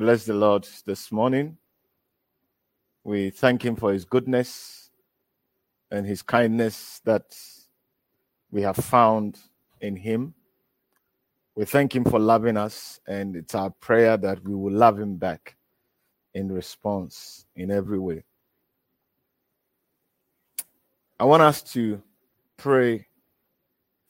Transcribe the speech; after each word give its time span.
Bless 0.00 0.24
the 0.24 0.32
Lord 0.32 0.66
this 0.86 1.12
morning. 1.12 1.58
We 3.04 3.28
thank 3.28 3.62
Him 3.62 3.76
for 3.76 3.92
His 3.92 4.06
goodness 4.06 4.88
and 5.90 6.06
His 6.06 6.22
kindness 6.22 7.02
that 7.04 7.36
we 8.50 8.62
have 8.62 8.76
found 8.76 9.38
in 9.82 9.96
Him. 9.96 10.32
We 11.54 11.66
thank 11.66 11.94
Him 11.94 12.04
for 12.04 12.18
loving 12.18 12.56
us, 12.56 12.98
and 13.06 13.36
it's 13.36 13.54
our 13.54 13.68
prayer 13.68 14.16
that 14.16 14.42
we 14.42 14.54
will 14.54 14.72
love 14.72 14.98
Him 14.98 15.16
back 15.16 15.58
in 16.32 16.50
response 16.50 17.44
in 17.54 17.70
every 17.70 17.98
way. 17.98 18.24
I 21.18 21.24
want 21.24 21.42
us 21.42 21.60
to 21.74 22.02
pray 22.56 23.06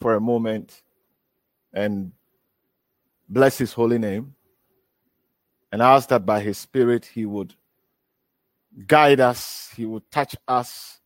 for 0.01 0.15
a 0.15 0.21
moment 0.21 0.83
and 1.75 2.13
bless 3.29 3.59
His 3.59 3.73
holy 3.73 3.99
name 3.99 4.37
and 5.73 5.83
ask 5.83 6.09
that 6.09 6.27
by 6.27 6.41
His 6.41 6.59
Spirit 6.59 7.05
He 7.05 7.25
would 7.27 7.55
guide 8.87 9.21
us, 9.21 9.71
He 9.77 9.87
would 9.87 10.11
touch 10.11 10.37
us, 10.49 11.01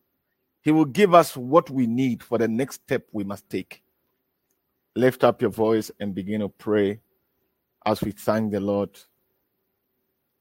He 0.63 0.71
will 0.71 0.85
give 0.85 1.15
us 1.15 1.37
what 1.37 1.71
we 1.71 1.87
need 1.87 2.23
for 2.23 2.39
the 2.39 2.49
next 2.49 2.83
step 2.83 3.07
we 3.13 3.25
must 3.25 3.49
take. 3.49 3.83
Lift 4.97 5.25
up 5.25 5.43
your 5.43 5.51
voice 5.51 5.91
and 6.01 6.15
begin 6.15 6.41
to 6.41 6.49
pray 6.49 7.01
as 7.85 8.01
we 8.01 8.13
thank 8.13 8.53
the 8.53 8.61
Lord. 8.61 8.91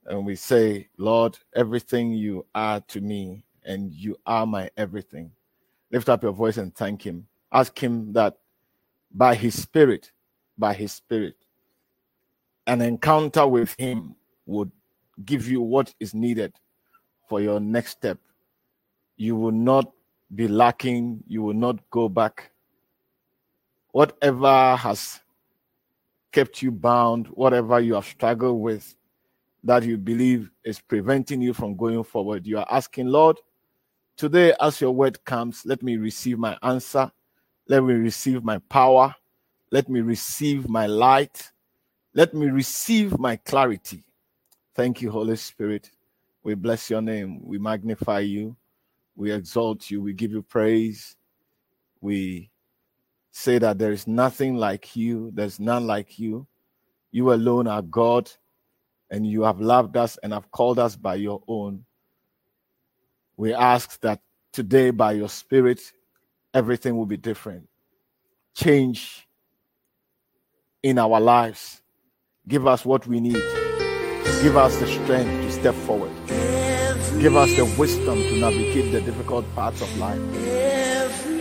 And 0.05 0.25
we 0.25 0.35
say, 0.35 0.89
Lord, 0.97 1.37
everything 1.55 2.11
you 2.11 2.45
are 2.53 2.81
to 2.81 3.02
me, 3.02 3.45
and 3.65 3.91
you 3.93 4.17
are 4.25 4.45
my 4.45 4.69
everything. 4.75 5.31
Lift 5.91 6.09
up 6.09 6.23
your 6.23 6.33
voice 6.33 6.58
and 6.58 6.75
thank 6.75 7.02
Him. 7.03 7.27
Ask 7.52 7.81
Him 7.81 8.13
that 8.13 8.37
by 9.13 9.35
His 9.35 9.59
Spirit, 9.61 10.11
by 10.58 10.73
His 10.73 10.91
Spirit, 10.91 11.35
an 12.67 12.81
encounter 12.81 13.45
with 13.47 13.75
Him 13.78 14.16
would 14.45 14.72
give 15.25 15.47
you 15.47 15.61
what 15.61 15.94
is 16.00 16.14
needed 16.14 16.53
for 17.30 17.42
your 17.42 17.59
next 17.59 17.92
step. 17.92 18.17
You 19.17 19.36
will 19.36 19.52
not 19.52 19.92
be 20.33 20.47
lacking, 20.47 21.23
you 21.28 21.44
will 21.44 21.53
not 21.53 21.89
go 21.89 22.09
back. 22.09 22.52
Whatever 23.92 24.75
has 24.75 25.20
kept 26.31 26.61
you 26.61 26.72
bound, 26.72 27.28
whatever 27.28 27.80
you 27.80 27.94
have 27.94 28.05
struggled 28.05 28.59
with, 28.59 28.95
that 29.64 29.83
you 29.83 29.98
believe 29.98 30.50
is 30.66 30.80
preventing 30.81 31.42
you 31.42 31.53
from 31.53 31.75
going 31.77 32.03
forward, 32.03 32.45
you 32.45 32.58
are 32.58 32.67
asking, 32.70 33.08
Lord, 33.08 33.38
today 34.17 34.53
as 34.59 34.81
your 34.81 34.92
word 34.92 35.23
comes, 35.23 35.66
let 35.66 35.81
me 35.83 35.95
receive 35.98 36.38
my 36.38 36.58
answer, 36.64 37.11
let 37.70 37.83
me 37.83 37.94
receive 37.94 38.44
my 38.44 38.58
power, 38.70 39.16
let 39.72 39.88
me 39.88 40.02
receive 40.02 40.67
my 40.67 40.86
light, 40.86 41.52
let 42.14 42.33
me 42.33 42.47
receive 42.47 43.17
my 43.17 43.36
clarity. 43.38 44.03
Thank 44.75 45.02
you, 45.02 45.11
Holy 45.11 45.36
Spirit. 45.36 45.92
We 46.44 46.55
bless 46.55 46.89
your 46.89 47.02
name. 47.02 47.42
We 47.44 47.58
magnify 47.58 48.20
you. 48.20 48.55
We 49.15 49.32
exalt 49.32 49.89
you. 49.89 50.02
We 50.02 50.14
give 50.14 50.32
you 50.32 50.42
praise. 50.42 51.15
We 52.02 52.52
say 53.32 53.60
that 53.60 53.80
there 53.80 53.92
is 53.92 54.08
nothing 54.08 54.55
like 54.55 54.95
you. 54.95 55.32
There's 55.33 55.60
none 55.60 55.87
like 55.87 56.20
you. 56.20 56.48
You 57.11 57.33
alone 57.33 57.67
are 57.67 57.83
God, 57.83 58.32
and 59.11 59.26
you 59.26 59.43
have 59.43 59.60
loved 59.61 59.95
us 59.98 60.17
and 60.23 60.33
have 60.33 60.49
called 60.52 60.80
us 60.80 60.95
by 60.95 61.16
your 61.16 61.43
own. 61.48 61.86
We 63.37 63.54
ask 63.54 63.99
that 64.02 64.21
today, 64.52 64.89
by 64.89 65.14
your 65.14 65.30
Spirit, 65.30 65.82
everything 66.54 66.98
will 66.98 67.05
be 67.05 67.17
different. 67.17 67.70
Change 68.55 69.27
in 70.83 70.98
our 70.99 71.20
lives 71.20 71.83
Give 72.45 72.67
us 72.67 72.83
what 72.83 73.08
we 73.08 73.21
need. 73.21 73.42
Give 74.42 74.58
us 74.58 74.76
the 74.76 74.86
strength 74.86 75.31
to 75.31 75.49
step 75.49 75.73
forward. 75.73 76.11
Give 76.27 77.37
us 77.37 77.55
the 77.55 77.64
wisdom 77.80 78.17
to 78.17 78.37
navigate 78.37 78.92
the 78.92 78.99
difficult 78.99 79.45
parts 79.55 79.81
of 79.81 79.98
life. 79.98 80.20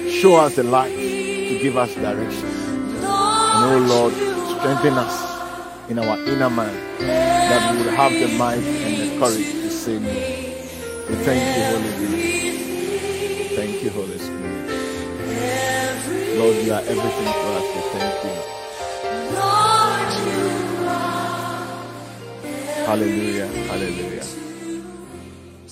Show 0.09 0.37
us 0.37 0.55
the 0.55 0.63
light 0.63 0.95
to 0.95 1.59
give 1.61 1.77
us 1.77 1.93
direction. 1.97 2.47
And 2.47 3.03
oh 3.03 3.79
Lord, 3.89 4.13
strengthen 4.61 4.95
us 4.95 5.91
in 5.91 5.99
our 5.99 6.17
inner 6.21 6.49
man 6.49 6.73
that 7.01 7.75
we 7.75 7.83
will 7.83 7.91
have 7.97 8.13
the 8.13 8.29
might 8.39 8.63
and 8.63 8.97
the 8.97 9.19
courage 9.19 9.51
to 9.51 9.71
say 9.71 9.99
no. 9.99 10.09
We 10.09 11.17
thank 11.25 11.43
you, 11.57 11.65
Holy 11.65 11.91
Spirit. 11.99 13.57
Thank 13.57 13.83
you, 13.83 13.91
Holy 13.91 14.19
Spirit. 14.19 14.69
Lord, 16.39 16.57
you 16.65 16.73
are 16.73 16.81
everything 16.81 17.33
for 17.33 17.51
us. 17.59 17.67
We 17.75 17.81
thank 17.99 18.25
you. 18.25 18.62
Hallelujah. 22.85 23.47
Hallelujah. 23.47 24.25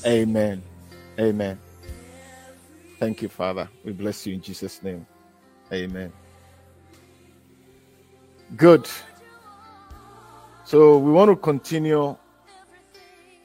Amen. 0.06 0.62
Amen. 1.18 1.58
Thank 2.98 3.22
you, 3.22 3.28
Father. 3.28 3.68
We 3.84 3.92
bless 3.92 4.26
you 4.26 4.34
in 4.34 4.40
Jesus' 4.40 4.82
name. 4.82 5.06
Amen. 5.72 6.12
Good. 8.56 8.88
So 10.64 10.98
we 10.98 11.10
want 11.10 11.30
to 11.30 11.36
continue 11.36 12.16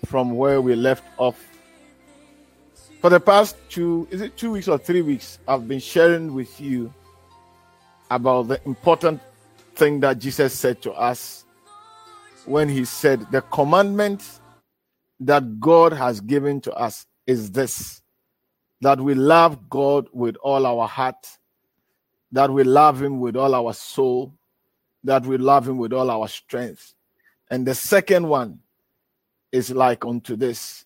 from 0.06 0.36
where 0.36 0.62
we 0.62 0.76
left 0.76 1.04
off. 1.18 1.44
For 3.02 3.10
the 3.10 3.20
past 3.20 3.56
two, 3.70 4.08
is 4.12 4.22
it 4.22 4.38
two 4.38 4.52
weeks 4.52 4.68
or 4.68 4.78
three 4.78 5.02
weeks, 5.02 5.40
I've 5.48 5.68
been 5.68 5.80
sharing 5.80 6.34
with 6.34 6.62
you 6.62 6.94
about 8.12 8.44
the 8.44 8.62
important 8.66 9.22
thing 9.74 10.00
that 10.02 10.20
Jesus 10.20 10.54
said 10.54 10.82
to 10.84 10.92
us 10.94 11.45
when 12.48 12.70
he 12.70 12.86
said, 12.86 13.32
The 13.32 13.42
commandment 13.42 14.40
that 15.20 15.60
God 15.60 15.94
has 15.94 16.22
given 16.22 16.62
to 16.62 16.74
us 16.74 17.06
is 17.26 17.52
this 17.52 18.02
that 18.82 19.00
we 19.00 19.16
love 19.16 19.70
God 19.70 20.08
with 20.14 20.36
all 20.44 20.66
our 20.66 20.88
heart, 20.88 21.28
that 22.32 22.52
we 22.52 22.64
love 22.64 23.02
Him 23.02 23.20
with 23.20 23.36
all 23.36 23.56
our 23.56 23.74
soul, 23.74 24.34
that 25.04 25.26
we 25.26 25.38
love 25.38 25.68
Him 25.68 25.78
with 25.78 25.94
all 25.94 26.12
our 26.12 26.28
strength. 26.28 26.94
And 27.50 27.66
the 27.66 27.74
second 27.74 28.28
one 28.28 28.60
is 29.52 29.72
like 29.72 30.06
unto 30.06 30.36
this 30.36 30.86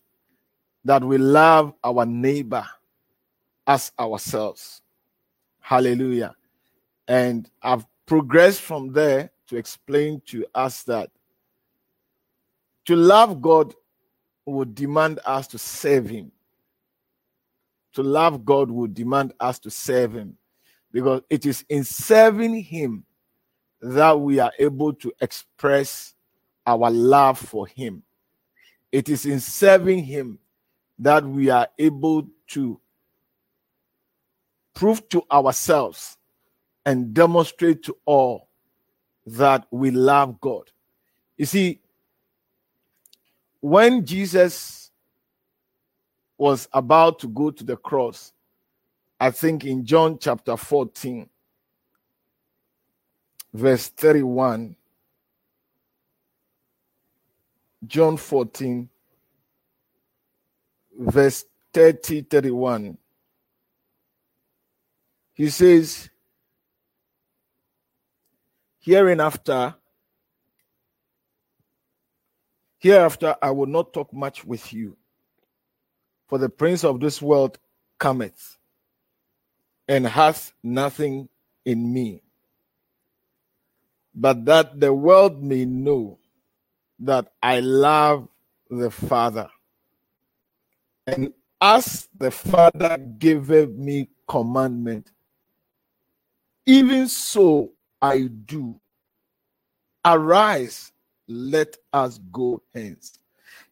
that 0.85 1.03
we 1.03 1.17
love 1.17 1.73
our 1.83 2.05
neighbor 2.05 2.65
as 3.67 3.91
ourselves. 3.99 4.81
Hallelujah. 5.59 6.35
And 7.07 7.49
I've 7.61 7.85
progressed 8.05 8.61
from 8.61 8.93
there 8.93 9.31
to 9.47 9.57
explain 9.57 10.21
to 10.27 10.45
us 10.55 10.83
that 10.83 11.09
to 12.89 12.95
love 12.95 13.39
God 13.39 13.75
would 14.47 14.73
demand 14.73 15.19
us 15.23 15.45
to 15.49 15.59
serve 15.59 16.09
Him. 16.09 16.31
To 17.93 18.01
love 18.01 18.43
God 18.43 18.71
would 18.71 18.95
demand 18.95 19.31
us 19.39 19.59
to 19.59 19.69
serve 19.69 20.15
Him 20.15 20.37
because 20.91 21.21
it 21.29 21.45
is 21.45 21.63
in 21.69 21.83
serving 21.83 22.63
Him 22.63 23.03
that 23.79 24.19
we 24.19 24.39
are 24.39 24.51
able 24.57 24.93
to 24.93 25.13
express 25.21 26.15
our 26.65 26.89
love 26.89 27.37
for 27.37 27.67
Him. 27.67 28.01
It 28.91 29.07
is 29.07 29.27
in 29.27 29.39
serving 29.39 30.05
Him 30.05 30.39
that 30.97 31.23
we 31.23 31.51
are 31.51 31.67
able 31.77 32.27
to 32.47 32.81
prove 34.73 35.07
to 35.09 35.23
ourselves 35.31 36.17
and 36.87 37.13
demonstrate 37.13 37.83
to 37.83 37.95
all 38.05 38.49
that 39.27 39.67
we 39.69 39.91
love 39.91 40.41
God. 40.41 40.71
You 41.37 41.45
see, 41.45 41.81
when 43.61 44.05
Jesus 44.05 44.91
was 46.37 46.67
about 46.71 47.19
to 47.19 47.27
go 47.27 47.51
to 47.51 47.63
the 47.63 47.75
cross, 47.75 48.31
I 49.19 49.31
think 49.31 49.65
in 49.65 49.85
John 49.85 50.17
chapter 50.19 50.55
14, 50.55 51.27
verse 53.53 53.87
31, 53.89 54.75
John 57.85 58.17
14, 58.17 58.89
verse 60.97 61.45
30, 61.73 62.21
31, 62.21 62.97
he 65.33 65.49
says, 65.49 66.09
Hereinafter 68.79 69.75
Hereafter 72.79 73.35
I 73.41 73.51
will 73.51 73.67
not 73.67 73.93
talk 73.93 74.13
much 74.13 74.45
with 74.45 74.71
you, 74.73 74.97
for 76.27 76.37
the 76.37 76.49
prince 76.49 76.83
of 76.83 76.99
this 76.99 77.21
world 77.21 77.59
cometh 77.97 78.57
and 79.87 80.07
hath 80.07 80.53
nothing 80.63 81.27
in 81.65 81.91
me, 81.91 82.21
but 84.15 84.45
that 84.45 84.79
the 84.79 84.93
world 84.93 85.43
may 85.43 85.65
know 85.65 86.19
that 86.99 87.31
I 87.43 87.59
love 87.59 88.27
the 88.69 88.91
Father. 88.91 89.49
And 91.07 91.33
as 91.59 92.07
the 92.17 92.31
Father 92.31 92.97
giveth 92.97 93.71
me 93.71 94.09
commandment, 94.27 95.11
even 96.65 97.07
so 97.07 97.71
I 98.01 98.29
do. 98.45 98.79
Arise, 100.05 100.91
let 101.29 101.77
us 101.93 102.19
go 102.31 102.61
hence. 102.73 103.19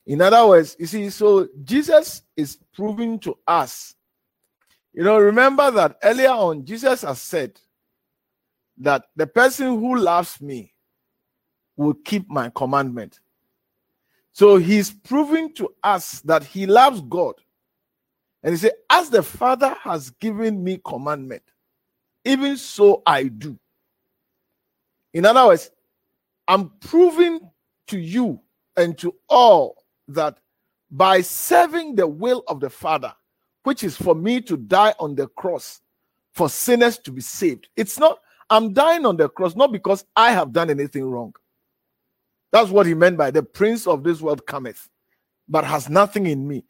In 0.05 0.21
other 0.21 0.47
words, 0.47 0.75
you 0.79 0.85
see, 0.85 1.09
so 1.09 1.47
Jesus 1.63 2.21
is 2.37 2.57
proving 2.73 3.19
to 3.19 3.37
us. 3.47 3.95
You 4.93 5.03
know, 5.03 5.19
remember 5.19 5.69
that 5.71 5.97
earlier 6.03 6.29
on, 6.29 6.65
Jesus 6.65 7.01
has 7.01 7.21
said 7.21 7.59
that 8.77 9.05
the 9.15 9.27
person 9.27 9.67
who 9.67 9.97
loves 9.97 10.39
me 10.39 10.73
will 11.75 11.93
keep 11.93 12.29
my 12.29 12.51
commandment. 12.55 13.19
So 14.31 14.57
he's 14.57 14.91
proving 14.91 15.53
to 15.55 15.73
us 15.83 16.21
that 16.21 16.43
he 16.43 16.65
loves 16.65 17.01
God. 17.01 17.35
And 18.43 18.53
he 18.53 18.57
said, 18.57 18.73
As 18.89 19.09
the 19.09 19.23
Father 19.23 19.75
has 19.81 20.11
given 20.11 20.63
me 20.63 20.79
commandment, 20.83 21.43
even 22.23 22.55
so 22.57 23.01
I 23.05 23.23
do. 23.23 23.57
In 25.13 25.25
other 25.25 25.47
words, 25.47 25.71
I'm 26.47 26.71
proving 26.79 27.39
to 27.87 27.99
you 27.99 28.41
and 28.75 28.97
to 28.99 29.13
all 29.29 29.83
that 30.07 30.37
by 30.91 31.21
serving 31.21 31.95
the 31.95 32.07
will 32.07 32.43
of 32.47 32.59
the 32.59 32.69
Father, 32.69 33.13
which 33.63 33.83
is 33.83 33.97
for 33.97 34.15
me 34.15 34.41
to 34.41 34.55
die 34.55 34.93
on 34.99 35.15
the 35.15 35.27
cross 35.27 35.81
for 36.33 36.49
sinners 36.49 36.97
to 36.99 37.11
be 37.11 37.21
saved, 37.21 37.67
it's 37.75 37.99
not, 37.99 38.19
I'm 38.49 38.71
dying 38.73 39.05
on 39.05 39.17
the 39.17 39.27
cross 39.27 39.55
not 39.55 39.71
because 39.71 40.05
I 40.15 40.31
have 40.31 40.53
done 40.53 40.69
anything 40.69 41.03
wrong. 41.03 41.33
That's 42.51 42.69
what 42.69 42.85
he 42.85 42.93
meant 42.93 43.17
by 43.17 43.31
the 43.31 43.43
prince 43.43 43.87
of 43.87 44.03
this 44.03 44.21
world 44.21 44.45
cometh, 44.45 44.87
but 45.49 45.65
has 45.65 45.89
nothing 45.89 46.27
in 46.27 46.47
me. 46.47 46.63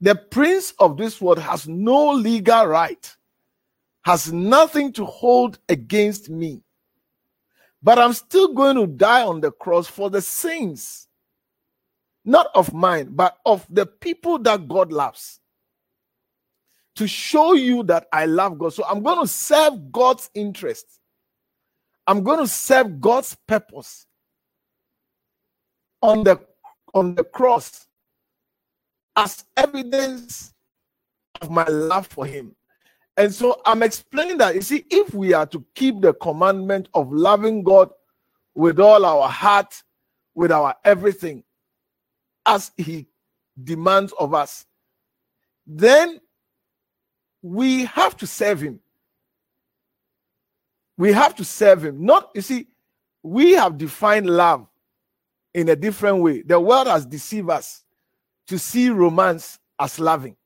The 0.00 0.14
prince 0.14 0.72
of 0.78 0.96
this 0.96 1.20
world 1.20 1.38
has 1.38 1.68
no 1.68 2.12
legal 2.12 2.66
right, 2.66 3.14
has 4.02 4.32
nothing 4.32 4.92
to 4.92 5.04
hold 5.04 5.58
against 5.68 6.30
me. 6.30 6.62
But 7.86 8.00
I'm 8.00 8.14
still 8.14 8.52
going 8.52 8.74
to 8.74 8.88
die 8.88 9.22
on 9.22 9.40
the 9.40 9.52
cross 9.52 9.86
for 9.86 10.10
the 10.10 10.20
sins, 10.20 11.06
not 12.24 12.48
of 12.52 12.74
mine, 12.74 13.10
but 13.12 13.38
of 13.46 13.64
the 13.70 13.86
people 13.86 14.40
that 14.40 14.66
God 14.66 14.90
loves. 14.90 15.38
To 16.96 17.06
show 17.06 17.52
you 17.52 17.84
that 17.84 18.08
I 18.12 18.26
love 18.26 18.58
God. 18.58 18.74
So 18.74 18.84
I'm 18.84 19.04
going 19.04 19.20
to 19.20 19.28
serve 19.28 19.92
God's 19.92 20.28
interest. 20.34 20.98
I'm 22.08 22.24
going 22.24 22.40
to 22.40 22.48
serve 22.48 23.00
God's 23.00 23.36
purpose 23.46 24.08
on 26.02 26.24
the 26.24 26.40
on 26.92 27.14
the 27.14 27.22
cross 27.22 27.86
as 29.14 29.44
evidence 29.56 30.52
of 31.40 31.50
my 31.50 31.66
love 31.66 32.08
for 32.08 32.26
him. 32.26 32.56
And 33.16 33.34
so 33.34 33.60
I'm 33.64 33.82
explaining 33.82 34.38
that 34.38 34.54
you 34.54 34.60
see, 34.60 34.84
if 34.90 35.14
we 35.14 35.32
are 35.32 35.46
to 35.46 35.64
keep 35.74 36.00
the 36.00 36.12
commandment 36.14 36.88
of 36.92 37.10
loving 37.10 37.62
God 37.62 37.90
with 38.54 38.78
all 38.78 39.04
our 39.04 39.28
heart, 39.28 39.82
with 40.34 40.52
our 40.52 40.74
everything, 40.84 41.42
as 42.44 42.72
he 42.76 43.06
demands 43.62 44.12
of 44.18 44.34
us, 44.34 44.66
then 45.66 46.20
we 47.42 47.86
have 47.86 48.16
to 48.18 48.26
serve 48.26 48.60
him. 48.60 48.80
We 50.98 51.12
have 51.12 51.34
to 51.36 51.44
serve 51.44 51.84
him. 51.84 52.04
Not, 52.04 52.30
you 52.34 52.42
see, 52.42 52.68
we 53.22 53.52
have 53.52 53.78
defined 53.78 54.28
love 54.28 54.66
in 55.54 55.68
a 55.68 55.76
different 55.76 56.18
way. 56.18 56.42
The 56.42 56.60
world 56.60 56.86
has 56.86 57.06
deceived 57.06 57.50
us 57.50 57.82
to 58.46 58.58
see 58.58 58.90
romance 58.90 59.58
as 59.78 59.98
loving. 59.98 60.36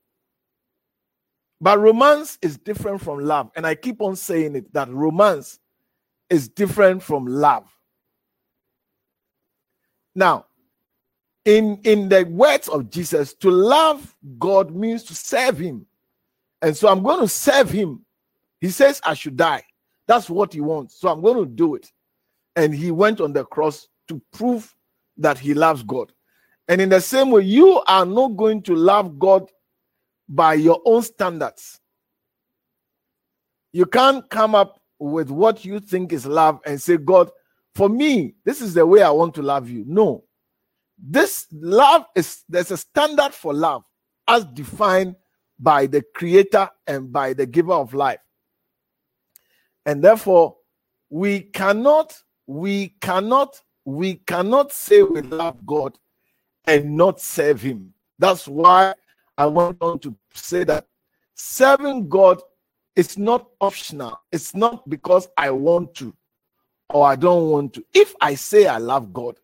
But 1.61 1.79
romance 1.79 2.39
is 2.41 2.57
different 2.57 3.01
from 3.01 3.19
love. 3.19 3.51
And 3.55 3.65
I 3.65 3.75
keep 3.75 4.01
on 4.01 4.15
saying 4.15 4.55
it 4.55 4.73
that 4.73 4.89
romance 4.89 5.59
is 6.29 6.49
different 6.49 7.03
from 7.03 7.25
love. 7.25 7.65
Now, 10.15 10.47
in, 11.45 11.79
in 11.83 12.09
the 12.09 12.23
words 12.25 12.67
of 12.67 12.89
Jesus, 12.89 13.33
to 13.35 13.51
love 13.51 14.15
God 14.39 14.75
means 14.75 15.03
to 15.03 15.15
serve 15.15 15.59
Him. 15.59 15.85
And 16.61 16.75
so 16.75 16.87
I'm 16.89 17.03
going 17.03 17.21
to 17.21 17.27
serve 17.27 17.69
Him. 17.69 18.05
He 18.59 18.69
says 18.69 18.99
I 19.03 19.13
should 19.13 19.37
die. 19.37 19.63
That's 20.07 20.29
what 20.29 20.53
He 20.53 20.61
wants. 20.61 20.99
So 20.99 21.09
I'm 21.09 21.21
going 21.21 21.37
to 21.37 21.45
do 21.45 21.75
it. 21.75 21.91
And 22.55 22.73
He 22.73 22.91
went 22.91 23.21
on 23.21 23.33
the 23.33 23.45
cross 23.45 23.87
to 24.07 24.21
prove 24.33 24.75
that 25.17 25.39
he 25.39 25.53
loves 25.53 25.83
God. 25.83 26.11
And 26.67 26.81
in 26.81 26.89
the 26.89 27.01
same 27.01 27.31
way, 27.31 27.43
you 27.43 27.81
are 27.87 28.05
not 28.05 28.35
going 28.35 28.61
to 28.63 28.75
love 28.75 29.17
God 29.19 29.49
by 30.27 30.55
your 30.55 30.81
own 30.85 31.01
standards. 31.01 31.79
You 33.73 33.85
can't 33.85 34.29
come 34.29 34.55
up 34.55 34.81
with 34.99 35.29
what 35.29 35.65
you 35.65 35.79
think 35.79 36.13
is 36.13 36.25
love 36.25 36.59
and 36.65 36.81
say, 36.81 36.97
God, 36.97 37.29
for 37.75 37.89
me, 37.89 38.35
this 38.43 38.61
is 38.61 38.73
the 38.73 38.85
way 38.85 39.01
I 39.01 39.09
want 39.11 39.33
to 39.35 39.41
love 39.41 39.69
you. 39.69 39.83
No. 39.87 40.25
This 40.97 41.47
love 41.51 42.05
is 42.15 42.43
there's 42.47 42.71
a 42.71 42.77
standard 42.77 43.33
for 43.33 43.53
love 43.53 43.83
as 44.27 44.45
defined 44.45 45.15
by 45.59 45.87
the 45.87 46.03
creator 46.13 46.69
and 46.85 47.11
by 47.11 47.33
the 47.33 47.45
giver 47.45 47.73
of 47.73 47.93
life. 47.93 48.19
And 49.85 50.03
therefore, 50.03 50.57
we 51.09 51.41
cannot, 51.41 52.15
we 52.45 52.89
cannot 53.01 53.59
we 53.85 54.15
cannot 54.15 54.71
say 54.71 55.01
we 55.01 55.21
love 55.21 55.65
God 55.65 55.97
and 56.65 56.95
not 56.95 57.19
serve 57.19 57.61
Him. 57.61 57.93
That's 58.19 58.47
why 58.47 58.93
I 59.41 59.45
want 59.45 59.77
on 59.81 59.99
to 59.99 60.15
say 60.33 60.63
that 60.65 60.87
serving 61.35 62.09
God 62.09 62.41
is 62.95 63.17
not 63.17 63.47
optional. 63.59 64.19
It's 64.31 64.53
not 64.55 64.87
because 64.89 65.27
I 65.37 65.51
want 65.51 65.95
to 65.95 66.13
or 66.89 67.07
I 67.07 67.15
don't 67.15 67.49
want 67.49 67.73
to. 67.73 67.85
If 67.93 68.13
I 68.21 68.35
say 68.35 68.67
I 68.67 68.77
love 68.77 69.13
God, 69.13 69.39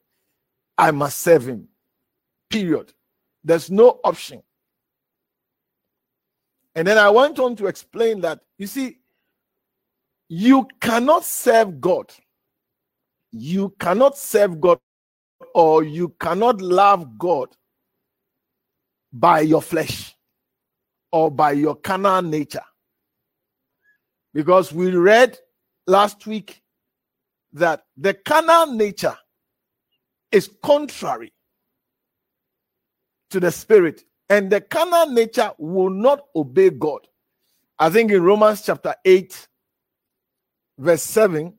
I 0.77 0.91
must 0.91 1.19
serve 1.19 1.47
Him. 1.47 1.67
Period. 2.49 2.93
There's 3.43 3.71
no 3.71 3.99
option. 4.03 4.43
And 6.75 6.87
then 6.87 6.97
I 6.97 7.09
went 7.09 7.39
on 7.39 7.55
to 7.55 7.67
explain 7.67 8.21
that 8.21 8.41
you 8.57 8.67
see, 8.67 8.99
you 10.29 10.67
cannot 10.79 11.23
serve 11.23 11.81
God 11.81 12.11
you 13.31 13.73
cannot 13.79 14.17
serve 14.17 14.59
God 14.59 14.79
or 15.53 15.83
you 15.83 16.09
cannot 16.19 16.61
love 16.61 17.17
God 17.17 17.49
by 19.19 19.39
your 19.41 19.61
flesh 19.61 20.15
or 21.11 21.31
by 21.31 21.51
your 21.53 21.75
carnal 21.75 22.21
nature. 22.21 22.65
Because 24.33 24.71
we 24.71 24.91
read 24.91 25.37
last 25.87 26.27
week 26.27 26.61
that 27.53 27.83
the 27.95 28.13
carnal 28.13 28.73
nature 28.73 29.17
is 30.31 30.49
contrary 30.61 31.33
to 33.29 33.39
the 33.39 33.51
spirit, 33.51 34.03
and 34.29 34.49
the 34.51 34.61
carnal 34.61 35.07
nature 35.11 35.51
will 35.57 35.89
not 35.89 36.21
obey 36.35 36.69
God. 36.69 37.07
I 37.79 37.89
think 37.89 38.11
in 38.11 38.23
Romans 38.23 38.61
chapter 38.61 38.95
8, 39.03 39.47
verse 40.77 41.03
7, 41.03 41.56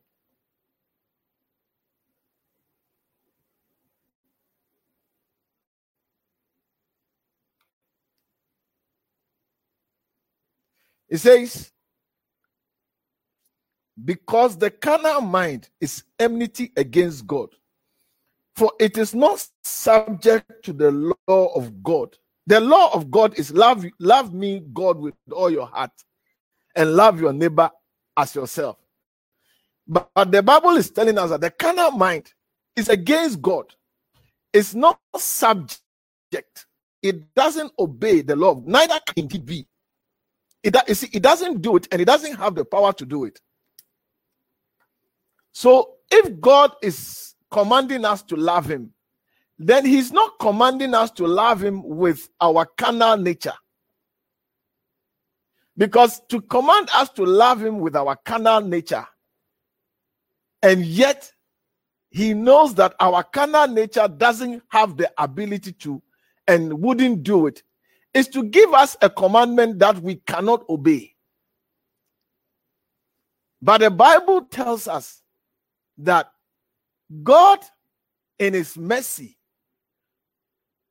It 11.09 11.19
says, 11.19 11.73
because 14.05 14.57
the 14.59 14.71
carnal 14.71 15.23
mind 15.23 15.69
is 15.81 16.05
enmity 16.19 16.73
against 16.77 17.27
God, 17.27 17.51
for 18.57 18.73
it 18.81 18.99
is 18.99 19.15
not 19.15 19.47
subject 19.65 20.65
to 20.65 20.73
the 20.73 20.91
law 21.29 21.47
of 21.55 21.83
God. 21.83 22.17
The 22.47 22.61
law 22.61 22.93
of 22.95 23.11
God 23.11 23.39
is 23.39 23.53
love, 23.53 23.85
love 24.01 24.35
me, 24.35 24.63
God, 24.73 24.99
with 24.99 25.15
all 25.33 25.51
your 25.51 25.67
heart, 25.67 25.93
and 26.77 26.95
love 26.95 27.21
your 27.21 27.33
neighbor 27.33 27.71
as 28.17 28.35
yourself. 28.35 28.79
But, 29.87 30.11
but 30.15 30.33
the 30.33 30.43
Bible 30.43 30.77
is 30.77 30.91
telling 30.91 31.19
us 31.19 31.31
that 31.31 31.41
the 31.43 31.51
carnal 31.51 31.93
mind 31.93 32.33
is 32.77 32.89
against 32.89 33.43
God. 33.43 33.67
It's 34.53 34.75
not 34.75 35.01
subject. 35.17 35.81
It 37.03 37.35
doesn't 37.35 37.73
obey 37.79 38.23
the 38.23 38.37
law. 38.37 38.63
Neither 38.67 39.01
can 39.07 39.27
it 39.27 39.47
be. 39.47 39.67
It, 40.63 40.77
it 41.15 41.23
doesn't 41.23 41.63
do 41.63 41.77
it 41.77 41.89
and 41.93 42.01
it 42.03 42.07
doesn't 42.07 42.37
have 42.37 42.55
the 42.55 42.65
power 42.65 42.93
to 42.95 43.07
do 43.07 43.25
it. 43.25 43.41
So 45.53 45.95
if 46.11 46.41
God 46.41 46.73
is 46.83 47.35
commanding 47.51 48.05
us 48.05 48.23
to 48.25 48.37
love 48.37 48.67
him 48.71 48.93
then 49.59 49.85
he's 49.85 50.13
not 50.13 50.39
commanding 50.39 50.95
us 50.95 51.11
to 51.13 51.27
love 51.27 51.63
him 51.63 51.83
with 51.83 52.29
our 52.41 52.65
carnal 52.65 53.17
nature. 53.17 53.55
Because 55.77 56.21
to 56.29 56.41
command 56.41 56.89
us 56.95 57.09
to 57.11 57.25
love 57.25 57.63
him 57.63 57.79
with 57.81 57.97
our 57.97 58.17
carnal 58.17 58.61
nature, 58.61 59.07
and 60.63 60.85
yet 60.85 61.33
he 62.11 62.35
knows 62.35 62.75
that 62.77 62.95
our 63.01 63.23
carnal 63.23 63.69
nature 63.69 64.09
doesn't 64.09 64.63
have 64.69 64.97
the 64.97 65.11
ability 65.19 65.73
to 65.73 66.03
and 66.47 66.73
wouldn't 66.73 67.23
do 67.23 67.47
it, 67.47 67.63
is 68.15 68.29
to 68.29 68.43
give 68.45 68.73
us 68.75 68.97
a 69.03 69.11
commandment 69.11 69.79
that 69.79 69.99
we 69.99 70.17
cannot 70.17 70.65
obey. 70.69 71.15
But 73.61 73.81
the 73.81 73.91
Bible 73.91 74.43
tells 74.43 74.87
us 74.89 75.23
that 75.99 76.31
God, 77.23 77.61
in 78.39 78.55
His 78.55 78.77
mercy, 78.77 79.37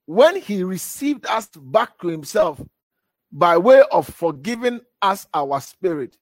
when 0.06 0.40
He 0.40 0.64
received 0.64 1.26
us 1.28 1.48
back 1.56 1.98
to 2.00 2.08
Himself 2.08 2.62
by 3.32 3.58
way 3.58 3.84
of 3.92 4.08
forgiving 4.08 4.82
us 5.02 5.28
our 5.34 5.60
spirit, 5.62 6.18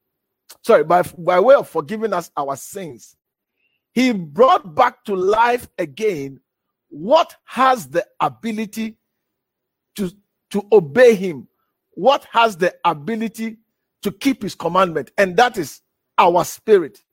sorry, 0.64 0.84
by, 0.84 1.02
by 1.18 1.40
way 1.40 1.56
of 1.56 1.68
forgiving 1.68 2.14
us 2.14 2.32
our 2.38 2.56
sins, 2.56 3.16
He 3.94 4.12
brought 4.12 4.76
back 4.76 5.04
to 5.06 5.16
life 5.16 5.68
again 5.78 6.40
what 6.90 7.36
has 7.46 7.88
the 7.88 8.06
ability 8.20 8.98
to, 9.98 10.12
to 10.56 10.66
obey 10.72 11.16
Him, 11.16 11.50
what 11.96 12.26
has 12.32 12.56
the 12.56 12.74
ability 12.86 13.58
to 14.04 14.12
keep 14.12 14.42
His 14.42 14.56
commandment, 14.56 15.12
and 15.18 15.36
that 15.36 15.58
is 15.58 15.82
our 16.18 16.46
spirit. 16.46 17.04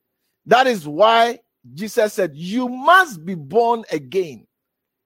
That 0.45 0.65
is 0.65 0.87
why 0.87 1.39
Jesus 1.73 2.13
said, 2.13 2.31
You 2.35 2.69
must 2.69 3.25
be 3.25 3.35
born 3.35 3.83
again. 3.91 4.47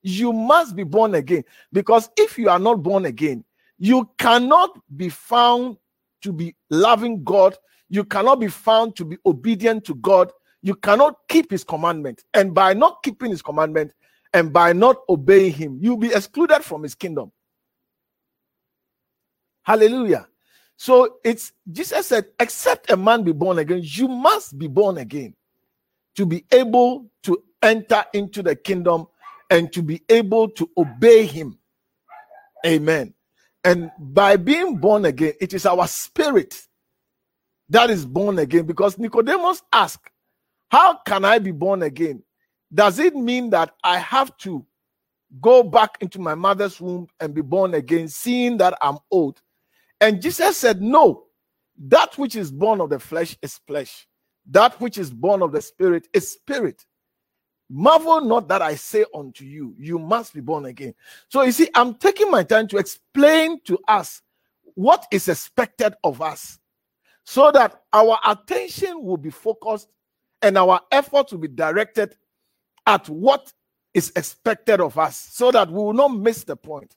You 0.04 0.34
must 0.34 0.76
be 0.76 0.84
born 0.84 1.16
again. 1.16 1.46
Because 1.74 2.12
if 2.16 2.38
you 2.38 2.48
are 2.50 2.60
not 2.60 2.84
born 2.84 3.06
again, 3.06 3.44
you 3.80 4.08
cannot 4.20 4.80
be 4.96 5.10
found 5.10 5.78
to 6.22 6.32
be 6.32 6.56
loving 6.70 7.24
God. 7.24 7.56
You 7.90 8.04
cannot 8.04 8.40
be 8.40 8.50
found 8.50 8.96
to 8.98 9.06
be 9.06 9.18
obedient 9.26 9.84
to 9.86 9.96
God. 9.96 10.32
You 10.62 10.76
cannot 10.76 11.16
keep 11.28 11.50
his 11.50 11.64
commandment. 11.64 12.24
And 12.36 12.54
by 12.54 12.76
not 12.76 13.02
keeping 13.04 13.32
his 13.32 13.42
commandment 13.42 13.94
and 14.32 14.54
by 14.54 14.74
not 14.74 14.98
obeying 15.10 15.54
him, 15.54 15.80
you'll 15.82 15.98
be 15.98 16.14
excluded 16.14 16.62
from 16.64 16.84
his 16.84 16.94
kingdom. 16.94 17.32
Hallelujah. 19.68 20.30
So 20.78 21.18
it's 21.26 21.52
Jesus 21.70 22.08
said, 22.08 22.28
except 22.40 22.90
a 22.90 22.96
man 22.96 23.24
be 23.24 23.34
born 23.34 23.60
again, 23.60 23.82
you 23.84 24.08
must 24.08 24.58
be 24.58 24.68
born 24.68 24.98
again 24.98 25.36
to 26.16 26.26
be 26.26 26.46
able 26.54 27.12
to 27.24 27.44
enter 27.62 28.06
into 28.14 28.42
the 28.42 28.56
kingdom 28.56 29.08
and 29.50 29.74
to 29.74 29.82
be 29.82 30.02
able 30.08 30.48
to 30.52 30.70
obey 30.78 31.26
him. 31.26 31.60
Amen. 32.66 33.14
And 33.66 33.92
by 34.00 34.38
being 34.38 34.78
born 34.78 35.04
again, 35.04 35.34
it 35.42 35.54
is 35.54 35.66
our 35.66 35.86
spirit 35.86 36.66
that 37.68 37.90
is 37.90 38.06
born 38.06 38.40
again 38.40 38.66
because 38.66 38.98
Nicodemus 38.98 39.64
asked, 39.74 40.10
How 40.72 41.00
can 41.06 41.26
I 41.26 41.40
be 41.40 41.52
born 41.52 41.84
again? 41.84 42.24
Does 42.74 43.00
it 43.00 43.18
mean 43.18 43.50
that 43.50 43.76
I 43.84 43.98
have 43.98 44.38
to 44.38 44.66
go 45.42 45.62
back 45.62 45.98
into 46.00 46.20
my 46.20 46.36
mother's 46.36 46.80
womb 46.80 47.10
and 47.20 47.34
be 47.34 47.42
born 47.42 47.74
again, 47.74 48.08
seeing 48.08 48.56
that 48.60 48.78
I'm 48.82 49.00
old? 49.12 49.42
And 50.02 50.22
Jesus 50.22 50.58
said, 50.58 50.82
No, 50.82 51.26
that 51.80 52.18
which 52.18 52.36
is 52.36 52.52
born 52.52 52.82
of 52.82 52.90
the 52.90 53.00
flesh 53.00 53.38
is 53.42 53.60
flesh, 53.68 54.08
that 54.52 54.80
which 54.82 54.98
is 54.98 55.12
born 55.12 55.42
of 55.42 55.52
the 55.52 55.62
spirit 55.62 56.08
is 56.14 56.30
spirit. 56.32 56.86
Marvel 57.70 58.22
not 58.22 58.48
that 58.50 58.62
I 58.62 58.76
say 58.76 59.06
unto 59.14 59.46
you, 59.46 59.76
you 59.78 60.00
must 60.00 60.34
be 60.34 60.42
born 60.42 60.66
again. 60.66 60.94
So 61.30 61.42
you 61.44 61.52
see, 61.52 61.70
I'm 61.76 61.96
taking 61.96 62.32
my 62.32 62.44
time 62.44 62.68
to 62.70 62.78
explain 62.78 63.62
to 63.66 63.80
us 63.88 64.22
what 64.76 65.06
is 65.12 65.28
expected 65.28 65.94
of 66.04 66.22
us 66.22 66.60
so 67.26 67.52
that 67.52 67.82
our 67.94 68.20
attention 68.26 69.04
will 69.04 69.18
be 69.18 69.32
focused 69.32 69.90
and 70.42 70.58
our 70.58 70.82
effort 70.92 71.32
will 71.32 71.40
be 71.40 71.50
directed 71.50 72.16
at 72.88 73.10
what 73.10 73.54
is 73.94 74.12
expected 74.16 74.82
of 74.82 74.98
us 74.98 75.18
so 75.32 75.52
that 75.52 75.70
we 75.70 75.76
will 75.78 75.94
not 75.94 76.10
miss 76.10 76.44
the 76.46 76.56
point. 76.56 76.96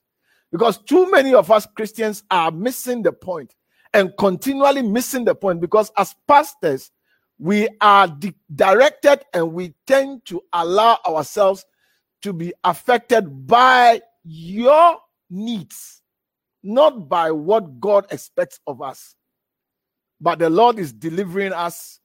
Because 0.51 0.77
too 0.77 1.09
many 1.09 1.33
of 1.33 1.49
us 1.51 1.65
Christians 1.75 2.23
are 2.29 2.51
missing 2.51 3.03
the 3.03 3.13
point 3.13 3.55
and 3.93 4.11
continually 4.17 4.81
missing 4.81 5.25
the 5.25 5.35
point 5.35 5.61
because 5.61 5.91
as 5.97 6.15
pastors, 6.27 6.91
we 7.39 7.67
are 7.79 8.07
di- 8.07 8.35
directed 8.53 9.23
and 9.33 9.53
we 9.53 9.73
tend 9.87 10.25
to 10.25 10.41
allow 10.53 10.99
ourselves 11.07 11.65
to 12.21 12.33
be 12.33 12.53
affected 12.63 13.47
by 13.47 14.01
your 14.23 14.97
needs, 15.29 16.01
not 16.63 17.09
by 17.09 17.31
what 17.31 17.79
God 17.79 18.05
expects 18.11 18.59
of 18.67 18.81
us. 18.81 19.15
But 20.19 20.39
the 20.39 20.49
Lord 20.49 20.77
is 20.77 20.93
delivering 20.93 21.51
us 21.51 21.99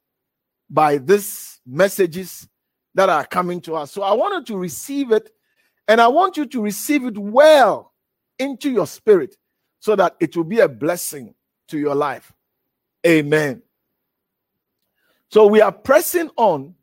by 0.70 0.98
these 0.98 1.60
messages 1.66 2.48
that 2.94 3.10
are 3.10 3.26
coming 3.26 3.60
to 3.62 3.76
us. 3.76 3.92
So 3.92 4.02
I 4.02 4.14
wanted 4.14 4.46
to 4.46 4.56
receive 4.56 5.12
it 5.12 5.30
and 5.86 6.00
I 6.00 6.08
want 6.08 6.36
you 6.36 6.46
to 6.46 6.62
receive 6.62 7.04
it 7.04 7.18
well 7.18 7.92
into 8.38 8.70
your 8.70 8.86
spirit 8.86 9.36
so 9.80 9.96
that 9.96 10.16
it 10.20 10.36
will 10.36 10.44
be 10.44 10.60
a 10.60 10.68
blessing 10.68 11.34
to 11.68 11.78
your 11.78 11.94
life. 11.94 12.32
Amen. 13.06 13.62
So 15.30 15.46
we 15.46 15.60
are 15.60 15.72
pressing 15.72 16.30
on 16.36 16.74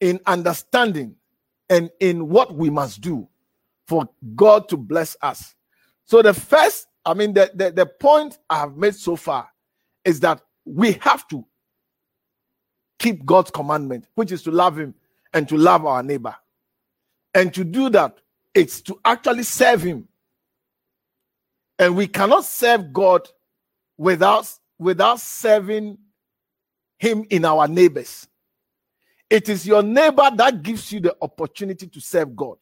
in 0.00 0.20
understanding 0.26 1.16
and 1.68 1.90
in 2.00 2.28
what 2.28 2.54
we 2.54 2.70
must 2.70 3.00
do 3.00 3.28
for 3.86 4.08
God 4.34 4.68
to 4.70 4.76
bless 4.76 5.16
us. 5.22 5.54
So 6.04 6.22
the 6.22 6.34
first, 6.34 6.88
I 7.04 7.14
mean, 7.14 7.32
the, 7.34 7.50
the, 7.54 7.70
the 7.70 7.86
point 7.86 8.38
I 8.48 8.58
have 8.58 8.76
made 8.76 8.94
so 8.94 9.16
far 9.16 9.48
is 10.04 10.20
that 10.20 10.42
we 10.64 10.92
have 11.00 11.26
to 11.28 11.44
keep 12.98 13.24
God's 13.24 13.50
commandment, 13.50 14.06
which 14.14 14.32
is 14.32 14.42
to 14.42 14.50
love 14.50 14.78
Him 14.78 14.94
and 15.32 15.48
to 15.48 15.56
love 15.56 15.86
our 15.86 16.02
neighbor. 16.02 16.34
And 17.34 17.52
to 17.54 17.64
do 17.64 17.90
that, 17.90 18.18
it's 18.54 18.80
to 18.82 18.98
actually 19.04 19.44
serve 19.44 19.82
Him 19.82 20.08
and 21.80 21.96
we 21.96 22.06
cannot 22.06 22.44
serve 22.44 22.92
God 22.92 23.26
without, 23.96 24.46
without 24.78 25.18
serving 25.18 25.96
Him 26.98 27.24
in 27.30 27.46
our 27.46 27.66
neighbors. 27.66 28.28
It 29.30 29.48
is 29.48 29.66
your 29.66 29.82
neighbor 29.82 30.30
that 30.36 30.62
gives 30.62 30.92
you 30.92 31.00
the 31.00 31.16
opportunity 31.22 31.86
to 31.86 32.00
serve 32.00 32.36
God. 32.36 32.58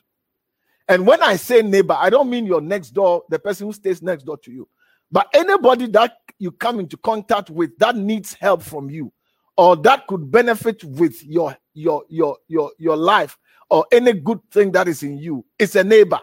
And 0.86 1.06
when 1.06 1.20
I 1.22 1.36
say 1.36 1.62
neighbor, 1.62 1.96
I 1.98 2.10
don't 2.10 2.30
mean 2.30 2.46
your 2.46 2.60
next 2.60 2.90
door, 2.90 3.24
the 3.28 3.40
person 3.40 3.66
who 3.66 3.72
stays 3.72 4.00
next 4.02 4.22
door 4.22 4.38
to 4.38 4.52
you, 4.52 4.68
but 5.10 5.28
anybody 5.34 5.88
that 5.88 6.16
you 6.38 6.52
come 6.52 6.78
into 6.78 6.96
contact 6.96 7.50
with 7.50 7.76
that 7.78 7.96
needs 7.96 8.34
help 8.34 8.62
from 8.62 8.88
you 8.88 9.12
or 9.56 9.74
that 9.76 10.06
could 10.06 10.30
benefit 10.30 10.84
with 10.84 11.22
your 11.24 11.56
your 11.74 12.04
your 12.08 12.36
your 12.46 12.70
your 12.78 12.96
life 12.96 13.36
or 13.70 13.84
any 13.90 14.12
good 14.12 14.40
thing 14.52 14.70
that 14.72 14.86
is 14.88 15.02
in 15.02 15.18
you 15.18 15.44
it's 15.58 15.74
a 15.74 15.82
neighbor 15.84 16.20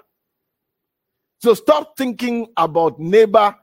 so 1.45 1.53
stop 1.53 1.95
thinking 1.95 2.47
about 2.57 2.99
neighbor 2.99 3.55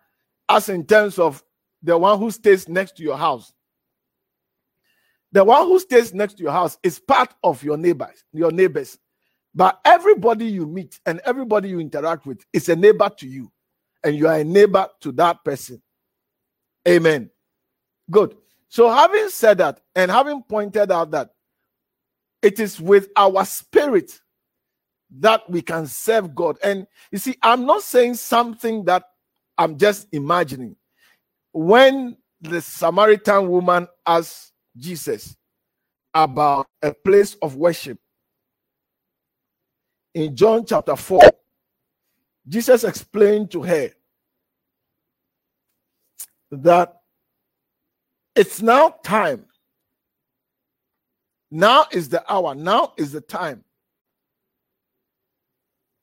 as 0.48 0.68
in 0.68 0.86
terms 0.86 1.18
of 1.18 1.42
the 1.82 1.98
one 1.98 2.16
who 2.16 2.30
stays 2.30 2.68
next 2.68 2.96
to 2.96 3.02
your 3.02 3.16
house. 3.16 3.52
The 5.32 5.42
one 5.42 5.66
who 5.66 5.80
stays 5.80 6.14
next 6.14 6.34
to 6.34 6.44
your 6.44 6.52
house 6.52 6.78
is 6.84 7.00
part 7.00 7.34
of 7.42 7.64
your 7.64 7.76
neighbors, 7.76 8.22
your 8.32 8.52
neighbors. 8.52 9.00
But 9.52 9.80
everybody 9.84 10.44
you 10.44 10.64
meet 10.64 11.00
and 11.06 11.20
everybody 11.24 11.70
you 11.70 11.80
interact 11.80 12.24
with 12.24 12.46
is 12.52 12.68
a 12.68 12.76
neighbor 12.76 13.10
to 13.18 13.26
you, 13.26 13.50
and 14.04 14.14
you 14.14 14.28
are 14.28 14.38
a 14.38 14.44
neighbor 14.44 14.86
to 15.00 15.10
that 15.12 15.44
person. 15.44 15.82
Amen. 16.86 17.30
Good. 18.08 18.36
So, 18.68 18.90
having 18.90 19.28
said 19.28 19.58
that, 19.58 19.80
and 19.96 20.08
having 20.08 20.40
pointed 20.44 20.92
out 20.92 21.10
that 21.10 21.30
it 22.42 22.60
is 22.60 22.80
with 22.80 23.08
our 23.16 23.44
spirit 23.44 24.20
that 25.20 25.48
we 25.50 25.62
can 25.62 25.86
serve 25.86 26.34
God. 26.34 26.58
And 26.62 26.86
you 27.10 27.18
see, 27.18 27.36
I'm 27.42 27.66
not 27.66 27.82
saying 27.82 28.14
something 28.14 28.84
that 28.84 29.04
I'm 29.58 29.76
just 29.76 30.08
imagining. 30.12 30.76
When 31.52 32.16
the 32.40 32.60
Samaritan 32.62 33.48
woman 33.48 33.88
asked 34.06 34.52
Jesus 34.76 35.36
about 36.14 36.66
a 36.80 36.92
place 36.92 37.34
of 37.42 37.56
worship 37.56 37.98
in 40.14 40.34
John 40.34 40.64
chapter 40.64 40.96
4, 40.96 41.20
Jesus 42.48 42.84
explained 42.84 43.50
to 43.52 43.62
her 43.62 43.90
that 46.50 46.96
it's 48.34 48.62
now 48.62 48.96
time. 49.04 49.44
Now 51.50 51.84
is 51.92 52.08
the 52.08 52.24
hour. 52.32 52.54
Now 52.54 52.94
is 52.96 53.12
the 53.12 53.20
time 53.20 53.62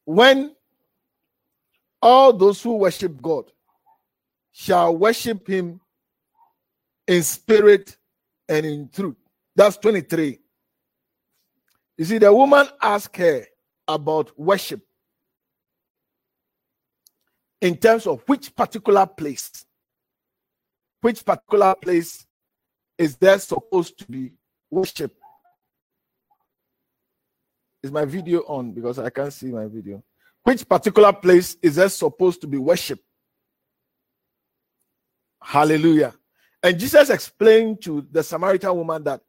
when 0.10 0.56
all 2.02 2.34
those 2.34 2.64
who 2.64 2.78
worship 2.78 3.22
God 3.22 3.52
shall 4.52 4.98
worship 4.98 5.48
him 5.48 5.80
in 7.08 7.22
spirit 7.22 7.96
and 8.48 8.66
in 8.66 8.90
truth. 8.90 9.18
That's 9.56 9.78
23. 9.78 10.40
You 12.00 12.06
see, 12.06 12.18
the 12.18 12.34
woman 12.34 12.68
asked 12.82 13.18
her, 13.18 13.46
about 13.88 14.32
worship 14.40 14.82
in 17.62 17.78
terms 17.78 18.08
of 18.08 18.24
which 18.26 18.56
particular 18.56 19.06
place, 19.06 19.66
which 21.02 21.24
particular 21.24 21.76
place 21.76 22.26
is 22.98 23.16
there 23.18 23.38
supposed 23.38 24.00
to 24.00 24.06
be 24.10 24.32
worship. 24.72 25.19
Is 27.82 27.92
my 27.92 28.06
video 28.06 28.42
on? 28.42 28.72
Because 28.72 29.00
I 29.00 29.10
can't 29.10 29.32
see 29.32 29.48
my 29.48 29.66
video. 29.66 30.04
Which 30.44 30.68
particular 30.68 31.14
place 31.14 31.58
is 31.62 31.76
there 31.76 31.90
supposed 31.90 32.42
to 32.42 32.48
be 32.48 32.58
worship? 32.58 33.00
Hallelujah. 35.42 36.14
And 36.62 36.78
Jesus 36.78 37.10
explained 37.10 37.82
to 37.84 38.06
the 38.12 38.22
Samaritan 38.22 38.76
woman 38.76 39.04
that 39.06 39.22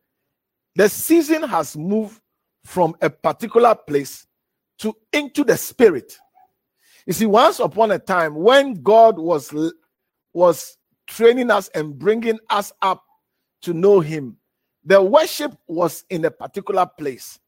the 0.75 0.89
season 0.89 1.43
has 1.45 1.77
moved 1.77 2.21
from 2.65 2.95
a 3.01 3.09
particular 3.09 3.75
place 3.75 4.27
to 4.79 4.97
into 5.13 5.45
the 5.45 5.57
spirit. 5.57 6.19
You 7.07 7.13
see, 7.13 7.27
once 7.27 7.61
upon 7.61 7.93
a 7.93 7.99
time, 7.99 8.35
when 8.35 8.75
God 8.75 9.19
was 9.19 9.55
was 10.33 10.77
training 11.07 11.51
us 11.51 11.69
and 11.69 11.99
bringing 11.99 12.39
us 12.49 12.73
up 12.83 13.05
to 13.63 13.73
know 13.73 14.01
Him, 14.01 14.37
the 14.85 15.01
worship 15.03 15.57
was 15.67 16.05
in 16.11 16.25
a 16.25 16.31
particular 16.31 16.87
place. 16.87 17.39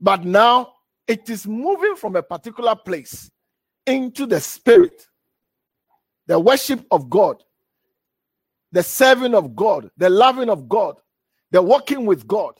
But 0.00 0.24
now 0.24 0.72
it 1.06 1.28
is 1.30 1.46
moving 1.46 1.96
from 1.96 2.16
a 2.16 2.22
particular 2.22 2.74
place 2.74 3.30
into 3.86 4.26
the 4.26 4.40
spirit. 4.40 5.06
The 6.26 6.38
worship 6.38 6.84
of 6.90 7.10
God, 7.10 7.42
the 8.72 8.82
serving 8.82 9.34
of 9.34 9.54
God, 9.54 9.90
the 9.96 10.10
loving 10.10 10.48
of 10.48 10.68
God, 10.68 10.96
the 11.50 11.62
walking 11.62 12.06
with 12.06 12.26
God. 12.26 12.54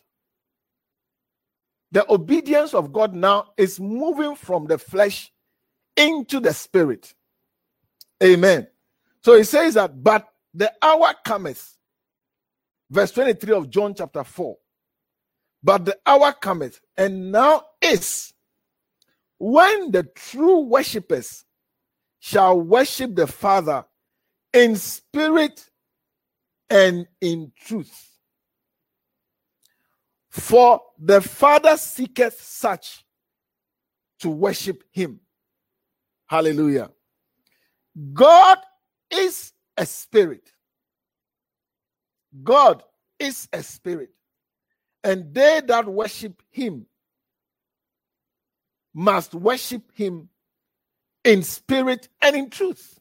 The 1.92 2.10
obedience 2.12 2.74
of 2.74 2.92
God 2.92 3.14
now 3.14 3.52
is 3.56 3.80
moving 3.80 4.36
from 4.36 4.66
the 4.66 4.78
flesh 4.78 5.32
into 5.96 6.40
the 6.40 6.52
spirit. 6.52 7.14
Amen. 8.22 8.66
So 9.22 9.36
he 9.36 9.44
says 9.44 9.74
that, 9.74 10.02
but 10.02 10.26
the 10.52 10.72
hour 10.82 11.14
cometh, 11.24 11.76
verse 12.90 13.10
23 13.12 13.54
of 13.54 13.70
John 13.70 13.94
chapter 13.94 14.24
4. 14.24 14.56
But 15.64 15.86
the 15.86 15.98
hour 16.06 16.32
cometh, 16.34 16.80
and 16.96 17.32
now 17.32 17.64
is 17.80 18.34
when 19.38 19.92
the 19.92 20.04
true 20.04 20.60
worshippers 20.60 21.46
shall 22.20 22.60
worship 22.60 23.14
the 23.14 23.26
Father 23.26 23.86
in 24.52 24.76
spirit 24.76 25.70
and 26.70 27.06
in 27.22 27.52
truth. 27.58 28.10
For 30.30 30.82
the 30.98 31.22
Father 31.22 31.76
seeketh 31.78 32.40
such 32.40 33.04
to 34.20 34.28
worship 34.30 34.84
him. 34.92 35.20
Hallelujah. 36.26 36.90
God 38.12 38.58
is 39.10 39.52
a 39.76 39.86
spirit. 39.86 40.50
God 42.42 42.82
is 43.18 43.48
a 43.52 43.62
spirit. 43.62 44.10
And 45.04 45.34
they 45.34 45.60
that 45.66 45.86
worship 45.86 46.42
him 46.50 46.86
must 48.94 49.34
worship 49.34 49.82
him 49.92 50.30
in 51.22 51.42
spirit 51.42 52.08
and 52.22 52.34
in 52.34 52.48
truth. 52.50 52.98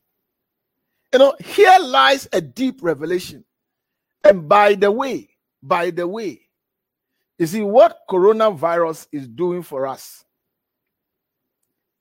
You 1.13 1.19
know, 1.19 1.36
here 1.39 1.77
lies 1.79 2.27
a 2.33 2.41
deep 2.41 2.79
revelation. 2.81 3.45
And 4.24 4.50
by 4.50 4.75
the 4.75 4.91
way, 4.91 5.29
by 5.62 5.91
the 5.91 6.07
way, 6.07 6.41
you 7.38 7.48
see, 7.48 7.62
what 7.62 8.00
coronavirus 8.10 9.07
is 9.12 9.27
doing 9.27 9.63
for 9.63 9.88
us 9.88 10.25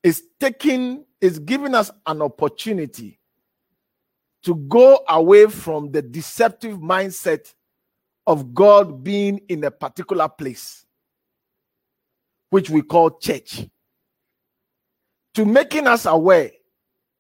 is 0.03 0.23
taking, 0.41 1.05
is 1.21 1.39
giving 1.39 1.75
us 1.75 1.91
an 2.07 2.23
opportunity 2.23 3.19
to 4.43 4.57
go 4.57 5.01
away 5.09 5.47
from 5.47 5.93
the 5.93 6.03
deceptive 6.03 6.79
mindset 6.79 7.55
of 8.27 8.55
God 8.55 9.03
being 9.03 9.41
in 9.49 9.65
a 9.65 9.71
particular 9.71 10.29
place, 10.29 10.85
which 12.51 12.71
we 12.71 12.83
call 12.83 13.11
church, 13.19 13.67
to 15.35 15.45
making 15.45 15.87
us 15.87 16.07
aware 16.07 16.51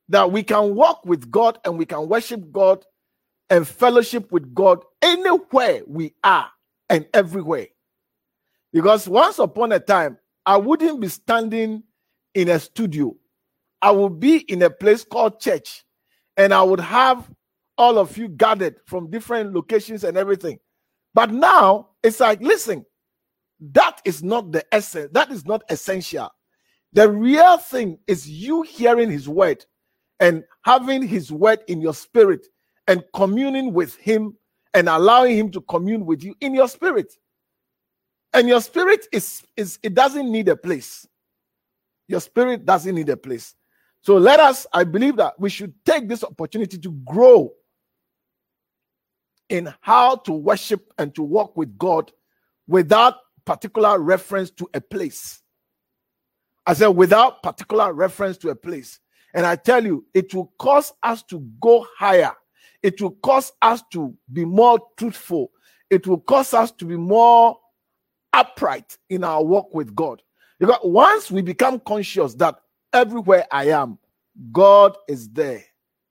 that 0.08 0.30
we 0.30 0.42
can 0.42 0.74
walk 0.74 1.04
with 1.06 1.30
God 1.30 1.58
and 1.64 1.78
we 1.78 1.86
can 1.86 2.08
worship 2.08 2.52
God 2.52 2.84
and 3.50 3.66
fellowship 3.66 4.30
with 4.32 4.54
God 4.54 4.84
anywhere 5.00 5.82
we 5.86 6.14
are 6.22 6.48
and 6.88 7.06
everywhere. 7.14 7.68
Because 8.72 9.08
once 9.08 9.38
upon 9.38 9.72
a 9.72 9.80
time, 9.80 10.18
I 10.46 10.56
wouldn't 10.56 11.00
be 11.00 11.08
standing 11.08 11.82
in 12.34 12.48
a 12.48 12.58
studio. 12.58 13.16
I 13.80 13.90
would 13.90 14.20
be 14.20 14.38
in 14.38 14.62
a 14.62 14.70
place 14.70 15.04
called 15.04 15.40
church, 15.40 15.84
and 16.36 16.54
I 16.54 16.62
would 16.62 16.80
have 16.80 17.28
all 17.76 17.98
of 17.98 18.16
you 18.16 18.28
gathered 18.28 18.76
from 18.86 19.10
different 19.10 19.52
locations 19.54 20.04
and 20.04 20.16
everything. 20.16 20.58
But 21.14 21.30
now 21.30 21.90
it's 22.02 22.20
like, 22.20 22.40
listen, 22.40 22.84
that 23.60 24.00
is 24.04 24.22
not 24.22 24.52
the 24.52 24.64
essence, 24.74 25.10
that 25.12 25.30
is 25.30 25.46
not 25.46 25.62
essential. 25.68 26.30
The 26.92 27.10
real 27.10 27.58
thing 27.58 27.98
is 28.06 28.28
you 28.28 28.62
hearing 28.62 29.10
his 29.10 29.28
word 29.28 29.64
and 30.20 30.44
having 30.64 31.06
his 31.06 31.32
word 31.32 31.60
in 31.68 31.80
your 31.80 31.94
spirit 31.94 32.46
and 32.86 33.02
communing 33.14 33.72
with 33.72 33.96
him 33.96 34.36
and 34.74 34.88
allowing 34.88 35.36
him 35.36 35.50
to 35.52 35.60
commune 35.62 36.04
with 36.04 36.22
you 36.22 36.34
in 36.40 36.54
your 36.54 36.68
spirit. 36.68 37.12
And 38.34 38.48
your 38.48 38.60
spirit 38.60 39.06
is 39.12 39.42
is 39.56 39.78
it 39.82 39.94
doesn't 39.94 40.30
need 40.30 40.48
a 40.48 40.56
place. 40.56 41.06
Your 42.08 42.20
spirit 42.20 42.64
doesn't 42.64 42.94
need 42.94 43.08
a 43.08 43.16
place. 43.16 43.54
So 44.00 44.16
let 44.16 44.40
us 44.40 44.66
i 44.72 44.84
believe 44.84 45.16
that 45.16 45.38
we 45.38 45.48
should 45.48 45.72
take 45.84 46.08
this 46.08 46.24
opportunity 46.24 46.78
to 46.78 46.90
grow 47.04 47.52
in 49.52 49.72
how 49.80 50.16
to 50.16 50.32
worship 50.32 50.92
and 50.98 51.14
to 51.14 51.22
walk 51.22 51.56
with 51.56 51.76
god 51.78 52.10
without 52.66 53.16
particular 53.44 53.98
reference 53.98 54.50
to 54.50 54.68
a 54.74 54.80
place 54.80 55.42
i 56.66 56.72
said 56.72 56.88
without 56.88 57.42
particular 57.42 57.92
reference 57.92 58.36
to 58.38 58.50
a 58.50 58.54
place 58.54 58.98
and 59.34 59.46
i 59.46 59.54
tell 59.54 59.84
you 59.84 60.04
it 60.14 60.32
will 60.34 60.52
cause 60.58 60.92
us 61.02 61.22
to 61.22 61.40
go 61.60 61.86
higher 61.96 62.32
it 62.82 63.00
will 63.00 63.16
cause 63.22 63.52
us 63.62 63.82
to 63.92 64.14
be 64.32 64.44
more 64.44 64.78
truthful 64.96 65.50
it 65.90 66.06
will 66.06 66.20
cause 66.20 66.54
us 66.54 66.70
to 66.70 66.84
be 66.84 66.96
more 66.96 67.58
upright 68.32 68.96
in 69.10 69.24
our 69.24 69.42
walk 69.44 69.74
with 69.74 69.94
God. 69.94 70.22
Because 70.58 70.78
once 70.82 71.30
we 71.30 71.42
become 71.42 71.80
conscious 71.80 72.34
that 72.34 72.56
everywhere 72.92 73.46
I 73.50 73.68
am, 73.68 73.98
God 74.52 74.96
is 75.08 75.28
there, 75.28 75.62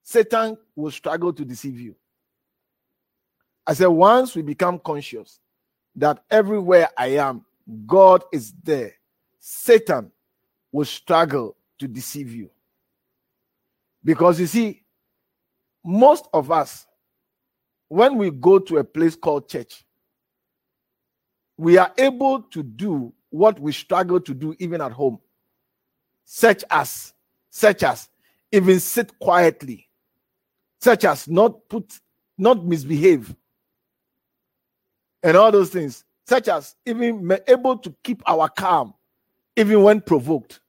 Satan 0.04 0.58
will 0.75 0.91
struggle 0.91 1.34
to 1.34 1.45
deceive 1.45 1.80
you. 1.80 1.95
I 3.65 3.74
said, 3.74 3.88
once 3.88 4.36
we 4.36 4.41
become 4.41 4.80
conscious 4.80 5.39
that 5.95 6.24
everywhere 6.30 6.89
I 6.97 7.08
am, 7.08 7.45
God 7.86 8.24
is 8.32 8.54
there, 8.63 8.93
Satan 9.39 10.12
will 10.71 10.86
struggle 10.86 11.56
to 11.80 11.88
deceive 11.88 12.34
you. 12.34 12.50
Because 14.04 14.39
you 14.39 14.47
see, 14.47 14.84
most 15.84 16.28
of 16.34 16.52
us, 16.52 16.88
when 17.88 18.17
we 18.17 18.32
go 18.32 18.60
to 18.60 18.78
a 18.78 18.84
place 18.84 19.15
called 19.15 19.50
church, 19.50 19.84
we 21.58 21.78
are 21.78 21.91
able 21.97 22.41
to 22.41 22.63
do 22.63 23.13
what 23.30 23.60
we 23.60 23.71
struggle 23.71 24.19
to 24.19 24.34
do 24.34 24.56
even 24.60 24.82
at 24.82 24.91
home. 24.91 25.19
Such 26.26 26.63
as 26.69 27.13
such 27.50 27.84
as 27.84 28.10
even 28.52 28.80
sit 28.80 29.17
quietly. 29.19 29.89
Such 30.80 31.06
as 31.06 31.28
not 31.28 31.67
put 31.69 32.00
not 32.38 32.65
misbehave 32.65 33.36
and 35.23 35.38
all 35.38 35.51
those 35.51 35.69
things 35.69 36.03
such 36.27 36.47
as 36.47 36.75
even 36.86 37.38
able 37.47 37.77
to 37.77 37.93
keep 38.03 38.21
our 38.29 38.49
calm 38.49 38.93
even 39.55 39.84
when 39.84 40.01
provoked 40.01 40.62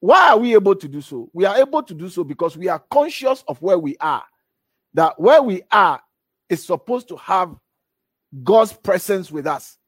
why 0.00 0.30
are 0.30 0.38
we 0.38 0.54
able 0.54 0.74
to 0.74 0.88
do 0.88 1.00
so 1.00 1.28
we 1.32 1.44
are 1.44 1.56
able 1.58 1.82
to 1.82 1.94
do 1.94 2.08
so 2.08 2.24
because 2.24 2.56
we 2.56 2.68
are 2.68 2.82
conscious 2.90 3.44
of 3.48 3.60
where 3.60 3.78
we 3.78 3.96
are 4.00 4.24
that 4.94 5.18
where 5.20 5.42
we 5.42 5.62
are 5.70 6.00
is 6.48 6.64
supposed 6.64 7.08
to 7.08 7.16
have 7.16 7.54
God's 8.42 8.72
presence 8.72 9.30
with 9.30 9.46
us. 9.46 9.78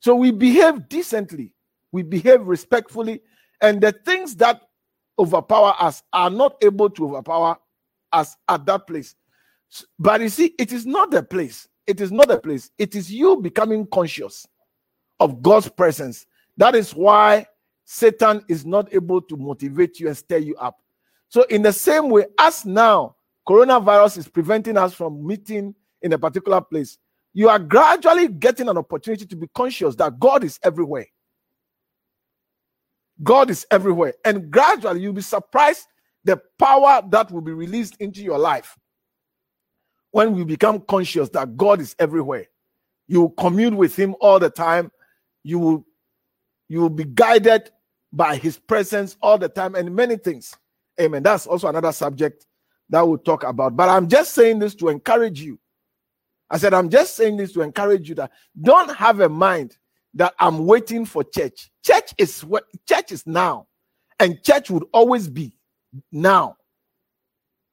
So 0.00 0.14
we 0.14 0.30
behave 0.30 0.88
decently, 0.88 1.54
we 1.92 2.02
behave 2.02 2.46
respectfully, 2.46 3.20
and 3.60 3.80
the 3.80 3.92
things 3.92 4.36
that 4.36 4.62
overpower 5.18 5.74
us 5.78 6.02
are 6.12 6.30
not 6.30 6.56
able 6.62 6.88
to 6.90 7.04
overpower 7.08 7.58
us 8.12 8.36
at 8.48 8.64
that 8.66 8.86
place. 8.86 9.14
But 9.98 10.20
you 10.22 10.30
see, 10.30 10.54
it 10.58 10.72
is 10.72 10.86
not 10.86 11.10
the 11.10 11.22
place. 11.22 11.68
It 11.86 12.00
is 12.00 12.12
not 12.12 12.30
a 12.30 12.38
place. 12.38 12.70
It 12.78 12.94
is 12.94 13.12
you 13.12 13.36
becoming 13.36 13.86
conscious 13.86 14.46
of 15.18 15.42
God's 15.42 15.68
presence. 15.68 16.26
That 16.56 16.74
is 16.74 16.94
why 16.94 17.46
Satan 17.84 18.44
is 18.48 18.64
not 18.64 18.92
able 18.94 19.20
to 19.22 19.36
motivate 19.36 19.98
you 19.98 20.08
and 20.08 20.16
stir 20.16 20.38
you 20.38 20.56
up. 20.56 20.80
So, 21.28 21.42
in 21.44 21.62
the 21.62 21.72
same 21.72 22.10
way, 22.10 22.26
as 22.38 22.64
now, 22.64 23.16
coronavirus 23.48 24.18
is 24.18 24.28
preventing 24.28 24.76
us 24.76 24.94
from 24.94 25.26
meeting 25.26 25.74
in 26.02 26.12
a 26.12 26.18
particular 26.18 26.60
place 26.60 26.98
you 27.32 27.48
are 27.48 27.58
gradually 27.58 28.28
getting 28.28 28.68
an 28.68 28.76
opportunity 28.76 29.24
to 29.26 29.36
be 29.36 29.48
conscious 29.54 29.94
that 29.96 30.18
God 30.18 30.42
is 30.44 30.58
everywhere. 30.62 31.06
God 33.22 33.50
is 33.50 33.66
everywhere. 33.70 34.14
And 34.24 34.50
gradually 34.50 35.02
you'll 35.02 35.12
be 35.12 35.20
surprised 35.20 35.86
the 36.24 36.40
power 36.58 37.02
that 37.10 37.30
will 37.30 37.40
be 37.40 37.52
released 37.52 37.96
into 38.00 38.22
your 38.22 38.38
life 38.38 38.76
when 40.12 40.34
we 40.34 40.44
become 40.44 40.80
conscious 40.80 41.28
that 41.30 41.56
God 41.56 41.80
is 41.80 41.94
everywhere. 41.98 42.46
You 43.08 43.34
commune 43.38 43.76
with 43.76 43.96
Him 43.96 44.14
all 44.20 44.38
the 44.38 44.50
time. 44.50 44.90
You 45.42 45.58
will, 45.58 45.86
you 46.68 46.80
will 46.80 46.90
be 46.90 47.04
guided 47.04 47.70
by 48.12 48.36
His 48.36 48.58
presence 48.58 49.16
all 49.22 49.38
the 49.38 49.48
time 49.48 49.74
and 49.74 49.94
many 49.94 50.16
things. 50.16 50.56
Amen. 51.00 51.22
That's 51.22 51.46
also 51.46 51.68
another 51.68 51.92
subject 51.92 52.46
that 52.90 53.06
we'll 53.06 53.18
talk 53.18 53.44
about. 53.44 53.76
But 53.76 53.88
I'm 53.88 54.08
just 54.08 54.34
saying 54.34 54.58
this 54.58 54.74
to 54.76 54.88
encourage 54.88 55.40
you. 55.40 55.58
I 56.50 56.58
said, 56.58 56.74
I'm 56.74 56.90
just 56.90 57.14
saying 57.14 57.36
this 57.36 57.52
to 57.52 57.62
encourage 57.62 58.08
you 58.08 58.16
that 58.16 58.32
don't 58.60 58.94
have 58.96 59.20
a 59.20 59.28
mind 59.28 59.78
that 60.14 60.34
I'm 60.40 60.66
waiting 60.66 61.04
for 61.04 61.22
church. 61.22 61.70
Church 61.84 62.12
is 62.18 62.44
what 62.44 62.64
church 62.88 63.12
is 63.12 63.24
now, 63.26 63.68
and 64.18 64.42
church 64.42 64.68
would 64.70 64.84
always 64.92 65.28
be 65.28 65.56
now. 66.10 66.56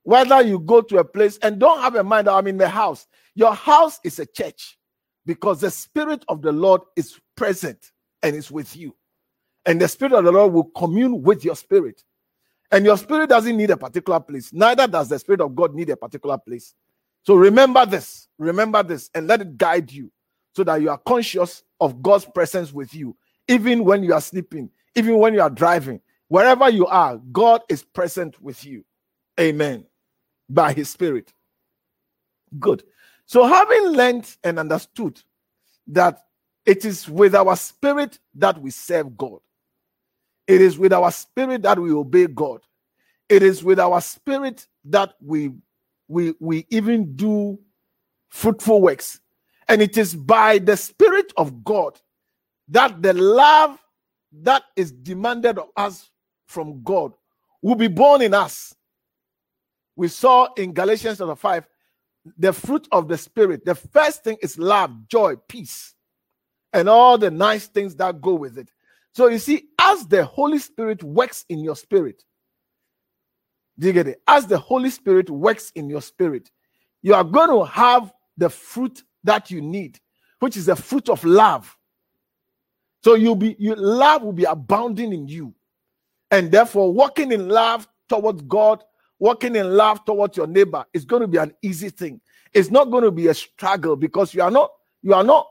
Whether 0.08 0.42
you 0.42 0.60
go 0.60 0.80
to 0.80 1.00
a 1.00 1.04
place 1.04 1.38
and 1.40 1.60
don't 1.60 1.82
have 1.82 1.96
a 1.96 2.02
mind 2.02 2.28
that 2.28 2.34
I'm 2.34 2.48
in 2.48 2.56
the 2.56 2.70
house, 2.70 3.08
your 3.36 3.54
house 3.54 4.00
is 4.06 4.20
a 4.20 4.26
church 4.26 4.78
because 5.26 5.60
the 5.60 5.70
Spirit 5.70 6.24
of 6.30 6.42
the 6.42 6.54
Lord 6.54 6.80
is 6.96 7.20
present 7.36 7.92
and 8.24 8.34
is 8.34 8.50
with 8.50 8.74
you. 8.78 8.96
And 9.66 9.82
the 9.82 9.88
Spirit 9.90 10.14
of 10.14 10.24
the 10.24 10.32
Lord 10.32 10.54
will 10.54 10.64
commune 10.64 11.24
with 11.24 11.44
your 11.44 11.58
spirit. 11.58 12.06
And 12.72 12.86
your 12.86 12.96
spirit 12.98 13.28
doesn't 13.28 13.58
need 13.58 13.70
a 13.70 13.76
particular 13.76 14.22
place, 14.22 14.54
neither 14.54 14.88
does 14.88 15.10
the 15.10 15.20
Spirit 15.20 15.42
of 15.42 15.54
God 15.54 15.76
need 15.76 15.90
a 15.90 15.98
particular 15.98 16.38
place. 16.38 16.74
So 17.24 17.36
remember 17.36 17.86
this, 17.86 18.30
remember 18.40 18.84
this, 18.84 19.10
and 19.14 19.28
let 19.28 19.42
it 19.42 19.58
guide 19.58 19.92
you 19.92 20.10
so 20.56 20.64
that 20.64 20.82
you 20.82 20.90
are 20.90 21.00
conscious 21.00 21.64
of 21.82 22.02
God's 22.02 22.24
presence 22.24 22.72
with 22.72 22.94
you, 22.94 23.14
even 23.50 23.84
when 23.84 24.06
you 24.06 24.14
are 24.14 24.22
sleeping, 24.22 24.70
even 24.96 25.18
when 25.18 25.34
you 25.34 25.42
are 25.42 25.50
driving, 25.50 26.00
wherever 26.30 26.70
you 26.70 26.88
are, 26.88 27.18
God 27.34 27.64
is 27.68 27.84
present 27.84 28.42
with 28.42 28.64
you. 28.64 28.86
Amen. 29.38 29.86
By 30.50 30.74
His 30.74 30.90
Spirit. 30.90 31.34
Good. 32.60 32.84
So, 33.26 33.46
having 33.48 33.88
learned 33.88 34.36
and 34.44 34.60
understood 34.60 35.22
that 35.88 36.20
it 36.66 36.86
is 36.86 37.10
with 37.10 37.36
our 37.36 37.56
spirit 37.56 38.20
that 38.36 38.62
we 38.62 38.72
serve 38.72 39.18
God, 39.18 39.40
it 40.48 40.62
is 40.62 40.78
with 40.78 40.94
our 40.94 41.12
spirit 41.12 41.64
that 41.64 41.80
we 41.80 41.92
obey 41.92 42.28
God, 42.28 42.62
it 43.30 43.44
is 43.44 43.64
with 43.64 43.80
our 43.80 44.02
spirit 44.02 44.68
that 44.86 45.16
we 45.22 45.52
we 46.08 46.36
we 46.40 46.66
even 46.70 47.16
do 47.16 47.60
fruitful 48.30 48.82
works 48.82 49.22
and 49.70 49.82
it 49.82 49.98
is 49.98 50.16
by 50.16 50.60
the 50.60 50.78
spirit 50.78 51.34
of 51.38 51.64
god 51.64 52.00
that 52.70 53.02
the 53.02 53.14
love 53.14 53.80
that 54.32 54.64
is 54.76 54.92
demanded 54.92 55.60
of 55.60 55.70
us 55.78 56.12
from 56.48 56.84
god 56.84 57.14
will 57.62 57.76
be 57.76 57.88
born 57.90 58.22
in 58.22 58.34
us 58.34 58.76
we 59.98 60.08
saw 60.08 60.48
in 60.54 60.74
galatians 60.74 61.18
chapter 61.18 61.36
5 61.36 61.68
the 62.38 62.54
fruit 62.54 62.88
of 62.94 63.10
the 63.10 63.18
spirit 63.18 63.66
the 63.66 63.76
first 63.76 64.24
thing 64.24 64.38
is 64.42 64.58
love 64.58 64.92
joy 65.10 65.36
peace 65.50 65.94
and 66.72 66.88
all 66.88 67.18
the 67.18 67.30
nice 67.30 67.68
things 67.68 67.96
that 67.96 68.22
go 68.22 68.34
with 68.34 68.58
it 68.58 68.72
so 69.14 69.28
you 69.28 69.40
see 69.40 69.64
as 69.80 70.08
the 70.08 70.24
holy 70.24 70.60
spirit 70.60 71.04
works 71.04 71.44
in 71.50 71.60
your 71.60 71.76
spirit 71.76 72.24
do 73.80 73.88
you 73.88 73.94
get 73.94 74.08
it? 74.08 74.22
As 74.28 74.48
the 74.48 74.58
Holy 74.58 74.90
Spirit 74.90 75.30
works 75.30 75.72
in 75.76 75.90
your 75.90 76.02
spirit, 76.02 76.50
you 77.02 77.14
are 77.14 77.24
going 77.24 77.50
to 77.50 77.64
have 77.64 78.12
the 78.38 78.50
fruit 78.50 79.04
that 79.24 79.52
you 79.52 79.62
need, 79.62 80.00
which 80.40 80.58
is 80.58 80.66
the 80.66 80.76
fruit 80.76 81.10
of 81.10 81.24
love. 81.24 81.76
So 83.04 83.14
you'll 83.14 83.36
be 83.36 83.56
your 83.60 83.76
love 83.76 84.24
will 84.24 84.34
be 84.34 84.46
abounding 84.46 85.14
in 85.14 85.28
you. 85.28 85.54
And 86.32 86.52
therefore, 86.52 86.92
walking 86.92 87.32
in 87.32 87.48
love 87.48 87.88
towards 88.10 88.42
God, 88.44 88.84
walking 89.20 89.56
in 89.56 89.76
love 89.76 90.06
towards 90.06 90.38
your 90.38 90.48
neighbor 90.48 90.86
is 90.94 91.06
going 91.06 91.22
to 91.22 91.28
be 91.28 91.38
an 91.38 91.54
easy 91.62 91.90
thing. 91.90 92.22
It's 92.54 92.72
not 92.72 92.92
going 92.92 93.04
to 93.04 93.12
be 93.12 93.28
a 93.28 93.34
struggle 93.34 93.96
because 93.96 94.34
you 94.34 94.42
are 94.42 94.52
not 94.52 94.72
you 95.02 95.14
are 95.14 95.24
not 95.24 95.48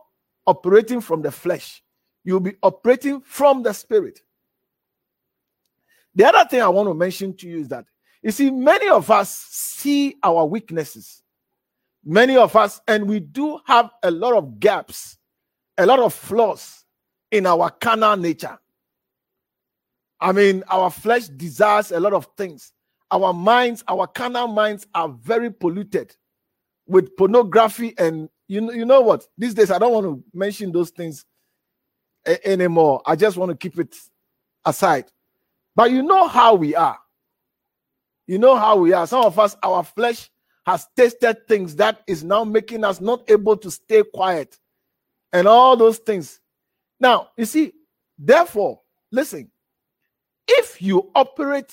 operating 0.46 1.00
from 1.00 1.22
the 1.22 1.30
flesh. 1.30 1.82
You'll 2.24 2.40
be 2.40 2.54
operating 2.62 3.20
from 3.20 3.62
the 3.62 3.72
spirit. 3.72 4.20
The 6.14 6.24
other 6.24 6.48
thing 6.48 6.62
I 6.62 6.68
want 6.68 6.88
to 6.88 6.94
mention 6.94 7.36
to 7.36 7.48
you 7.48 7.60
is 7.60 7.68
that 7.68 7.84
you 8.22 8.32
see, 8.32 8.50
many 8.50 8.88
of 8.88 9.10
us 9.10 9.30
see 9.30 10.16
our 10.22 10.44
weaknesses. 10.44 11.22
Many 12.04 12.36
of 12.36 12.56
us, 12.56 12.80
and 12.88 13.06
we 13.06 13.20
do 13.20 13.60
have 13.66 13.90
a 14.02 14.10
lot 14.10 14.34
of 14.34 14.58
gaps, 14.58 15.18
a 15.78 15.86
lot 15.86 16.00
of 16.00 16.14
flaws 16.14 16.84
in 17.30 17.46
our 17.46 17.70
carnal 17.70 18.16
nature. 18.16 18.58
I 20.20 20.32
mean, 20.32 20.64
our 20.68 20.90
flesh 20.90 21.28
desires 21.28 21.92
a 21.92 22.00
lot 22.00 22.14
of 22.14 22.26
things. 22.36 22.72
Our 23.10 23.32
minds, 23.32 23.84
our 23.88 24.06
carnal 24.06 24.48
minds 24.48 24.86
are 24.94 25.08
very 25.08 25.50
polluted 25.50 26.16
with 26.86 27.16
pornography 27.16 27.94
and 27.98 28.28
you 28.48 28.60
know, 28.60 28.72
you 28.72 28.84
know 28.84 29.00
what? 29.00 29.26
These 29.36 29.54
days 29.54 29.70
I 29.70 29.78
don't 29.78 29.92
want 29.92 30.06
to 30.06 30.24
mention 30.32 30.72
those 30.72 30.90
things 30.90 31.24
a- 32.26 32.46
anymore. 32.48 33.02
I 33.06 33.16
just 33.16 33.36
want 33.36 33.50
to 33.50 33.56
keep 33.56 33.78
it 33.78 33.96
aside. 34.64 35.06
But 35.74 35.90
you 35.90 36.02
know 36.02 36.28
how 36.28 36.54
we 36.54 36.74
are. 36.74 36.98
You 38.26 38.38
know 38.38 38.56
how 38.56 38.76
we 38.76 38.92
are. 38.92 39.06
Some 39.06 39.24
of 39.24 39.38
us, 39.38 39.56
our 39.62 39.84
flesh 39.84 40.30
has 40.64 40.86
tasted 40.96 41.46
things 41.46 41.76
that 41.76 42.02
is 42.06 42.24
now 42.24 42.44
making 42.44 42.84
us 42.84 43.00
not 43.00 43.28
able 43.30 43.56
to 43.56 43.70
stay 43.70 44.02
quiet 44.14 44.58
and 45.32 45.46
all 45.46 45.76
those 45.76 45.98
things. 45.98 46.40
Now, 46.98 47.28
you 47.36 47.44
see, 47.44 47.72
therefore, 48.18 48.80
listen, 49.12 49.50
if 50.48 50.80
you 50.80 51.10
operate 51.14 51.72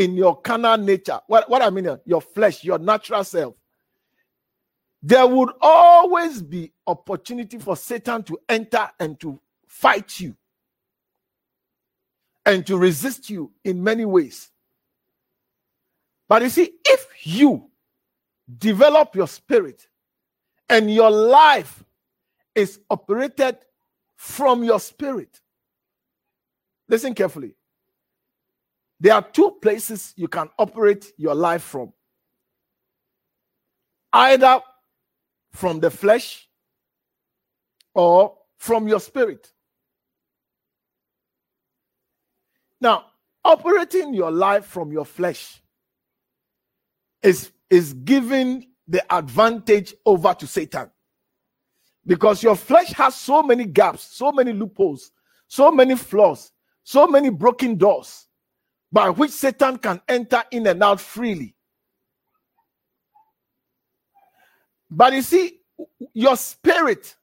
in 0.00 0.16
your 0.16 0.40
carnal 0.40 0.78
nature, 0.78 1.20
what, 1.26 1.50
what 1.50 1.60
I 1.60 1.68
mean, 1.68 1.86
uh, 1.86 1.98
your 2.06 2.22
flesh, 2.22 2.64
your 2.64 2.78
natural 2.78 3.22
self, 3.22 3.54
there 5.02 5.26
would 5.26 5.50
always 5.60 6.40
be 6.40 6.72
opportunity 6.86 7.58
for 7.58 7.76
Satan 7.76 8.22
to 8.22 8.38
enter 8.48 8.90
and 8.98 9.20
to 9.20 9.38
fight 9.68 10.18
you 10.18 10.34
and 12.46 12.66
to 12.66 12.78
resist 12.78 13.28
you 13.28 13.52
in 13.62 13.84
many 13.84 14.06
ways. 14.06 14.50
But 16.30 16.40
you 16.42 16.48
see, 16.48 16.72
if 16.86 17.06
you 17.22 17.68
develop 18.58 19.14
your 19.14 19.28
spirit 19.28 19.86
and 20.70 20.90
your 20.90 21.10
life 21.10 21.84
is 22.54 22.80
operated 22.88 23.58
from 24.16 24.64
your 24.64 24.80
spirit, 24.80 25.42
listen 26.88 27.14
carefully. 27.14 27.54
There 29.00 29.14
are 29.14 29.22
two 29.22 29.56
places 29.62 30.12
you 30.16 30.28
can 30.28 30.50
operate 30.58 31.12
your 31.16 31.34
life 31.34 31.62
from 31.62 31.92
either 34.12 34.60
from 35.52 35.80
the 35.80 35.90
flesh 35.90 36.48
or 37.94 38.36
from 38.58 38.86
your 38.86 39.00
spirit. 39.00 39.50
Now, 42.80 43.06
operating 43.44 44.12
your 44.12 44.30
life 44.30 44.66
from 44.66 44.92
your 44.92 45.06
flesh 45.06 45.62
is, 47.22 47.50
is 47.70 47.94
giving 47.94 48.66
the 48.86 49.02
advantage 49.14 49.94
over 50.04 50.34
to 50.34 50.46
Satan. 50.46 50.90
Because 52.06 52.42
your 52.42 52.56
flesh 52.56 52.92
has 52.92 53.14
so 53.14 53.42
many 53.42 53.64
gaps, 53.64 54.02
so 54.02 54.32
many 54.32 54.52
loopholes, 54.52 55.12
so 55.46 55.70
many 55.70 55.96
flaws, 55.96 56.52
so 56.82 57.06
many 57.06 57.30
broken 57.30 57.76
doors 57.76 58.26
by 58.92 59.10
which 59.10 59.30
Satan 59.30 59.78
can 59.78 60.00
enter 60.08 60.42
in 60.50 60.66
and 60.66 60.82
out 60.82 61.00
freely. 61.00 61.54
But 64.90 65.12
you 65.12 65.22
see, 65.22 65.60
your 66.12 66.36
spirit, 66.36 67.14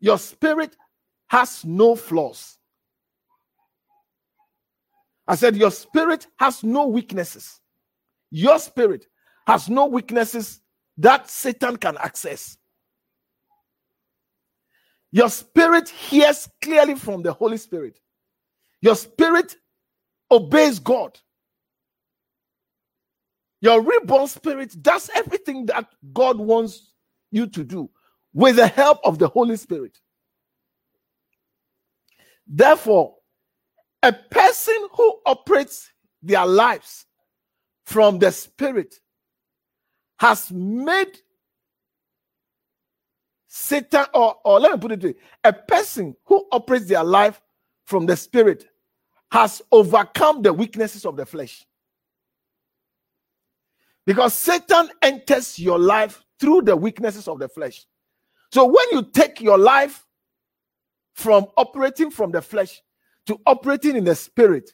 your 0.00 0.18
spirit 0.18 0.76
has 1.28 1.64
no 1.64 1.94
flaws. 1.94 2.58
I 5.26 5.36
said, 5.36 5.56
Your 5.56 5.70
spirit 5.70 6.26
has 6.38 6.64
no 6.64 6.88
weaknesses. 6.88 7.60
Your 8.32 8.58
spirit 8.58 9.06
has 9.46 9.68
no 9.68 9.86
weaknesses 9.86 10.60
that 10.98 11.30
Satan 11.30 11.76
can 11.76 11.96
access. 11.98 12.58
Your 15.12 15.28
spirit 15.30 15.88
hears 15.88 16.48
clearly 16.62 16.94
from 16.94 17.22
the 17.22 17.32
Holy 17.32 17.56
Spirit. 17.56 17.98
Your 18.80 18.96
spirit 18.96 19.56
obeys 20.30 20.78
God. 20.78 21.18
Your 23.60 23.82
reborn 23.82 24.26
spirit 24.26 24.74
does 24.82 25.10
everything 25.14 25.66
that 25.66 25.86
God 26.14 26.38
wants 26.38 26.92
you 27.30 27.46
to 27.48 27.62
do 27.62 27.90
with 28.32 28.56
the 28.56 28.66
help 28.66 29.00
of 29.04 29.18
the 29.18 29.28
Holy 29.28 29.56
Spirit. 29.56 29.98
Therefore, 32.46 33.16
a 34.02 34.12
person 34.12 34.88
who 34.92 35.18
operates 35.26 35.90
their 36.22 36.46
lives 36.46 37.06
from 37.84 38.18
the 38.18 38.32
Spirit 38.32 38.94
has 40.18 40.50
made 40.50 41.18
Satan, 43.52 44.04
or, 44.14 44.36
or 44.44 44.60
let 44.60 44.72
me 44.72 44.78
put 44.78 44.92
it 44.92 45.00
this 45.00 45.12
way 45.12 45.18
a 45.42 45.52
person 45.52 46.14
who 46.24 46.46
operates 46.52 46.86
their 46.86 47.02
life 47.02 47.42
from 47.84 48.06
the 48.06 48.16
spirit 48.16 48.66
has 49.30 49.62
overcome 49.70 50.42
the 50.42 50.52
weaknesses 50.52 51.06
of 51.06 51.16
the 51.16 51.24
flesh. 51.24 51.64
Because 54.06 54.34
Satan 54.34 54.88
enters 55.02 55.58
your 55.58 55.78
life 55.78 56.22
through 56.40 56.62
the 56.62 56.76
weaknesses 56.76 57.28
of 57.28 57.38
the 57.38 57.48
flesh. 57.48 57.86
So 58.52 58.64
when 58.66 58.86
you 58.90 59.02
take 59.02 59.40
your 59.40 59.58
life 59.58 60.04
from 61.14 61.46
operating 61.56 62.10
from 62.10 62.32
the 62.32 62.42
flesh 62.42 62.82
to 63.26 63.38
operating 63.46 63.96
in 63.96 64.04
the 64.04 64.14
spirit, 64.14 64.72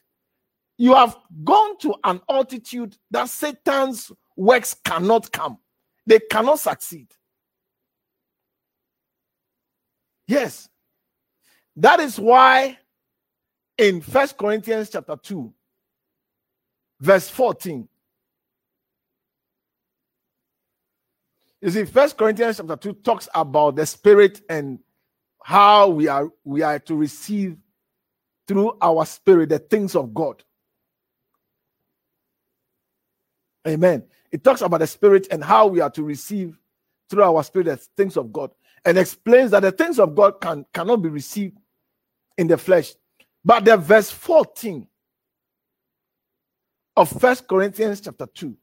you 0.77 0.93
have 0.93 1.17
gone 1.43 1.77
to 1.79 1.93
an 2.03 2.21
altitude 2.29 2.97
that 3.11 3.29
Satan's 3.29 4.11
works 4.35 4.75
cannot 4.85 5.31
come, 5.31 5.57
they 6.05 6.19
cannot 6.31 6.59
succeed. 6.59 7.07
Yes. 10.27 10.67
That 11.75 11.99
is 11.99 12.19
why 12.19 12.79
in 13.77 14.01
First 14.01 14.37
Corinthians 14.37 14.89
chapter 14.89 15.15
2, 15.15 15.53
verse 16.99 17.29
14. 17.29 17.87
You 21.61 21.69
see, 21.71 21.85
First 21.85 22.17
Corinthians 22.17 22.57
chapter 22.57 22.75
2 22.75 22.93
talks 22.93 23.27
about 23.33 23.75
the 23.75 23.85
spirit 23.85 24.41
and 24.49 24.79
how 25.43 25.89
we 25.89 26.07
are 26.07 26.29
we 26.43 26.61
are 26.61 26.79
to 26.79 26.95
receive 26.95 27.57
through 28.47 28.77
our 28.81 29.05
spirit 29.05 29.49
the 29.49 29.59
things 29.59 29.95
of 29.95 30.13
God. 30.13 30.43
Amen. 33.67 34.03
It 34.31 34.43
talks 34.43 34.61
about 34.61 34.79
the 34.79 34.87
spirit 34.87 35.27
and 35.31 35.43
how 35.43 35.67
we 35.67 35.81
are 35.81 35.89
to 35.91 36.03
receive 36.03 36.57
through 37.09 37.23
our 37.23 37.43
spirit 37.43 37.65
the 37.65 37.77
things 37.77 38.17
of 38.17 38.31
God 38.31 38.51
and 38.85 38.97
explains 38.97 39.51
that 39.51 39.61
the 39.61 39.71
things 39.71 39.99
of 39.99 40.15
God 40.15 40.39
can 40.39 40.65
cannot 40.73 41.01
be 41.01 41.09
received 41.09 41.57
in 42.37 42.47
the 42.47 42.57
flesh. 42.57 42.93
But 43.47 43.63
the 43.63 43.77
verse 43.77 44.11
14 44.11 44.85
of 46.97 47.09
First 47.21 47.47
Corinthians 47.47 48.01
chapter 48.01 48.25
2 48.25 48.53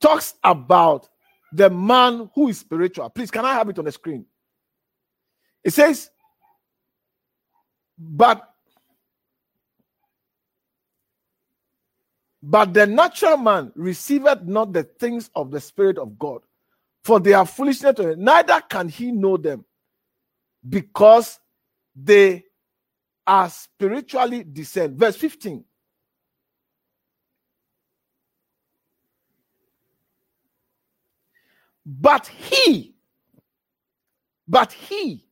talks 0.00 0.34
about 0.44 1.08
the 1.52 1.68
man 1.68 2.30
who 2.36 2.50
is 2.50 2.60
spiritual. 2.60 3.10
Please, 3.10 3.32
can 3.32 3.44
I 3.44 3.54
have 3.54 3.68
it 3.68 3.80
on 3.80 3.84
the 3.84 3.90
screen? 3.90 4.26
It 5.64 5.72
says, 5.72 6.08
but 7.98 8.48
but 12.40 12.72
the 12.72 12.86
natural 12.86 13.38
man 13.38 13.72
receiveth 13.74 14.42
not 14.42 14.72
the 14.72 14.84
things 14.84 15.32
of 15.34 15.50
the 15.50 15.60
spirit 15.60 15.98
of 15.98 16.16
God, 16.16 16.42
for 17.02 17.18
they 17.18 17.32
are 17.32 17.44
foolishness 17.44 17.96
to 17.96 18.10
him, 18.10 18.22
neither 18.22 18.60
can 18.60 18.88
he 18.88 19.10
know 19.10 19.36
them 19.36 19.64
because 20.68 21.40
they 21.96 22.44
are 23.26 23.50
spiritually 23.50 24.44
discerned. 24.44 24.98
Verse 24.98 25.16
15. 25.16 25.64
But 31.86 32.26
he, 32.28 32.94
but 34.48 34.72
he, 34.72 35.26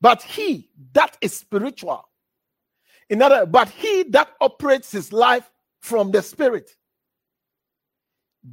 but 0.00 0.22
he 0.22 0.70
that 0.92 1.16
is 1.20 1.34
spiritual. 1.34 2.08
In 3.10 3.22
other, 3.22 3.46
but 3.46 3.68
he 3.70 4.04
that 4.10 4.30
operates 4.40 4.92
his 4.92 5.12
life 5.12 5.50
from 5.80 6.10
the 6.12 6.22
spirit 6.22 6.70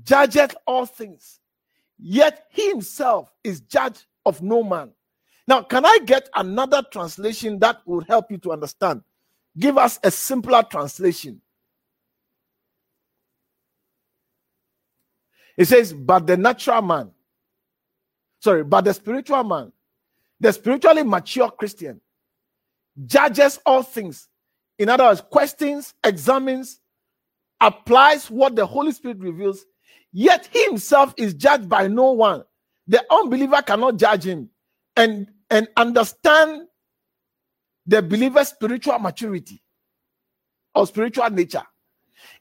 judgeth 0.04 0.56
all 0.68 0.86
things, 0.86 1.40
yet 2.00 2.48
he 2.52 2.70
himself 2.70 3.32
is 3.44 3.62
judge 3.62 4.08
of 4.26 4.42
no 4.42 4.64
man. 4.64 4.92
Now, 5.48 5.62
can 5.62 5.86
I 5.86 6.00
get 6.06 6.30
another 6.36 6.84
translation 6.92 7.60
that 7.60 7.82
would 7.86 8.06
help 8.08 8.32
you 8.32 8.38
to 8.40 8.54
understand? 8.54 9.02
Give 9.58 9.78
us 9.78 10.00
a 10.04 10.10
simpler 10.10 10.64
translation. 10.64 11.42
It 15.58 15.66
says, 15.66 15.94
but 15.94 16.26
the 16.26 16.38
natural 16.38 16.82
man, 16.82 17.12
sorry, 18.40 18.64
but 18.64 18.86
the 18.86 18.94
spiritual 18.94 19.44
man, 19.44 19.72
the 20.40 20.52
spiritually 20.52 21.04
mature 21.04 21.52
Christian, 21.52 22.02
judges 23.06 23.60
all 23.66 23.84
things. 23.84 24.30
In 24.80 24.90
other 24.90 25.04
words, 25.04 25.22
questions, 25.22 25.94
examines, 26.04 26.80
applies 27.62 28.32
what 28.32 28.56
the 28.56 28.66
Holy 28.66 28.92
Spirit 28.92 29.20
reveals, 29.20 29.66
yet 30.12 30.50
he 30.52 30.64
himself 30.66 31.14
is 31.18 31.36
judged 31.36 31.70
by 31.70 31.88
no 31.88 32.14
one. 32.14 32.44
The 32.88 33.06
unbeliever 33.12 33.62
cannot 33.62 33.98
judge 33.98 34.26
him 34.26 34.50
and 34.96 35.28
and 35.50 35.68
understand 35.78 36.68
the 37.86 38.02
believer's 38.02 38.50
spiritual 38.50 38.98
maturity 39.00 39.62
or 40.76 40.88
spiritual 40.88 41.30
nature. 41.30 41.64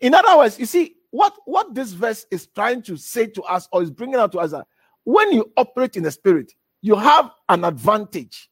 In 0.00 0.14
other 0.14 0.36
words, 0.38 0.58
you 0.58 0.66
see 0.66 0.96
what 1.10 1.34
what 1.44 1.74
this 1.74 1.92
verse 1.92 2.26
is 2.30 2.46
trying 2.48 2.82
to 2.82 2.96
say 2.96 3.26
to 3.26 3.42
us 3.42 3.68
or 3.72 3.82
is 3.82 3.90
bringing 3.90 4.16
out 4.16 4.32
to 4.32 4.38
us 4.38 4.52
that 4.52 4.66
when 5.04 5.32
you 5.32 5.52
operate 5.56 5.96
in 5.96 6.04
the 6.04 6.10
spirit, 6.10 6.52
you 6.80 6.96
have 6.96 7.30
an 7.48 7.64
advantage. 7.64 8.48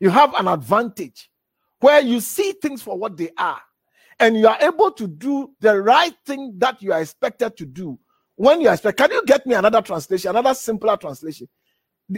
You 0.00 0.10
have 0.10 0.34
an 0.34 0.48
advantage 0.48 1.30
where 1.80 2.00
you 2.00 2.20
see 2.20 2.52
things 2.60 2.82
for 2.82 2.96
what 2.98 3.16
they 3.16 3.30
are 3.38 3.60
and 4.18 4.36
you 4.36 4.46
are 4.46 4.58
able 4.60 4.90
to 4.92 5.06
do 5.06 5.50
the 5.60 5.80
right 5.80 6.14
thing 6.26 6.54
that 6.58 6.82
you 6.82 6.92
are 6.92 7.00
expected 7.00 7.56
to 7.56 7.66
do 7.66 7.98
when 8.36 8.60
you 8.60 8.70
expect. 8.70 8.98
Can 8.98 9.10
you 9.10 9.22
get 9.26 9.46
me 9.46 9.54
another 9.54 9.82
translation, 9.82 10.30
another 10.30 10.54
simpler 10.54 10.96
translation? 10.96 11.48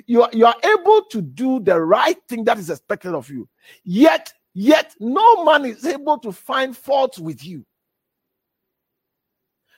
You 0.07 0.23
are, 0.23 0.31
you 0.33 0.47
are 0.47 0.57
able 0.64 1.03
to 1.11 1.23
do 1.23 1.61
the 1.61 1.81
right 1.81 2.16
thing 2.29 2.44
that 2.44 2.59
is 2.59 2.70
expected 2.70 3.14
of 3.14 3.29
you. 3.31 3.49
Yet, 3.85 4.33
yet 4.53 4.94
no 5.01 5.44
man 5.44 5.64
is 5.64 5.85
able 5.87 6.18
to 6.18 6.33
find 6.33 6.77
fault 6.77 7.18
with 7.18 7.44
you. 7.44 7.64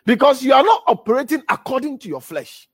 Because 0.05 0.43
you 0.43 0.53
are 0.53 0.63
not 0.63 0.85
operating 0.87 1.43
according 1.49 1.99
to 2.01 2.09
your 2.09 2.21
flesh. 2.21 2.69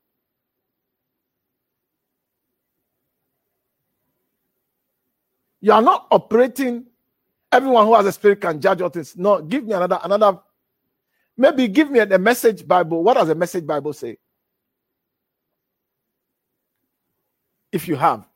You 5.61 5.73
are 5.73 5.81
not 5.81 6.09
operating. 6.11 6.87
Everyone 7.51 7.87
who 7.87 7.95
has 7.95 8.05
a 8.07 8.13
spirit 8.13 8.41
can 8.41 8.61
judge 8.61 8.81
all 8.83 8.89
things. 8.89 9.17
No, 9.17 9.41
give 9.41 9.65
me 9.65 9.73
another, 9.73 9.99
another. 10.03 10.41
Maybe 11.37 11.69
give 11.69 11.91
me 11.91 12.01
a, 12.01 12.15
a 12.15 12.19
message 12.19 12.67
Bible. 12.67 13.03
What 13.03 13.15
does 13.15 13.29
a 13.29 13.35
message 13.35 13.67
Bible 13.67 13.93
say? 13.93 14.19
If 17.73 17.89
you 17.89 17.97
have. 17.97 18.27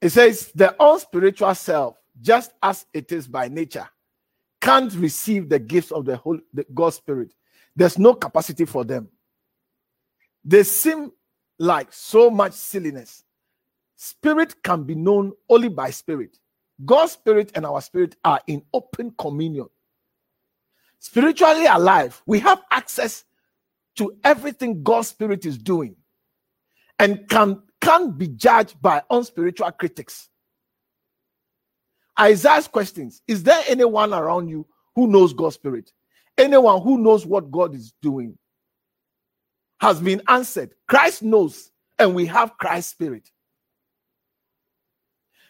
It 0.00 0.10
says 0.10 0.52
the 0.54 0.74
unspiritual 0.78 1.54
self, 1.54 1.96
just 2.20 2.52
as 2.62 2.86
it 2.92 3.10
is 3.12 3.26
by 3.26 3.48
nature, 3.48 3.88
can't 4.60 4.92
receive 4.94 5.48
the 5.48 5.58
gifts 5.58 5.92
of 5.92 6.04
the 6.04 6.16
whole 6.16 6.38
the 6.52 6.66
God 6.74 6.90
Spirit. 6.90 7.34
There's 7.76 7.98
no 7.98 8.14
capacity 8.14 8.66
for 8.66 8.84
them. 8.84 9.08
They 10.44 10.62
seem 10.62 11.12
like 11.58 11.92
so 11.92 12.30
much 12.30 12.52
silliness. 12.52 13.24
Spirit 13.96 14.62
can 14.62 14.84
be 14.84 14.94
known 14.94 15.32
only 15.48 15.68
by 15.68 15.90
spirit. 15.90 16.38
God's 16.84 17.12
spirit 17.12 17.52
and 17.54 17.64
our 17.64 17.80
spirit 17.80 18.16
are 18.24 18.40
in 18.46 18.62
open 18.74 19.14
communion 19.18 19.68
spiritually 21.04 21.66
alive, 21.66 22.22
we 22.24 22.40
have 22.40 22.62
access 22.70 23.24
to 23.96 24.16
everything 24.24 24.82
God's 24.82 25.08
spirit 25.08 25.44
is 25.44 25.58
doing 25.58 25.96
and 26.98 27.28
can 27.28 27.62
can't 27.82 28.16
be 28.16 28.28
judged 28.28 28.80
by 28.80 29.02
unspiritual 29.10 29.70
critics. 29.72 30.30
Isaiah's 32.18 32.68
questions 32.68 33.20
Is 33.28 33.42
there 33.42 33.62
anyone 33.68 34.14
around 34.14 34.48
you 34.48 34.66
who 34.94 35.06
knows 35.06 35.34
God's 35.34 35.56
spirit? 35.56 35.92
Anyone 36.38 36.80
who 36.80 36.96
knows 36.96 37.26
what 37.26 37.50
God 37.50 37.74
is 37.74 37.92
doing 38.00 38.38
has 39.80 40.00
been 40.00 40.22
answered. 40.26 40.74
Christ 40.88 41.22
knows, 41.22 41.70
and 41.98 42.14
we 42.14 42.24
have 42.26 42.56
Christ's 42.56 42.92
spirit. 42.92 43.30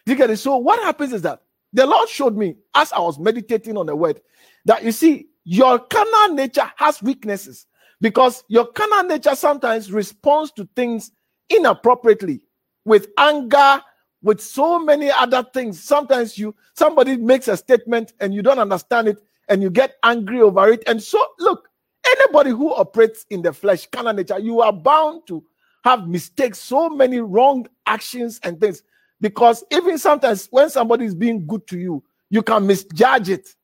You 0.05 0.15
get 0.15 0.29
it? 0.29 0.37
So, 0.37 0.57
what 0.57 0.83
happens 0.83 1.13
is 1.13 1.21
that 1.21 1.43
the 1.71 1.85
Lord 1.85 2.09
showed 2.09 2.35
me 2.35 2.57
as 2.75 2.91
I 2.91 2.99
was 2.99 3.17
meditating 3.17 3.77
on 3.77 3.85
the 3.85 3.95
word 3.95 4.19
that 4.65 4.83
you 4.83 4.91
see, 4.91 5.27
your 5.45 5.79
carnal 5.79 6.35
nature 6.35 6.69
has 6.75 7.01
weaknesses 7.01 7.67
because 8.01 8.43
your 8.47 8.65
carnal 8.67 9.03
nature 9.03 9.35
sometimes 9.35 9.91
responds 9.91 10.51
to 10.53 10.67
things 10.75 11.11
inappropriately 11.49 12.41
with 12.83 13.07
anger 13.17 13.81
with 14.21 14.41
so 14.41 14.79
many 14.79 15.11
other 15.11 15.45
things. 15.53 15.81
Sometimes 15.81 16.37
you 16.37 16.55
somebody 16.73 17.15
makes 17.15 17.47
a 17.47 17.55
statement 17.55 18.13
and 18.19 18.33
you 18.33 18.41
don't 18.41 18.59
understand 18.59 19.07
it 19.07 19.21
and 19.47 19.61
you 19.61 19.69
get 19.69 19.95
angry 20.03 20.41
over 20.41 20.69
it. 20.69 20.83
And 20.87 21.01
so 21.01 21.23
look 21.39 21.69
anybody 22.05 22.49
who 22.49 22.73
operates 22.73 23.25
in 23.29 23.41
the 23.41 23.53
flesh 23.53 23.87
carnal 23.87 24.13
nature 24.13 24.39
you 24.39 24.61
are 24.61 24.73
bound 24.73 25.25
to 25.27 25.43
have 25.83 26.07
mistakes 26.07 26.59
so 26.59 26.89
many 26.89 27.19
wrong 27.19 27.67
actions 27.85 28.39
and 28.43 28.59
things 28.59 28.83
because 29.21 29.63
even 29.71 29.97
sometimes 29.97 30.47
when 30.51 30.69
somebody 30.69 31.05
is 31.05 31.15
being 31.15 31.45
good 31.47 31.65
to 31.67 31.77
you 31.77 32.03
you 32.29 32.41
can 32.41 32.65
misjudge 32.65 33.29
it 33.29 33.55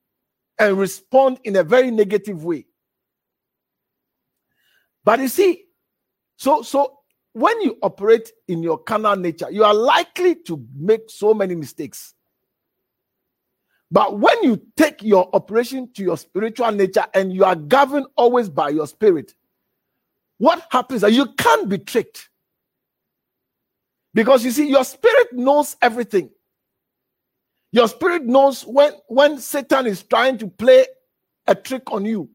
and 0.61 0.77
respond 0.79 1.39
in 1.45 1.57
a 1.57 1.63
very 1.63 1.91
negative 1.91 2.45
way 2.45 2.65
But 5.03 5.19
you 5.19 5.27
see, 5.27 5.65
so 6.37 6.61
so 6.61 6.99
when 7.33 7.61
you 7.61 7.77
operate 7.81 8.31
in 8.47 8.61
your 8.63 8.77
carnal 8.77 9.15
nature, 9.15 9.49
you 9.51 9.63
are 9.63 9.73
likely 9.73 10.35
to 10.47 10.63
make 10.75 11.03
so 11.09 11.33
many 11.33 11.55
mistakes. 11.55 12.13
But 13.91 14.19
when 14.19 14.43
you 14.43 14.61
take 14.77 15.03
your 15.03 15.29
operation 15.33 15.91
to 15.95 16.03
your 16.03 16.17
spiritual 16.17 16.71
nature 16.71 17.05
and 17.13 17.33
you 17.33 17.45
are 17.45 17.55
governed 17.55 18.07
always 18.17 18.49
by 18.49 18.69
your 18.69 18.87
spirit, 18.87 19.33
what 20.39 20.65
happens 20.71 21.03
is 21.03 21.15
you 21.15 21.33
can't 21.37 21.69
be 21.69 21.79
tricked. 21.79 22.29
Because 24.13 24.45
you 24.45 24.51
see, 24.51 24.69
your 24.69 24.85
spirit 24.85 25.33
knows 25.33 25.77
everything. 25.81 26.31
Your 27.71 27.87
spirit 27.87 28.25
knows 28.25 28.63
when, 28.63 28.93
when 29.07 29.39
Satan 29.39 29.87
is 29.87 30.03
trying 30.03 30.37
to 30.39 30.47
play 30.47 30.85
a 31.47 31.55
trick 31.55 31.91
on 31.91 32.05
you. 32.05 32.29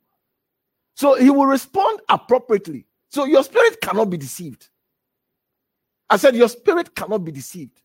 So 0.95 1.15
he 1.15 1.31
will 1.31 1.47
respond 1.47 2.01
appropriately. 2.09 2.87
So 3.11 3.25
your 3.27 3.45
spirit 3.45 3.81
cannot 3.81 4.11
be 4.11 4.17
deceived. 4.17 4.69
I 6.09 6.17
said, 6.17 6.37
Your 6.37 6.49
spirit 6.49 6.95
cannot 6.95 7.25
be 7.25 7.33
deceived. 7.33 7.81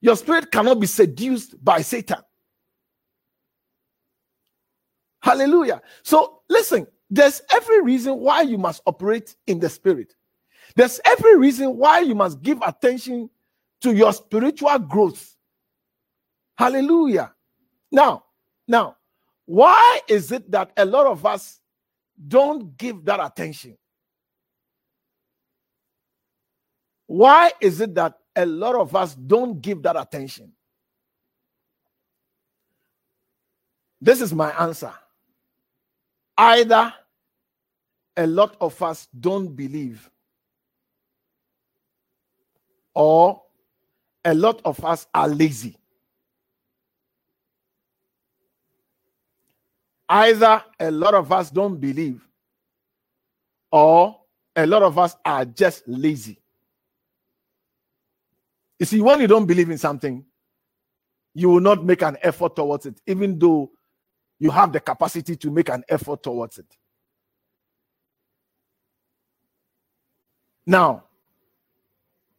Your 0.00 0.16
spirit 0.16 0.50
cannot 0.50 0.80
be 0.80 0.86
seduced 0.86 1.62
by 1.64 1.82
Satan. 1.82 2.18
Hallelujah. 5.22 5.82
So 6.02 6.40
listen, 6.48 6.86
there's 7.10 7.42
every 7.52 7.82
reason 7.82 8.18
why 8.18 8.42
you 8.42 8.58
must 8.58 8.82
operate 8.86 9.36
in 9.46 9.60
the 9.60 9.68
spirit. 9.68 10.14
There's 10.76 11.00
every 11.04 11.38
reason 11.38 11.76
why 11.76 12.00
you 12.00 12.14
must 12.14 12.42
give 12.42 12.60
attention 12.66 13.30
to 13.82 13.94
your 13.94 14.12
spiritual 14.12 14.78
growth. 14.80 15.31
Hallelujah. 16.62 17.32
Now, 17.90 18.22
now, 18.68 18.96
why 19.46 20.00
is 20.06 20.30
it 20.30 20.48
that 20.52 20.70
a 20.76 20.84
lot 20.84 21.08
of 21.08 21.26
us 21.26 21.60
don't 22.28 22.76
give 22.76 23.04
that 23.04 23.18
attention? 23.18 23.76
Why 27.08 27.50
is 27.60 27.80
it 27.80 27.96
that 27.96 28.16
a 28.36 28.46
lot 28.46 28.76
of 28.76 28.94
us 28.94 29.16
don't 29.16 29.60
give 29.60 29.82
that 29.82 29.96
attention? 29.96 30.52
This 34.00 34.20
is 34.20 34.32
my 34.32 34.52
answer. 34.52 34.92
Either 36.38 36.94
a 38.16 38.26
lot 38.28 38.56
of 38.60 38.80
us 38.84 39.08
don't 39.18 39.48
believe, 39.48 40.08
or 42.94 43.42
a 44.24 44.32
lot 44.32 44.60
of 44.64 44.84
us 44.84 45.08
are 45.12 45.26
lazy. 45.26 45.76
Either 50.14 50.62
a 50.78 50.90
lot 50.90 51.14
of 51.14 51.32
us 51.32 51.50
don't 51.50 51.80
believe, 51.80 52.20
or 53.70 54.20
a 54.54 54.66
lot 54.66 54.82
of 54.82 54.98
us 54.98 55.16
are 55.24 55.46
just 55.46 55.88
lazy. 55.88 56.38
You 58.78 58.84
see, 58.84 59.00
when 59.00 59.22
you 59.22 59.26
don't 59.26 59.46
believe 59.46 59.70
in 59.70 59.78
something, 59.78 60.22
you 61.32 61.48
will 61.48 61.60
not 61.60 61.82
make 61.82 62.02
an 62.02 62.18
effort 62.20 62.54
towards 62.54 62.84
it, 62.84 63.00
even 63.06 63.38
though 63.38 63.70
you 64.38 64.50
have 64.50 64.70
the 64.70 64.80
capacity 64.80 65.34
to 65.34 65.50
make 65.50 65.70
an 65.70 65.82
effort 65.88 66.22
towards 66.22 66.58
it. 66.58 66.66
Now, 70.66 71.04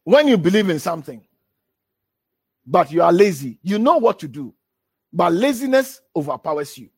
when 0.04 0.28
you 0.28 0.38
believe 0.38 0.70
in 0.70 0.78
something, 0.78 1.26
but 2.64 2.92
you 2.92 3.02
are 3.02 3.12
lazy, 3.12 3.58
you 3.64 3.80
know 3.80 3.96
what 3.96 4.20
to 4.20 4.28
do, 4.28 4.54
but 5.12 5.32
laziness 5.32 6.00
overpowers 6.14 6.78
you. 6.78 6.90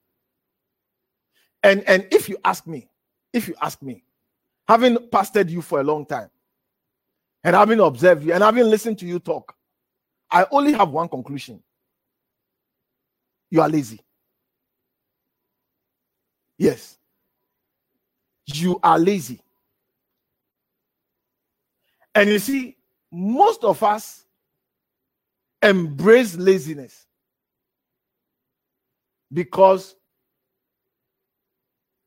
And 1.67 1.83
and 1.89 2.07
if 2.13 2.29
you 2.29 2.39
ask 2.45 2.65
me, 2.69 2.89
if 3.33 3.49
you 3.49 3.57
ask 3.61 3.83
me, 3.83 4.05
having 4.69 4.95
pastored 4.97 5.51
you 5.51 5.61
for 5.61 5.81
a 5.81 5.83
long 5.83 6.07
time, 6.07 6.31
and 7.43 7.57
having 7.57 7.81
observed 7.81 8.23
you 8.25 8.33
and 8.33 8.45
having 8.45 8.67
listened 8.67 9.01
to 9.01 9.07
you 9.07 9.19
talk, 9.19 9.53
I 10.31 10.47
only 10.53 10.73
have 10.75 10.91
one 10.91 11.09
conclusion. 11.09 11.61
You 13.51 13.63
are 13.63 13.69
lazy. 13.69 14.01
Yes. 16.57 16.99
You 18.47 18.79
are 18.81 19.01
lazy. 19.01 19.41
And 22.15 22.31
you 22.31 22.39
see, 22.39 22.77
most 23.11 23.65
of 23.65 23.83
us 23.83 24.25
embrace 25.63 26.37
laziness 26.37 27.07
because 29.33 29.96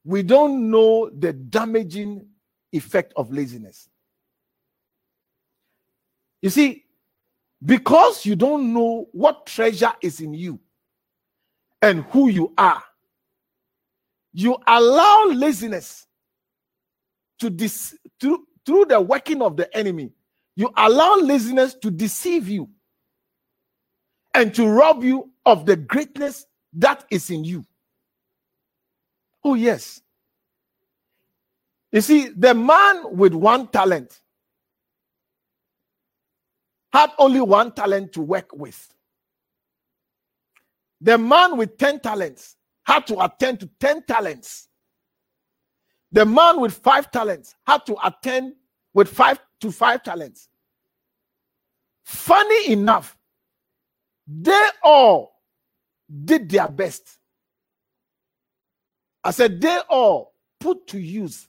we 0.09 0.23
don't 0.23 0.71
know 0.71 1.07
the 1.19 1.31
damaging 1.31 2.25
effect 2.71 3.13
of 3.15 3.31
laziness. 3.31 3.87
You 6.41 6.49
see, 6.49 6.85
because 7.63 8.25
you 8.25 8.35
don't 8.35 8.73
know 8.73 9.07
what 9.11 9.45
treasure 9.45 9.91
is 10.01 10.19
in 10.19 10.33
you 10.33 10.59
and 11.83 12.05
who 12.05 12.29
you 12.29 12.51
are, 12.57 12.81
you 14.33 14.57
allow 14.65 15.25
laziness 15.25 16.07
to 17.37 17.51
dis- 17.51 17.95
through, 18.19 18.47
through 18.65 18.85
the 18.85 18.99
working 18.99 19.43
of 19.43 19.57
the 19.57 19.71
enemy. 19.77 20.11
You 20.55 20.71
allow 20.75 21.17
laziness 21.17 21.75
to 21.75 21.91
deceive 21.91 22.49
you 22.49 22.67
and 24.33 24.55
to 24.55 24.67
rob 24.67 25.03
you 25.03 25.29
of 25.45 25.67
the 25.67 25.75
greatness 25.75 26.47
that 26.73 27.05
is 27.11 27.29
in 27.29 27.43
you. 27.43 27.63
Oh, 29.43 29.53
yes. 29.55 30.01
You 31.91 32.01
see, 32.01 32.29
the 32.29 32.53
man 32.53 33.17
with 33.17 33.33
one 33.33 33.67
talent 33.67 34.21
had 36.93 37.11
only 37.17 37.41
one 37.41 37.71
talent 37.71 38.13
to 38.13 38.21
work 38.21 38.49
with. 38.53 38.93
The 41.01 41.17
man 41.17 41.57
with 41.57 41.77
10 41.77 42.01
talents 42.01 42.57
had 42.85 43.07
to 43.07 43.23
attend 43.23 43.61
to 43.61 43.69
10 43.79 44.03
talents. 44.03 44.67
The 46.11 46.25
man 46.25 46.59
with 46.59 46.73
five 46.73 47.11
talents 47.11 47.55
had 47.65 47.85
to 47.85 47.95
attend 48.03 48.53
with 48.93 49.07
five 49.07 49.39
to 49.61 49.71
five 49.71 50.03
talents. 50.03 50.49
Funny 52.03 52.71
enough, 52.71 53.15
they 54.27 54.67
all 54.83 55.35
did 56.25 56.49
their 56.49 56.67
best. 56.67 57.18
I 59.23 59.31
said, 59.31 59.61
they 59.61 59.79
all 59.89 60.33
put 60.59 60.87
to 60.87 60.99
use 60.99 61.47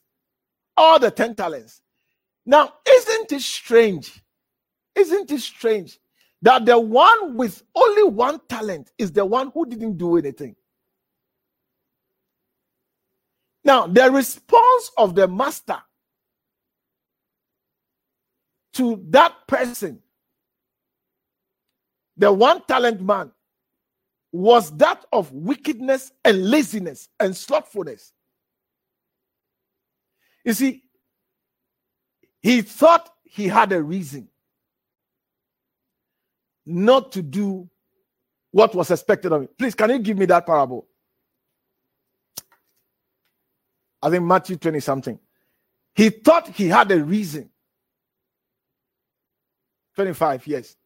all 0.77 0.99
the 0.99 1.11
10 1.11 1.37
talents. 1.37 1.83
Now, 2.47 2.73
isn't 2.89 3.33
it 3.33 3.43
strange 3.43 4.23
isn't 4.95 5.31
it 5.31 5.41
strange 5.41 5.99
that 6.43 6.67
the 6.67 6.79
one 6.79 7.37
with 7.37 7.63
only 7.75 8.05
one 8.05 8.41
talent 8.49 8.91
is 8.99 9.13
the 9.13 9.25
one 9.25 9.51
who 9.53 9.67
didn't 9.67 9.97
do 9.97 10.17
anything? 10.17 10.57
Now, 13.65 13.87
the 13.87 14.11
response 14.11 14.91
of 14.97 15.15
the 15.15 15.29
master 15.29 15.79
to 18.75 19.05
that 19.11 19.35
person, 19.47 20.01
the 22.17 22.33
one 22.33 22.63
talent 22.67 23.01
man, 23.01 23.33
was 24.33 24.71
that 24.77 25.05
of 25.13 25.33
wickedness 25.33 26.13
and 26.25 26.51
laziness 26.51 27.09
and 27.19 27.37
slothfulness. 27.37 28.13
You 30.45 30.53
see, 30.53 30.85
he 32.41 32.63
thought 32.63 33.11
he 33.25 33.49
had 33.49 33.73
a 33.73 33.83
reason 33.83 34.29
not 36.65 37.13
to 37.13 37.23
do 37.23 37.69
what 38.53 38.75
was 38.75 38.91
expected 38.91 39.33
of 39.33 39.43
him. 39.43 39.49
Please, 39.59 39.75
can 39.75 39.91
you 39.91 39.99
give 39.99 40.17
me 40.17 40.27
that 40.27 40.47
parable? 40.47 40.87
I 44.03 44.11
think 44.11 44.25
Matthew 44.25 44.57
20 44.57 44.81
something. 44.81 45.19
He 45.95 46.11
thought 46.11 46.49
he 46.49 46.69
had 46.69 46.91
a 46.91 47.03
reason. 47.03 47.51
25, 49.97 50.47
yes. 50.47 50.77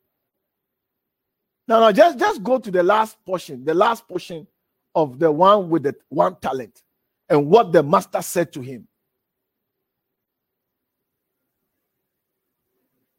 Now, 1.66 1.80
now, 1.80 1.92
just, 1.92 2.18
just 2.18 2.42
go 2.42 2.58
to 2.58 2.70
the 2.70 2.82
last 2.82 3.16
portion, 3.24 3.64
the 3.64 3.74
last 3.74 4.06
portion 4.06 4.46
of 4.94 5.18
the 5.18 5.30
one 5.30 5.70
with 5.70 5.84
the 5.84 5.94
one 6.08 6.36
talent 6.36 6.82
and 7.28 7.46
what 7.46 7.72
the 7.72 7.82
master 7.82 8.20
said 8.20 8.52
to 8.52 8.60
him. 8.60 8.86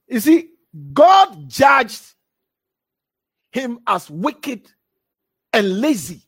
You 0.08 0.20
see, 0.20 0.50
God 0.94 1.50
judged 1.50 2.14
him 3.52 3.80
as 3.88 4.10
wicked 4.10 4.72
and 5.52 5.82
lazy. 5.82 6.22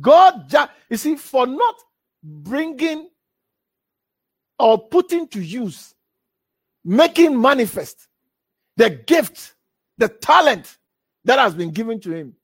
God, 0.00 0.52
you 0.90 0.96
see, 0.96 1.14
for 1.14 1.46
not 1.46 1.76
bringing 2.22 3.08
or 4.58 4.88
putting 4.88 5.28
to 5.28 5.40
use, 5.40 5.94
making 6.84 7.40
manifest 7.40 8.08
the 8.76 8.90
gift, 8.90 9.54
the 9.98 10.08
talent 10.08 10.78
that 11.24 11.38
has 11.38 11.54
been 11.54 11.70
given 11.70 12.00
to 12.00 12.12
him. 12.12 12.34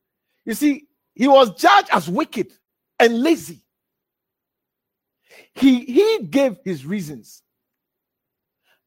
You 0.44 0.54
see, 0.54 0.86
he 1.14 1.28
was 1.28 1.54
judged 1.54 1.88
as 1.92 2.08
wicked 2.08 2.52
and 2.98 3.22
lazy. 3.22 3.60
He 5.54 5.84
he 5.84 6.26
gave 6.30 6.58
his 6.64 6.84
reasons. 6.84 7.42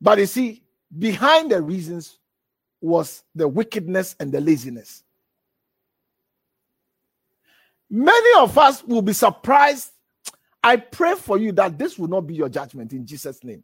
But 0.01 0.19
you 0.19 0.25
see, 0.25 0.63
behind 0.97 1.51
the 1.51 1.61
reasons 1.61 2.19
was 2.81 3.23
the 3.33 3.47
wickedness 3.47 4.15
and 4.19 4.31
the 4.31 4.41
laziness. 4.41 5.03
Many 7.89 8.39
of 8.41 8.57
us 8.57 8.83
will 8.83 9.01
be 9.01 9.13
surprised. 9.13 9.91
I 10.63 10.77
pray 10.77 11.15
for 11.15 11.37
you 11.37 11.51
that 11.53 11.77
this 11.77 11.97
will 11.97 12.07
not 12.07 12.21
be 12.21 12.33
your 12.35 12.49
judgment 12.49 12.91
in 12.91 13.05
Jesus' 13.05 13.43
name. 13.43 13.63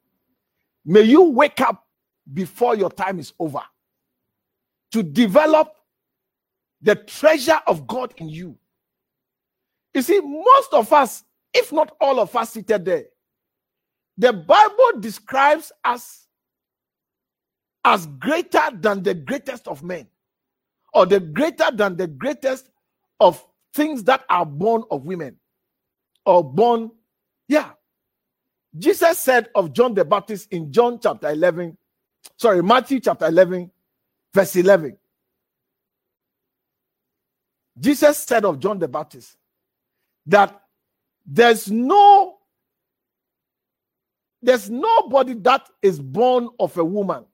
May 0.85 1.01
you 1.01 1.23
wake 1.23 1.59
up 1.61 1.85
before 2.31 2.75
your 2.75 2.91
time 2.91 3.19
is 3.19 3.33
over 3.39 3.61
to 4.91 5.03
develop 5.03 5.75
the 6.81 6.95
treasure 6.95 7.59
of 7.67 7.87
God 7.87 8.13
in 8.17 8.29
you. 8.29 8.57
You 9.93 10.01
see, 10.01 10.19
most 10.21 10.73
of 10.73 10.91
us, 10.93 11.23
if 11.53 11.71
not 11.71 11.95
all 11.99 12.19
of 12.19 12.35
us 12.35 12.51
seated 12.51 12.85
there, 12.85 13.05
the 14.17 14.33
Bible 14.33 14.99
describes 14.99 15.71
us 15.83 16.27
as 17.83 18.05
greater 18.19 18.69
than 18.73 19.01
the 19.03 19.13
greatest 19.13 19.67
of 19.67 19.83
men, 19.83 20.07
or 20.93 21.05
the 21.05 21.19
greater 21.19 21.71
than 21.73 21.97
the 21.97 22.07
greatest 22.07 22.69
of 23.19 23.43
things 23.73 24.03
that 24.03 24.23
are 24.29 24.45
born 24.45 24.83
of 24.91 25.05
women, 25.05 25.37
or 26.25 26.43
born, 26.43 26.91
yeah. 27.47 27.71
Jesus 28.77 29.17
said 29.19 29.49
of 29.55 29.73
John 29.73 29.93
the 29.93 30.05
Baptist 30.05 30.51
in 30.51 30.71
John 30.71 30.99
chapter 31.01 31.29
11, 31.29 31.77
sorry, 32.37 32.61
Matthew 32.63 32.99
chapter 32.99 33.25
11, 33.27 33.71
verse 34.33 34.55
11. 34.55 34.97
Jesus 37.79 38.17
said 38.17 38.45
of 38.45 38.59
John 38.59 38.79
the 38.79 38.87
Baptist 38.87 39.37
that 40.25 40.61
there's 41.25 41.69
no 41.71 42.37
there's 44.41 44.69
nobody 44.69 45.33
that 45.35 45.69
is 45.81 45.99
born 45.99 46.49
of 46.59 46.75
a 46.77 46.83
woman 46.83 47.25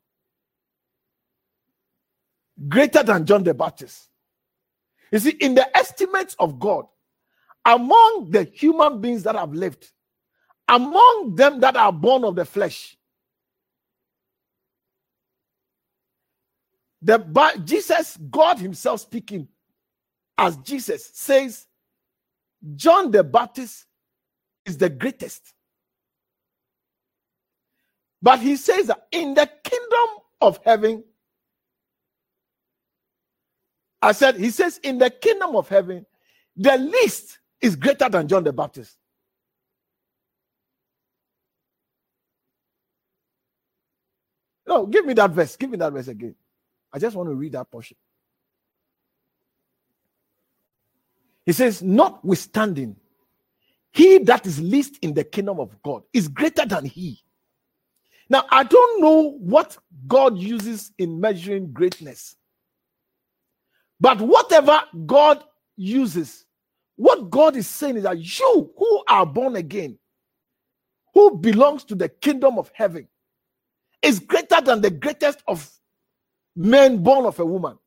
greater 2.68 3.04
than 3.04 3.26
John 3.26 3.44
the 3.44 3.54
Baptist. 3.54 4.10
You 5.12 5.20
see, 5.20 5.30
in 5.40 5.56
the 5.56 5.78
estimates 5.78 6.36
of 6.40 6.60
God, 6.60 6.86
among 7.64 8.32
the 8.32 8.44
human 8.44 9.00
beings 9.00 9.24
that 9.24 9.36
have 9.36 9.54
lived, 9.54 9.90
among 10.68 11.36
them 11.36 11.62
that 11.62 11.78
are 11.78 11.94
born 11.94 12.26
of 12.26 12.36
the 12.36 12.44
flesh, 12.44 12.97
the 17.02 17.20
Jesus, 17.66 18.18
God 18.30 18.60
Himself 18.60 19.02
speaking 19.02 19.48
as 20.38 20.58
Jesus 20.58 21.10
says, 21.14 21.66
John 22.76 23.12
the 23.12 23.24
Baptist 23.24 23.86
is 24.66 24.78
the 24.78 24.90
greatest. 24.90 25.54
But 28.22 28.40
he 28.40 28.56
says 28.56 28.88
that 28.88 29.08
in 29.12 29.34
the 29.34 29.50
kingdom 29.64 30.10
of 30.42 30.60
heaven, 30.66 31.04
I 34.02 34.12
said, 34.12 34.38
he 34.38 34.50
says, 34.52 34.80
in 34.84 34.98
the 34.98 35.10
kingdom 35.10 35.56
of 35.56 35.70
heaven, 35.70 36.06
the 36.56 36.78
least 36.78 37.40
is 37.62 37.76
greater 37.76 38.10
than 38.10 38.28
John 38.28 38.44
the 38.44 38.54
Baptist. 38.54 38.98
No, 44.68 44.86
give 44.86 45.06
me 45.06 45.14
that 45.16 45.32
verse. 45.32 45.56
Give 45.56 45.70
me 45.70 45.78
that 45.78 45.94
verse 45.94 46.08
again. 46.08 46.36
I 46.94 47.00
just 47.00 47.16
want 47.16 47.30
to 47.30 47.36
read 47.36 47.54
that 47.54 47.70
portion. 47.72 47.98
He 51.46 51.54
says, 51.54 51.82
Notwithstanding, 51.82 52.96
he 53.92 54.20
that 54.20 54.46
is 54.46 54.60
least 54.60 54.98
in 55.02 55.14
the 55.14 55.24
kingdom 55.24 55.60
of 55.60 55.82
God 55.84 56.04
is 56.14 56.28
greater 56.28 56.66
than 56.66 56.86
he. 56.86 57.20
Now, 58.30 58.46
I 58.50 58.64
don't 58.64 59.02
know 59.02 59.38
what 59.40 59.78
God 60.08 60.38
uses 60.38 60.92
in 60.98 61.20
measuring 61.22 61.72
greatness, 61.72 62.36
but 64.00 64.20
whatever 64.20 64.82
God 65.06 65.44
uses, 65.78 66.46
what 66.98 67.30
God 67.30 67.56
is 67.56 67.68
saying 67.68 67.98
is 67.98 68.04
that 68.04 68.20
you 68.20 68.72
who 68.78 69.04
are 69.08 69.26
born 69.26 69.56
again, 69.56 69.98
who 71.14 71.38
belongs 71.38 71.84
to 71.86 71.96
the 71.96 72.10
kingdom 72.10 72.58
of 72.60 72.72
heaven, 72.74 73.08
is 74.02 74.20
greater 74.20 74.62
than 74.62 74.82
the 74.82 74.92
greatest 74.92 75.42
of 75.48 75.70
men 76.58 77.04
born 77.04 77.26
of 77.26 77.40
a 77.40 77.46
woman. 77.46 77.78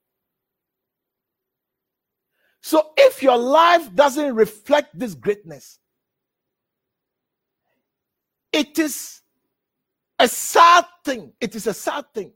So 2.63 2.91
if 2.97 3.23
your 3.23 3.37
life 3.37 3.93
doesn't 3.95 4.35
reflect 4.35 4.97
this 4.99 5.15
greatness, 5.15 5.79
it 8.53 8.79
is 8.79 9.23
a 10.19 10.29
sad 10.29 10.85
thing. 11.05 11.33
It 11.41 11.55
is 11.55 11.67
a 11.67 11.75
sad 11.75 12.05
thing. 12.15 12.33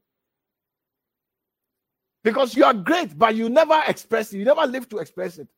Because 2.24 2.56
you 2.56 2.64
are 2.64 2.74
great, 2.74 3.16
but 3.16 3.34
you 3.34 3.48
never 3.50 3.82
express 3.86 4.32
it. 4.32 4.38
You 4.38 4.44
never 4.44 4.66
live 4.66 4.88
to 4.88 4.98
express 4.98 5.38
it. 5.38 5.48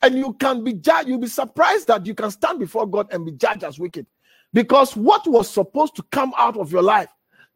And 0.00 0.16
you 0.16 0.32
can 0.34 0.64
be 0.64 0.72
judged. 0.72 1.08
You'll 1.08 1.18
be 1.18 1.26
surprised 1.26 1.86
that 1.88 2.06
you 2.06 2.14
can 2.14 2.30
stand 2.30 2.58
before 2.58 2.86
God 2.86 3.12
and 3.12 3.24
be 3.24 3.32
judged 3.32 3.62
as 3.62 3.78
wicked. 3.78 4.06
Because 4.52 4.96
what 4.96 5.26
was 5.26 5.50
supposed 5.50 5.96
to 5.96 6.02
come 6.10 6.32
out 6.38 6.56
of 6.56 6.72
your 6.72 6.82
life 6.82 7.08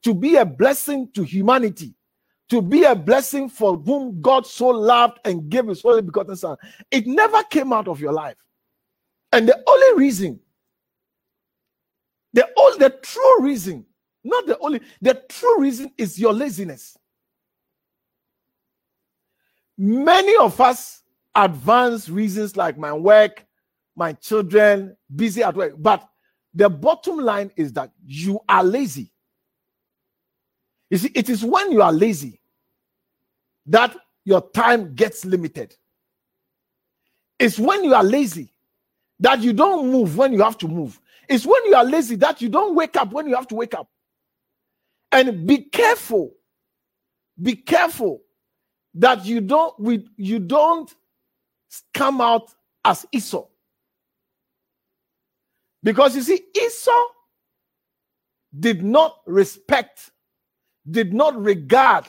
to 0.05 0.15
be 0.15 0.37
a 0.37 0.45
blessing 0.45 1.09
to 1.15 1.23
humanity 1.23 1.95
to 2.49 2.63
be 2.63 2.85
a 2.85 2.95
blessing 2.95 3.49
for 3.49 3.77
whom 3.77 4.21
God 4.21 4.47
so 4.47 4.69
loved 4.69 5.19
and 5.25 5.49
gave 5.49 5.67
his 5.67 5.85
only 5.85 6.03
begotten 6.03 6.37
son. 6.37 6.57
It 6.91 7.07
never 7.07 7.43
came 7.45 7.73
out 7.73 7.89
of 7.89 8.01
your 8.01 8.13
life. 8.13 8.37
And 9.33 9.47
the 9.47 9.63
only 9.67 9.99
reason, 9.99 10.41
the 12.33 12.49
only 12.57 12.79
the 12.79 12.91
true 12.91 13.43
reason, 13.43 13.85
not 14.25 14.47
the 14.47 14.59
only, 14.59 14.81
the 15.03 15.23
true 15.29 15.61
reason 15.61 15.91
is 15.99 16.19
your 16.19 16.33
laziness. 16.33 16.97
Many 19.77 20.35
of 20.37 20.61
us 20.61 21.03
advance 21.35 22.09
reasons 22.09 22.57
like 22.57 22.79
my 22.79 22.93
work, 22.93 23.45
my 23.95 24.15
children, 24.15 24.97
busy 25.15 25.43
at 25.43 25.55
work. 25.55 25.75
But 25.79 26.09
the 26.55 26.71
bottom 26.71 27.19
line 27.19 27.53
is 27.57 27.75
that 27.75 27.93
you 28.05 28.41
are 28.49 28.65
lazy. 28.65 29.13
You 30.91 30.99
see, 30.99 31.11
it 31.15 31.29
is 31.29 31.45
when 31.45 31.73
you 31.73 31.83
are 31.83 31.93
lazy 31.93 32.41
that 33.67 33.97
your 34.25 34.41
time 34.51 34.95
gets 34.95 35.25
limited. 35.25 35.77
It's 37.39 37.59
when 37.59 37.85
you 37.85 37.95
are 37.95 38.05
lazy 38.05 38.53
that 39.21 39.41
you 39.41 39.53
don't 39.53 39.91
move 39.91 40.17
when 40.17 40.33
you 40.33 40.43
have 40.43 40.59
to 40.59 40.69
move. 40.69 41.01
It's 41.29 41.45
when 41.45 41.65
you 41.67 41.75
are 41.75 41.85
lazy 41.85 42.17
that 42.17 42.41
you 42.41 42.49
don't 42.49 42.75
wake 42.75 42.97
up 42.97 43.13
when 43.13 43.29
you 43.29 43.35
have 43.35 43.49
to 43.49 43.55
wake 43.55 43.75
up. 43.75 43.89
And 45.13 45.47
be 45.47 45.59
careful. 45.59 46.33
Be 47.41 47.55
careful 47.55 48.23
that 48.95 49.25
you 49.25 49.41
don't 49.41 49.79
we, 49.79 50.09
you 50.17 50.39
don't 50.39 50.93
come 51.95 52.21
out 52.21 52.53
as 52.85 53.07
Esau. 53.13 53.47
Because 55.83 56.17
you 56.17 56.23
see, 56.23 56.41
Esau 56.61 57.05
did 58.59 58.83
not 58.83 59.21
respect, 59.27 60.11
did 60.91 61.13
not 61.13 61.41
regard 61.41 62.09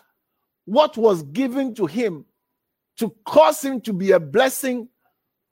what 0.65 0.97
was 0.97 1.23
given 1.23 1.73
to 1.75 1.85
him 1.85 2.25
to 2.97 3.13
cause 3.25 3.63
him 3.63 3.81
to 3.81 3.93
be 3.93 4.11
a 4.11 4.19
blessing 4.19 4.87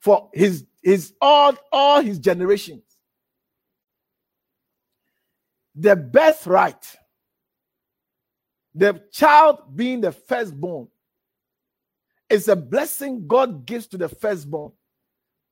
for 0.00 0.30
his 0.32 0.64
his 0.82 1.12
all 1.20 1.54
all 1.72 2.00
his 2.00 2.18
generations. 2.18 2.82
The 5.74 5.96
birthright 5.96 6.96
the 8.74 9.02
child 9.10 9.74
being 9.74 10.00
the 10.00 10.12
firstborn 10.12 10.88
is 12.28 12.46
a 12.46 12.54
blessing 12.54 13.26
god 13.26 13.66
gives 13.66 13.86
to 13.88 13.98
the 13.98 14.08
firstborn. 14.08 14.72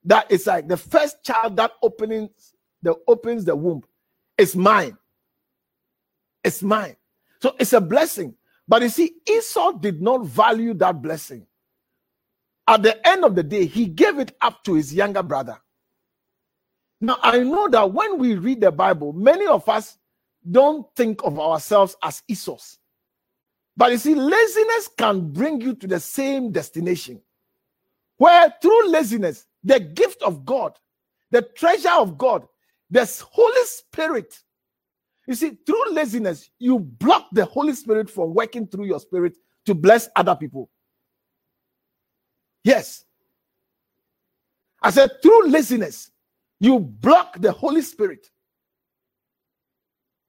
That 0.04 0.30
is 0.30 0.46
like 0.46 0.68
the 0.68 0.76
first 0.76 1.24
child 1.24 1.56
that 1.56 1.72
opens 1.82 2.54
the 2.82 2.94
opens 3.08 3.44
the 3.44 3.56
womb 3.56 3.82
is 4.38 4.54
mine. 4.54 4.96
It's 6.44 6.62
mine 6.62 6.96
so 7.46 7.56
it's 7.58 7.72
a 7.72 7.80
blessing 7.80 8.34
but 8.68 8.82
you 8.82 8.88
see, 8.88 9.14
Esau 9.28 9.72
did 9.72 10.02
not 10.02 10.26
value 10.26 10.74
that 10.74 11.00
blessing. 11.00 11.46
At 12.66 12.82
the 12.82 13.06
end 13.06 13.24
of 13.24 13.36
the 13.36 13.44
day, 13.44 13.66
he 13.66 13.86
gave 13.86 14.18
it 14.18 14.36
up 14.40 14.64
to 14.64 14.74
his 14.74 14.92
younger 14.92 15.22
brother. 15.22 15.58
Now, 17.00 17.18
I 17.22 17.40
know 17.40 17.68
that 17.68 17.92
when 17.92 18.18
we 18.18 18.34
read 18.34 18.60
the 18.60 18.72
Bible, 18.72 19.12
many 19.12 19.46
of 19.46 19.68
us 19.68 19.98
don't 20.50 20.86
think 20.96 21.22
of 21.22 21.38
ourselves 21.38 21.96
as 22.02 22.22
Esau's. 22.26 22.78
But 23.76 23.92
you 23.92 23.98
see, 23.98 24.14
laziness 24.14 24.88
can 24.96 25.32
bring 25.32 25.60
you 25.60 25.74
to 25.74 25.86
the 25.86 26.00
same 26.00 26.50
destination. 26.50 27.20
Where 28.16 28.52
through 28.60 28.88
laziness, 28.88 29.46
the 29.62 29.78
gift 29.78 30.22
of 30.22 30.44
God, 30.44 30.72
the 31.30 31.42
treasure 31.42 31.90
of 31.90 32.16
God, 32.16 32.48
the 32.90 33.04
Holy 33.30 33.64
Spirit 33.66 34.40
you 35.26 35.34
see, 35.34 35.58
through 35.66 35.92
laziness, 35.92 36.50
you 36.58 36.78
block 36.78 37.28
the 37.32 37.44
Holy 37.44 37.74
Spirit 37.74 38.10
from 38.10 38.34
working 38.34 38.66
through 38.66 38.86
your 38.86 39.00
spirit 39.00 39.36
to 39.66 39.74
bless 39.74 40.08
other 40.16 40.36
people. 40.36 40.70
Yes. 42.64 43.04
I 44.82 44.90
said, 44.90 45.10
through 45.22 45.48
laziness, 45.48 46.10
You 46.60 46.80
block 46.80 47.40
the 47.40 47.52
Holy 47.52 47.82
Spirit 47.82 48.26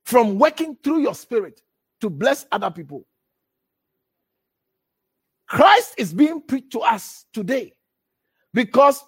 from 0.06 0.38
working 0.40 0.78
through 0.84 1.02
your 1.02 1.16
spirit 1.16 1.62
to 2.02 2.10
bless 2.10 2.46
other 2.52 2.72
people. 2.72 3.06
Christ 5.48 5.94
is 5.98 6.14
being 6.14 6.42
preached 6.42 6.72
to 6.74 6.80
us 6.80 7.26
today 7.34 7.74
because 8.54 9.04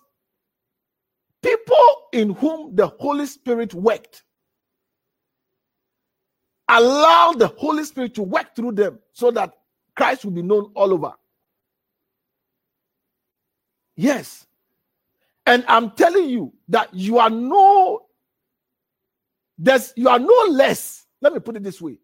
people 1.43 2.07
in 2.13 2.31
whom 2.35 2.75
the 2.75 2.87
Holy 2.87 3.25
Spirit 3.25 3.73
worked 3.73 4.23
allow 6.69 7.33
the 7.33 7.47
Holy 7.47 7.83
Spirit 7.83 8.15
to 8.15 8.23
work 8.23 8.55
through 8.55 8.73
them 8.73 8.99
so 9.11 9.31
that 9.31 9.53
Christ 9.95 10.23
will 10.23 10.31
be 10.31 10.43
known 10.43 10.71
all 10.75 10.93
over. 10.93 11.13
Yes. 13.97 14.47
And 15.45 15.65
I'm 15.67 15.91
telling 15.91 16.29
you 16.29 16.53
that 16.69 16.93
you 16.93 17.17
are 17.19 17.29
no 17.29 18.03
there's 19.59 19.93
you 19.97 20.07
are 20.09 20.19
no 20.19 20.45
less. 20.51 21.05
Let 21.21 21.33
me 21.33 21.39
put 21.39 21.57
it 21.57 21.63
this 21.63 21.81
way. 21.81 21.97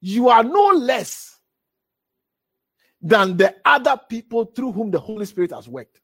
You 0.00 0.28
are 0.28 0.42
no 0.42 0.68
less 0.74 1.38
than 3.00 3.36
the 3.36 3.54
other 3.64 3.98
people 4.08 4.46
through 4.46 4.72
whom 4.72 4.90
the 4.90 4.98
Holy 4.98 5.26
Spirit 5.26 5.52
has 5.52 5.68
worked. 5.68 6.00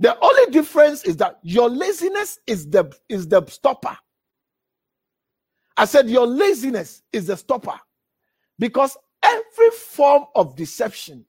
The 0.00 0.18
only 0.20 0.52
difference 0.52 1.04
is 1.04 1.16
that 1.18 1.38
your 1.42 1.70
laziness 1.70 2.38
is 2.46 2.68
the 2.68 2.92
is 3.08 3.28
the 3.28 3.46
stopper. 3.46 3.96
I 5.76 5.84
said 5.86 6.08
your 6.08 6.26
laziness 6.26 7.02
is 7.12 7.26
the 7.26 7.36
stopper 7.36 7.78
because 8.58 8.96
every 9.22 9.70
form 9.70 10.24
of 10.34 10.54
deception, 10.56 11.24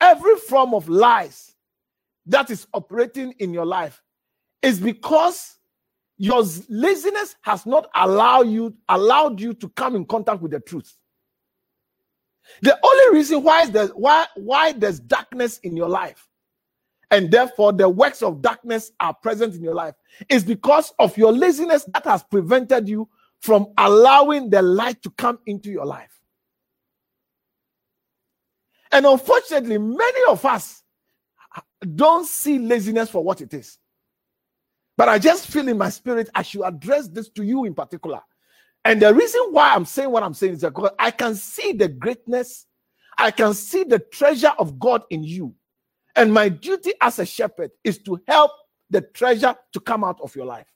every 0.00 0.36
form 0.36 0.74
of 0.74 0.88
lies 0.88 1.54
that 2.26 2.50
is 2.50 2.66
operating 2.74 3.32
in 3.38 3.54
your 3.54 3.64
life 3.66 4.02
is 4.62 4.78
because 4.78 5.56
your 6.18 6.44
laziness 6.68 7.36
has 7.42 7.64
not 7.64 7.88
allowed 7.94 8.48
you 8.48 8.74
allowed 8.88 9.40
you 9.40 9.54
to 9.54 9.68
come 9.70 9.96
in 9.96 10.04
contact 10.04 10.42
with 10.42 10.50
the 10.50 10.60
truth. 10.60 10.96
The 12.62 12.78
only 12.82 13.18
reason 13.18 13.42
why 13.42 13.66
there's 13.66 13.90
why 13.90 14.26
why 14.34 14.72
there's 14.72 15.00
darkness 15.00 15.58
in 15.58 15.76
your 15.76 15.88
life 15.88 16.28
and 17.10 17.30
therefore 17.30 17.72
the 17.72 17.88
works 17.88 18.22
of 18.22 18.42
darkness 18.42 18.90
are 19.00 19.14
present 19.14 19.54
in 19.54 19.62
your 19.62 19.74
life 19.74 19.94
is 20.28 20.44
because 20.44 20.92
of 20.98 21.16
your 21.16 21.32
laziness 21.32 21.84
that 21.94 22.04
has 22.04 22.22
prevented 22.24 22.88
you 22.88 23.08
from 23.40 23.72
allowing 23.78 24.50
the 24.50 24.62
light 24.62 25.02
to 25.02 25.10
come 25.10 25.38
into 25.46 25.70
your 25.70 25.86
life. 25.86 26.18
And 28.90 29.06
unfortunately, 29.06 29.78
many 29.78 30.20
of 30.28 30.44
us 30.44 30.82
don't 31.94 32.26
see 32.26 32.58
laziness 32.58 33.10
for 33.10 33.22
what 33.22 33.40
it 33.40 33.52
is. 33.54 33.78
But 34.96 35.08
I 35.08 35.18
just 35.18 35.46
feel 35.46 35.68
in 35.68 35.78
my 35.78 35.90
spirit 35.90 36.28
I 36.34 36.42
should 36.42 36.64
address 36.64 37.08
this 37.08 37.28
to 37.30 37.44
you 37.44 37.64
in 37.64 37.74
particular. 37.74 38.20
And 38.84 39.00
the 39.00 39.14
reason 39.14 39.40
why 39.50 39.74
I'm 39.74 39.84
saying 39.84 40.10
what 40.10 40.22
I'm 40.22 40.34
saying 40.34 40.54
is 40.54 40.62
because 40.62 40.90
I 40.98 41.10
can 41.10 41.34
see 41.34 41.72
the 41.72 41.88
greatness, 41.88 42.66
I 43.16 43.30
can 43.30 43.54
see 43.54 43.84
the 43.84 43.98
treasure 43.98 44.52
of 44.58 44.78
God 44.78 45.02
in 45.10 45.22
you. 45.22 45.54
And 46.16 46.32
my 46.32 46.48
duty 46.48 46.92
as 47.00 47.18
a 47.18 47.26
shepherd 47.26 47.70
is 47.84 47.98
to 47.98 48.20
help 48.26 48.50
the 48.90 49.02
treasure 49.02 49.54
to 49.72 49.80
come 49.80 50.02
out 50.02 50.18
of 50.20 50.34
your 50.34 50.46
life. 50.46 50.66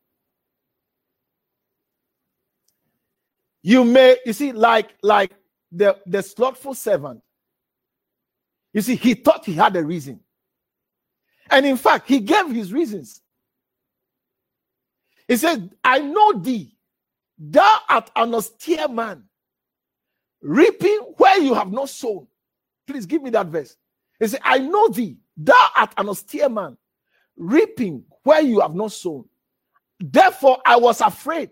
You 3.62 3.84
may, 3.84 4.16
you 4.26 4.32
see, 4.32 4.52
like 4.52 4.90
like 5.02 5.32
the, 5.70 5.98
the 6.06 6.22
slothful 6.22 6.74
servant. 6.74 7.22
You 8.72 8.80
see, 8.82 8.96
he 8.96 9.14
thought 9.14 9.44
he 9.44 9.54
had 9.54 9.76
a 9.76 9.84
reason. 9.84 10.20
And 11.50 11.66
in 11.66 11.76
fact, 11.76 12.08
he 12.08 12.20
gave 12.20 12.50
his 12.50 12.72
reasons. 12.72 13.20
He 15.28 15.36
said, 15.36 15.70
I 15.84 15.98
know 15.98 16.32
thee, 16.32 16.76
thou 17.38 17.78
art 17.88 18.10
an 18.16 18.34
austere 18.34 18.88
man, 18.88 19.24
reaping 20.40 20.98
where 21.16 21.38
you 21.40 21.54
have 21.54 21.70
not 21.70 21.88
sown. 21.88 22.26
Please 22.86 23.06
give 23.06 23.22
me 23.22 23.30
that 23.30 23.46
verse. 23.46 23.76
He 24.18 24.28
said, 24.28 24.40
I 24.42 24.58
know 24.58 24.88
thee, 24.88 25.18
thou 25.36 25.68
art 25.76 25.92
an 25.96 26.08
austere 26.08 26.48
man, 26.48 26.76
reaping 27.36 28.04
where 28.24 28.40
you 28.40 28.60
have 28.60 28.74
not 28.74 28.92
sown. 28.92 29.24
Therefore, 30.00 30.58
I 30.66 30.76
was 30.76 31.00
afraid 31.00 31.50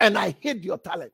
and 0.00 0.18
I 0.18 0.34
hid 0.40 0.64
your 0.64 0.78
talent. 0.78 1.12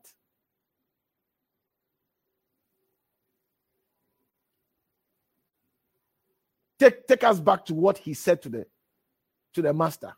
Take, 6.84 7.06
take 7.06 7.24
us 7.24 7.40
back 7.40 7.64
to 7.64 7.74
what 7.74 7.96
he 7.96 8.12
said 8.12 8.42
to 8.42 8.50
the 8.50 8.66
to 9.54 9.62
the 9.62 9.72
master. 9.72 10.14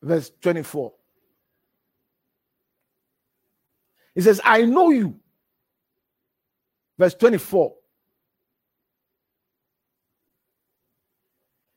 Verse 0.00 0.32
24. 0.40 0.94
He 4.14 4.22
says, 4.22 4.40
I 4.42 4.62
know 4.62 4.88
you. 4.88 5.20
Verse 6.98 7.12
24. 7.12 7.74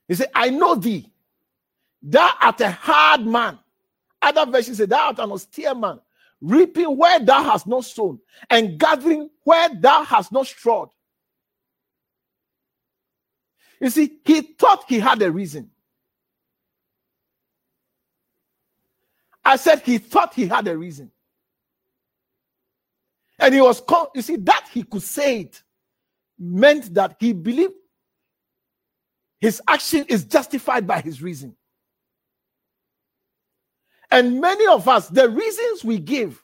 He 0.07 0.15
said, 0.15 0.29
I 0.33 0.51
know 0.51 0.75
thee. 0.75 1.11
Thou 2.01 2.31
art 2.41 2.61
a 2.61 2.71
hard 2.71 3.25
man. 3.25 3.59
Other 4.21 4.49
versions 4.49 4.77
say, 4.77 4.85
Thou 4.85 5.07
art 5.07 5.19
an 5.19 5.33
austere 5.33 5.75
man 5.75 5.99
reaping 6.45 6.95
where 6.97 7.19
thou 7.19 7.43
hast 7.43 7.67
not 7.67 7.85
sown, 7.85 8.19
and 8.49 8.79
gathering 8.79 9.29
where 9.43 9.69
thou 9.69 10.03
hast 10.03 10.31
not 10.31 10.47
strawed. 10.47 10.89
You 13.81 13.89
see, 13.89 14.19
he 14.23 14.41
thought 14.41 14.85
he 14.87 14.99
had 14.99 15.21
a 15.21 15.31
reason. 15.31 15.69
I 19.43 19.57
said 19.57 19.81
he 19.81 19.97
thought 19.97 20.33
he 20.33 20.47
had 20.47 20.67
a 20.67 20.77
reason. 20.77 21.11
And 23.37 23.53
he 23.53 23.61
was, 23.61 23.81
called, 23.81 24.09
you 24.15 24.21
see, 24.21 24.37
that 24.37 24.67
he 24.71 24.83
could 24.83 25.03
say 25.03 25.41
it 25.41 25.61
meant 26.39 26.93
that 26.93 27.17
he 27.19 27.33
believed 27.33 27.73
his 29.39 29.61
action 29.67 30.05
is 30.07 30.23
justified 30.23 30.87
by 30.87 31.01
his 31.01 31.21
reason. 31.21 31.55
And 34.15 34.39
many 34.39 34.65
of 34.67 34.87
us, 34.87 35.09
the 35.09 35.27
reasons 35.27 35.83
we 35.83 35.99
give, 35.99 36.41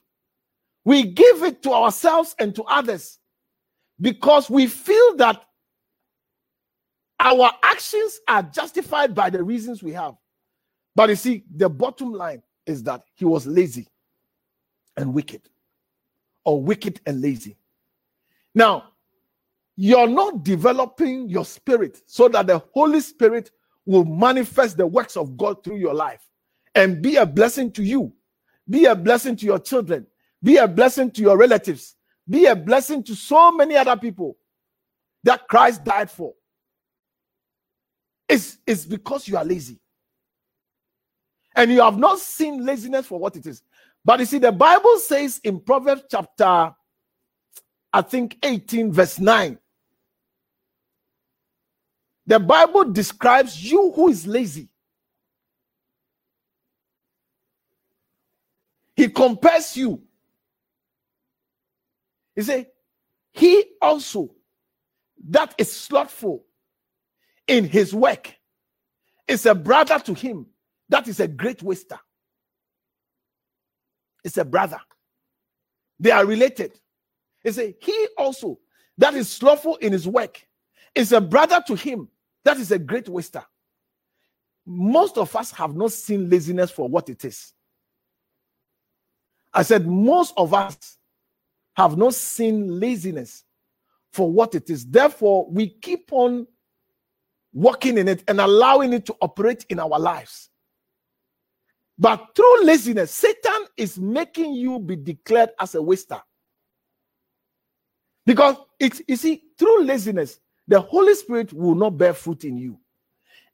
we 0.83 1.03
give 1.03 1.41
it 1.43 1.63
to 1.63 1.71
ourselves 1.71 2.35
and 2.37 2.53
to 2.55 2.63
others 2.63 3.17
because 4.01 4.49
we 4.49 4.67
feel 4.67 5.15
that 5.15 5.41
our 7.21 7.49
actions 7.63 8.19
are 8.27 8.43
justified 8.43 9.15
by 9.15 9.29
the 9.29 9.41
reasons 9.41 9.81
we 9.81 9.93
have. 9.93 10.15
But 10.97 11.11
you 11.11 11.15
see, 11.15 11.45
the 11.55 11.69
bottom 11.69 12.11
line 12.11 12.43
is 12.65 12.83
that 12.83 13.03
he 13.13 13.23
was 13.23 13.47
lazy 13.47 13.87
and 14.97 15.13
wicked, 15.13 15.47
or 16.43 16.61
wicked 16.61 16.99
and 17.05 17.21
lazy. 17.21 17.55
Now, 18.53 18.89
you're 19.77 20.09
not 20.09 20.43
developing 20.43 21.29
your 21.29 21.45
spirit 21.45 22.01
so 22.05 22.27
that 22.27 22.47
the 22.47 22.61
Holy 22.73 22.99
Spirit 22.99 23.51
will 23.85 24.03
manifest 24.03 24.75
the 24.75 24.85
works 24.85 25.15
of 25.15 25.37
God 25.37 25.63
through 25.63 25.77
your 25.77 25.93
life 25.93 26.30
and 26.75 27.01
be 27.01 27.17
a 27.17 27.25
blessing 27.25 27.71
to 27.73 27.83
you, 27.83 28.13
be 28.69 28.85
a 28.85 28.95
blessing 28.95 29.35
to 29.37 29.45
your 29.45 29.59
children, 29.59 30.07
be 30.41 30.57
a 30.57 30.67
blessing 30.67 31.11
to 31.11 31.21
your 31.21 31.37
relatives, 31.37 31.95
be 32.29 32.45
a 32.45 32.55
blessing 32.55 33.03
to 33.03 33.15
so 33.15 33.51
many 33.51 33.75
other 33.75 33.97
people 33.97 34.37
that 35.23 35.47
Christ 35.47 35.83
died 35.83 36.09
for. 36.09 36.33
It's, 38.27 38.57
it's 38.65 38.85
because 38.85 39.27
you 39.27 39.37
are 39.37 39.43
lazy. 39.43 39.79
And 41.55 41.69
you 41.69 41.81
have 41.81 41.97
not 41.97 42.19
seen 42.19 42.65
laziness 42.65 43.05
for 43.05 43.19
what 43.19 43.35
it 43.35 43.45
is. 43.45 43.61
But 44.05 44.21
you 44.21 44.25
see, 44.25 44.39
the 44.39 44.53
Bible 44.53 44.97
says 44.97 45.41
in 45.43 45.59
Proverbs 45.59 46.03
chapter, 46.09 46.73
I 47.93 48.01
think 48.01 48.37
18, 48.41 48.93
verse 48.93 49.19
9, 49.19 49.59
the 52.25 52.39
Bible 52.39 52.85
describes 52.85 53.69
you 53.69 53.91
who 53.93 54.07
is 54.07 54.25
lazy. 54.25 54.69
He 58.95 59.09
compares 59.09 59.75
you. 59.77 60.01
He 62.35 62.41
say, 62.41 62.67
He 63.31 63.63
also 63.81 64.35
that 65.29 65.53
is 65.57 65.71
slothful 65.71 66.45
in 67.47 67.65
his 67.65 67.93
work 67.93 68.33
is 69.27 69.45
a 69.45 69.53
brother 69.53 69.99
to 69.99 70.13
him. 70.13 70.47
That 70.89 71.07
is 71.07 71.19
a 71.19 71.27
great 71.27 71.61
waster. 71.61 71.99
It's 74.23 74.37
a 74.37 74.45
brother. 74.45 74.79
They 75.99 76.11
are 76.11 76.25
related. 76.25 76.79
He 77.43 77.51
say, 77.51 77.75
He 77.79 78.07
also 78.17 78.59
that 78.97 79.13
is 79.15 79.31
slothful 79.31 79.77
in 79.77 79.93
his 79.93 80.07
work 80.07 80.45
is 80.93 81.11
a 81.11 81.21
brother 81.21 81.63
to 81.67 81.75
him. 81.75 82.09
That 82.43 82.57
is 82.57 82.71
a 82.71 82.79
great 82.79 83.07
waster. 83.07 83.43
Most 84.65 85.17
of 85.17 85.35
us 85.35 85.51
have 85.51 85.75
not 85.75 85.91
seen 85.91 86.29
laziness 86.29 86.71
for 86.71 86.87
what 86.87 87.09
it 87.09 87.25
is. 87.25 87.53
I 89.53 89.63
said, 89.63 89.87
most 89.87 90.33
of 90.37 90.53
us 90.53 90.97
have 91.75 91.97
not 91.97 92.13
seen 92.13 92.79
laziness 92.79 93.43
for 94.11 94.31
what 94.31 94.55
it 94.55 94.69
is. 94.69 94.85
Therefore, 94.85 95.47
we 95.49 95.69
keep 95.69 96.11
on 96.11 96.47
walking 97.53 97.97
in 97.97 98.07
it 98.07 98.23
and 98.27 98.39
allowing 98.39 98.93
it 98.93 99.05
to 99.05 99.15
operate 99.21 99.65
in 99.69 99.79
our 99.79 99.99
lives. 99.99 100.49
But 101.97 102.29
through 102.35 102.63
laziness, 102.63 103.11
Satan 103.11 103.67
is 103.77 103.99
making 103.99 104.55
you 104.55 104.79
be 104.79 104.95
declared 104.95 105.51
as 105.59 105.75
a 105.75 105.81
waster. 105.81 106.21
Because 108.25 108.55
it's 108.79 109.01
you 109.07 109.15
see, 109.15 109.43
through 109.57 109.83
laziness, 109.83 110.39
the 110.67 110.79
Holy 110.79 111.13
Spirit 111.15 111.53
will 111.53 111.75
not 111.75 111.97
bear 111.97 112.13
fruit 112.13 112.43
in 112.43 112.57
you. 112.57 112.79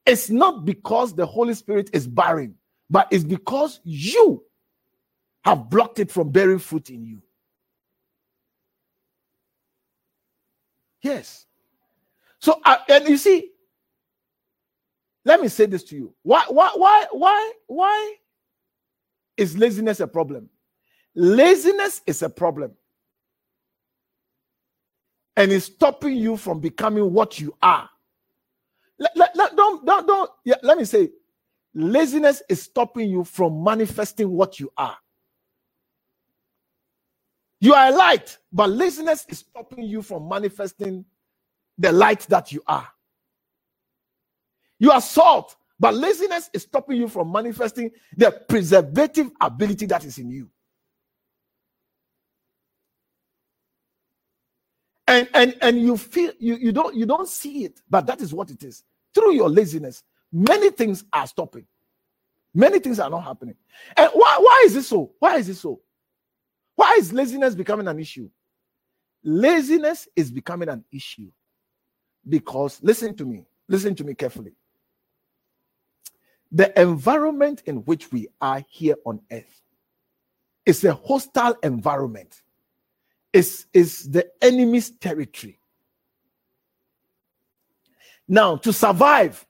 It's 0.05 0.29
not 0.29 0.63
because 0.63 1.13
the 1.13 1.25
Holy 1.25 1.53
Spirit 1.53 1.89
is 1.93 2.07
barren, 2.07 2.55
but 2.89 3.07
it's 3.11 3.23
because 3.23 3.81
you 3.83 4.43
have 5.47 5.69
blocked 5.69 5.99
it 5.99 6.11
from 6.11 6.29
bearing 6.29 6.59
fruit 6.59 6.89
in 6.89 7.05
you. 7.05 7.21
Yes. 11.01 11.45
So, 12.39 12.59
uh, 12.65 12.79
and 12.89 13.07
you 13.07 13.15
see, 13.15 13.51
let 15.23 15.39
me 15.39 15.47
say 15.47 15.65
this 15.65 15.83
to 15.85 15.95
you. 15.95 16.13
Why, 16.23 16.43
why, 16.49 16.71
why, 16.75 17.05
why, 17.11 17.51
why 17.67 18.15
is 19.37 19.57
laziness 19.57 20.01
a 20.01 20.07
problem? 20.07 20.49
Laziness 21.15 22.01
is 22.05 22.21
a 22.23 22.29
problem. 22.29 22.73
And 25.37 25.53
it's 25.53 25.67
stopping 25.67 26.17
you 26.17 26.35
from 26.35 26.59
becoming 26.59 27.13
what 27.13 27.39
you 27.39 27.55
are. 27.61 27.89
Let, 28.99 29.15
let, 29.15 29.33
let, 29.33 29.55
don't, 29.55 29.85
don't, 29.85 30.05
don't, 30.05 30.29
yeah, 30.43 30.55
let 30.61 30.77
me 30.77 30.83
say, 30.83 31.09
laziness 31.73 32.43
is 32.49 32.61
stopping 32.63 33.09
you 33.09 33.23
from 33.23 33.63
manifesting 33.63 34.29
what 34.29 34.59
you 34.59 34.69
are. 34.75 34.97
You 37.59 37.73
are 37.73 37.89
a 37.89 37.95
light, 37.95 38.37
but 38.51 38.69
laziness 38.69 39.25
is 39.29 39.39
stopping 39.39 39.83
you 39.85 40.01
from 40.01 40.29
manifesting 40.29 41.05
the 41.77 41.91
light 41.91 42.21
that 42.29 42.51
you 42.51 42.61
are. 42.67 42.87
You 44.79 44.91
are 44.91 45.01
salt, 45.01 45.55
but 45.79 45.95
laziness 45.95 46.49
is 46.53 46.63
stopping 46.63 46.97
you 46.97 47.07
from 47.07 47.31
manifesting 47.31 47.91
the 48.15 48.31
preservative 48.47 49.31
ability 49.41 49.87
that 49.87 50.05
is 50.05 50.17
in 50.19 50.29
you. 50.29 50.49
And 55.07 55.27
and 55.33 55.55
and 55.61 55.81
you 55.81 55.97
feel 55.97 56.33
you, 56.37 56.55
you 56.55 56.71
don't 56.71 56.95
you 56.95 57.05
don't 57.05 57.29
see 57.29 57.63
it, 57.63 57.81
but 57.89 58.05
that 58.07 58.21
is 58.21 58.33
what 58.33 58.51
it 58.51 58.63
is. 58.63 58.83
Through 59.13 59.33
your 59.33 59.49
laziness, 59.49 60.03
many 60.31 60.69
things 60.69 61.05
are 61.13 61.25
stopping. 61.25 61.65
Many 62.53 62.79
things 62.79 62.99
are 62.99 63.09
not 63.09 63.23
happening. 63.23 63.55
And 63.95 64.09
why, 64.13 64.37
why 64.39 64.63
is 64.65 64.75
it 64.75 64.83
so? 64.83 65.13
Why 65.19 65.37
is 65.37 65.47
it 65.49 65.55
so? 65.55 65.79
Why 66.77 66.95
is 66.99 67.11
laziness 67.11 67.55
becoming 67.55 67.87
an 67.87 67.99
issue? 67.99 68.29
Laziness 69.23 70.07
is 70.15 70.29
becoming 70.29 70.69
an 70.69 70.85
issue 70.91 71.31
because, 72.29 72.79
listen 72.83 73.15
to 73.15 73.25
me, 73.25 73.47
listen 73.67 73.95
to 73.95 74.03
me 74.03 74.13
carefully. 74.13 74.53
The 76.51 76.79
environment 76.79 77.63
in 77.65 77.77
which 77.77 78.11
we 78.11 78.27
are 78.39 78.63
here 78.69 78.95
on 79.07 79.19
earth 79.31 79.63
is 80.67 80.83
a 80.83 80.93
hostile 80.93 81.55
environment, 81.63 82.43
is 83.33 83.65
is 83.73 84.03
the 84.11 84.29
enemy's 84.39 84.91
territory. 84.91 85.59
Now, 88.27 88.55
to 88.57 88.71
survive, 88.71 89.43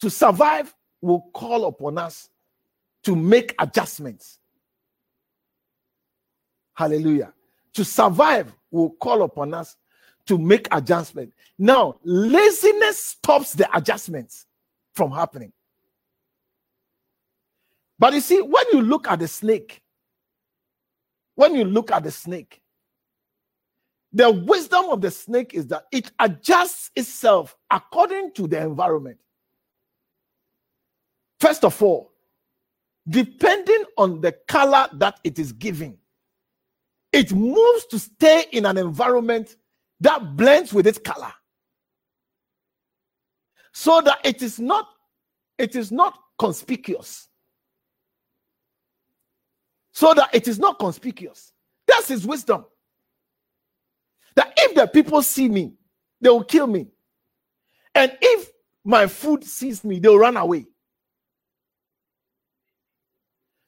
to 0.00 0.08
survive 0.08 0.74
will 1.02 1.28
call 1.34 1.66
upon 1.66 1.98
us 1.98 2.30
to 3.02 3.14
make 3.14 3.54
adjustments. 3.58 4.38
Hallelujah. 6.74 7.32
To 7.74 7.84
survive 7.84 8.54
will 8.70 8.90
call 8.90 9.22
upon 9.22 9.54
us 9.54 9.76
to 10.26 10.38
make 10.38 10.68
adjustment. 10.72 11.32
Now, 11.58 11.96
laziness 12.02 13.04
stops 13.04 13.52
the 13.52 13.68
adjustments 13.76 14.46
from 14.94 15.10
happening. 15.10 15.52
But 17.98 18.14
you 18.14 18.20
see, 18.20 18.40
when 18.40 18.64
you 18.72 18.82
look 18.82 19.08
at 19.08 19.20
the 19.20 19.28
snake, 19.28 19.82
when 21.36 21.54
you 21.54 21.64
look 21.64 21.90
at 21.90 22.02
the 22.02 22.10
snake, 22.10 22.60
the 24.12 24.30
wisdom 24.30 24.86
of 24.90 25.00
the 25.00 25.10
snake 25.10 25.54
is 25.54 25.66
that 25.68 25.84
it 25.90 26.10
adjusts 26.20 26.90
itself 26.94 27.56
according 27.70 28.32
to 28.34 28.46
the 28.46 28.60
environment. 28.60 29.18
First 31.40 31.64
of 31.64 31.82
all, 31.82 32.12
depending 33.08 33.84
on 33.98 34.20
the 34.20 34.32
color 34.46 34.88
that 34.94 35.18
it 35.24 35.38
is 35.38 35.52
giving, 35.52 35.98
it 37.14 37.32
moves 37.32 37.86
to 37.86 37.98
stay 38.00 38.44
in 38.50 38.66
an 38.66 38.76
environment 38.76 39.54
that 40.00 40.36
blends 40.36 40.74
with 40.74 40.84
its 40.84 40.98
color. 40.98 41.32
So 43.72 44.00
that 44.00 44.18
it 44.24 44.42
is 44.42 44.58
not 44.58 44.88
it 45.56 45.76
is 45.76 45.92
not 45.92 46.18
conspicuous. 46.40 47.28
So 49.92 50.12
that 50.14 50.34
it 50.34 50.48
is 50.48 50.58
not 50.58 50.80
conspicuous. 50.80 51.52
That's 51.86 52.08
his 52.08 52.26
wisdom. 52.26 52.64
That 54.34 54.52
if 54.56 54.74
the 54.74 54.88
people 54.88 55.22
see 55.22 55.48
me 55.48 55.74
they 56.20 56.30
will 56.30 56.42
kill 56.42 56.66
me. 56.66 56.88
And 57.94 58.16
if 58.20 58.50
my 58.84 59.06
food 59.06 59.44
sees 59.44 59.84
me 59.84 60.00
they'll 60.00 60.18
run 60.18 60.36
away. 60.36 60.66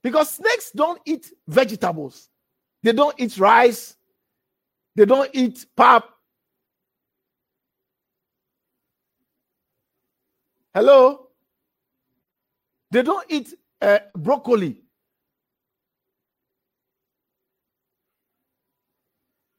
Because 0.02 0.32
snakes 0.32 0.72
don't 0.72 1.00
eat 1.04 1.30
vegetables 1.46 2.28
they 2.86 2.92
don't 2.92 3.18
eat 3.18 3.36
rice. 3.36 3.96
They 4.94 5.06
don't 5.06 5.28
eat 5.32 5.66
pap. 5.76 6.04
Hello? 10.72 11.26
They 12.92 13.02
don't 13.02 13.26
eat 13.28 13.52
uh, 13.82 13.98
broccoli. 14.14 14.84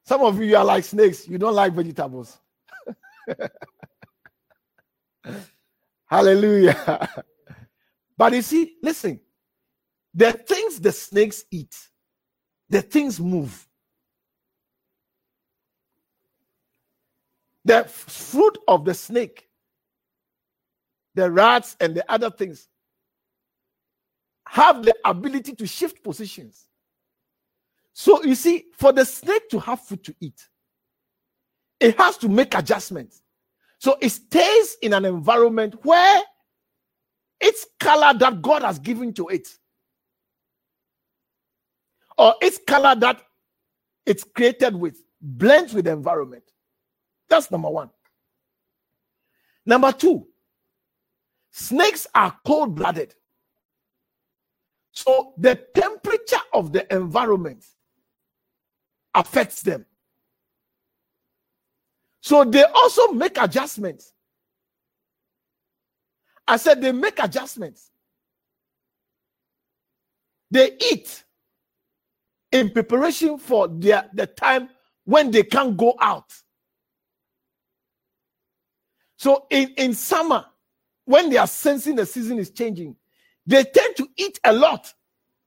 Some 0.06 0.22
of 0.22 0.42
you 0.42 0.56
are 0.56 0.64
like 0.64 0.86
snakes. 0.86 1.28
You 1.28 1.38
don't 1.38 1.54
like 1.54 1.74
vegetables. 1.74 2.38
Hallelujah. 6.06 7.10
but 8.18 8.32
you 8.32 8.42
see, 8.42 8.76
listen, 8.82 9.20
the 10.14 10.32
things 10.32 10.80
the 10.80 10.94
snakes 10.94 11.44
eat 11.52 11.76
the 12.70 12.82
things 12.82 13.20
move. 13.20 13.68
The 17.66 17.84
fruit 17.84 18.58
of 18.68 18.86
the 18.86 18.94
snake, 18.94 19.50
the 21.16 21.30
rats, 21.30 21.76
and 21.80 21.96
the 21.96 22.10
other 22.12 22.30
things 22.30 22.68
have 24.48 24.84
the 24.84 24.96
ability 25.04 25.54
to 25.56 25.68
shift 25.68 26.02
positions. 26.04 26.68
So 27.94 28.24
you 28.24 28.36
see, 28.36 28.66
for 28.74 28.94
the 28.94 29.04
snake 29.04 29.50
to 29.50 29.60
have 29.60 29.82
food 29.82 30.04
to 30.06 30.16
eat, 30.22 30.48
it 31.80 31.98
has 31.98 32.18
to 32.20 32.30
make 32.30 32.56
adjustments. 32.56 33.22
So 33.80 33.98
it 34.02 34.10
stays 34.10 34.78
in 34.82 34.94
an 34.94 35.06
environment 35.06 35.76
where 35.84 36.22
its 37.40 37.66
color 37.80 38.18
that 38.18 38.42
God 38.42 38.64
has 38.64 38.80
given 38.80 39.14
to 39.14 39.28
it 39.28 39.48
or 42.18 42.36
its 42.42 42.60
color 42.66 42.96
that 42.96 43.22
it's 44.06 44.24
created 44.24 44.76
with 44.76 44.98
blends 45.22 45.74
with 45.74 45.86
the 45.86 45.92
environment. 45.92 46.44
That's 47.30 47.52
number 47.52 47.70
one. 47.70 47.90
Number 49.66 49.92
two, 49.92 50.28
snakes 51.52 52.08
are 52.16 52.36
cold 52.46 52.76
blooded. 52.76 53.14
So 54.92 55.34
the 55.38 55.56
temperature 55.76 56.42
of 56.54 56.72
the 56.72 56.92
environment 56.94 57.66
affects 59.14 59.62
them. 59.62 59.86
So 62.22 62.44
they 62.44 62.64
also 62.64 63.12
make 63.12 63.38
adjustments. 63.38 64.14
I 66.48 66.58
said 66.58 66.82
they 66.82 66.92
make 66.92 67.20
adjustments. 67.20 67.92
They 70.50 70.78
eat 70.92 71.24
in 72.52 72.70
preparation 72.70 73.38
for 73.38 73.68
their 73.68 74.10
the 74.14 74.28
time 74.28 74.70
when 75.06 75.32
they 75.32 75.44
can't 75.44 75.78
go 75.78 75.96
out. 76.00 76.34
So 79.18 79.48
in, 79.50 79.74
in 79.78 79.94
summer, 79.94 80.46
when 81.06 81.30
they 81.30 81.38
are 81.38 81.48
sensing 81.48 81.96
the 81.96 82.06
season 82.06 82.38
is 82.38 82.52
changing, 82.52 82.96
they 83.46 83.64
tend 83.64 83.96
to 83.98 84.08
eat 84.18 84.40
a 84.44 84.54
lot 84.54 84.94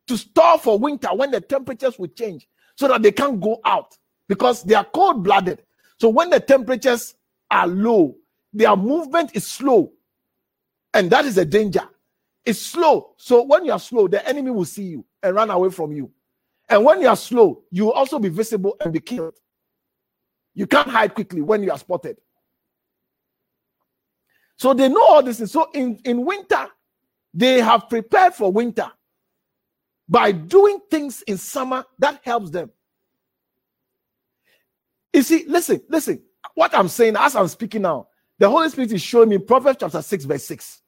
to 0.09 0.17
store 0.17 0.59
for 0.59 0.79
winter 0.79 1.09
when 1.15 1.31
the 1.31 1.41
temperatures 1.41 1.99
will 1.99 2.09
change 2.09 2.49
so 2.75 2.89
that 2.89 3.03
they 3.03 3.13
can't 3.13 3.41
go 3.41 3.61
out 3.65 3.97
because 4.27 4.63
they 4.63 4.75
are 4.75 4.85
cold 4.85 5.23
blooded. 5.23 5.63
So 5.99 6.09
when 6.09 6.31
the 6.31 6.41
temperatures 6.41 7.15
are 7.51 7.67
low, 7.67 8.17
their 8.53 8.75
movement 8.75 9.31
is 9.35 9.47
slow. 9.47 9.93
And 10.95 11.11
that 11.11 11.25
is 11.27 11.39
a 11.39 11.45
danger. 11.45 11.87
It's 12.45 12.59
slow. 12.59 13.15
So 13.19 13.43
when 13.43 13.65
you 13.65 13.73
are 13.73 13.79
slow, 13.79 14.09
the 14.09 14.27
enemy 14.27 14.51
will 14.51 14.65
see 14.65 14.85
you 14.85 15.05
and 15.23 15.37
run 15.37 15.51
away 15.51 15.71
from 15.71 15.93
you. 15.93 16.11
And 16.71 16.85
when 16.85 17.01
you 17.03 17.09
are 17.09 17.17
slow, 17.17 17.65
you 17.73 17.87
will 17.87 17.93
also 17.93 18.21
be 18.21 18.29
visible 18.29 18.77
and 18.81 18.93
be 18.93 19.01
killed. 19.01 19.35
You 20.55 20.69
can't 20.69 20.89
hide 20.89 21.15
quickly 21.15 21.43
when 21.43 21.65
you 21.65 21.73
are 21.73 21.79
spotted. 21.79 22.17
So 24.57 24.73
they 24.73 24.89
know 24.89 25.03
all 25.03 25.23
this. 25.23 25.39
So 25.51 25.69
in, 25.75 25.99
in 26.05 26.25
winter, 26.25 26.69
they 27.35 27.61
have 27.61 27.89
prepared 27.89 28.35
for 28.35 28.53
winter 28.53 28.91
by 30.09 30.33
doing 30.33 30.81
things 30.91 31.23
in 31.23 31.39
summer 31.39 31.85
that 31.99 32.21
helps 32.23 32.51
them. 32.51 32.71
You 35.13 35.23
see, 35.23 35.45
listen, 35.49 35.81
listen. 35.89 36.23
What 36.55 36.75
I'm 36.75 36.89
saying 36.89 37.17
as 37.19 37.35
I'm 37.35 37.49
speaking 37.49 37.83
now, 37.83 38.09
the 38.39 38.49
Holy 38.49 38.69
Spirit 38.69 38.93
is 38.93 39.03
showing 39.03 39.29
me 39.29 39.39
Proverbs 39.39 39.79
chapter 39.81 40.03
6, 40.03 40.25
verse 40.25 40.45
6. 40.45 40.83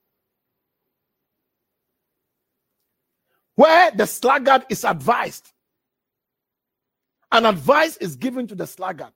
Where 3.54 3.90
the 3.90 4.06
sluggard 4.06 4.64
is 4.68 4.84
advised, 4.84 5.52
and 7.32 7.46
advice 7.46 7.96
is 7.96 8.14
given 8.14 8.46
to 8.46 8.54
the 8.54 8.66
sluggard. 8.66 9.12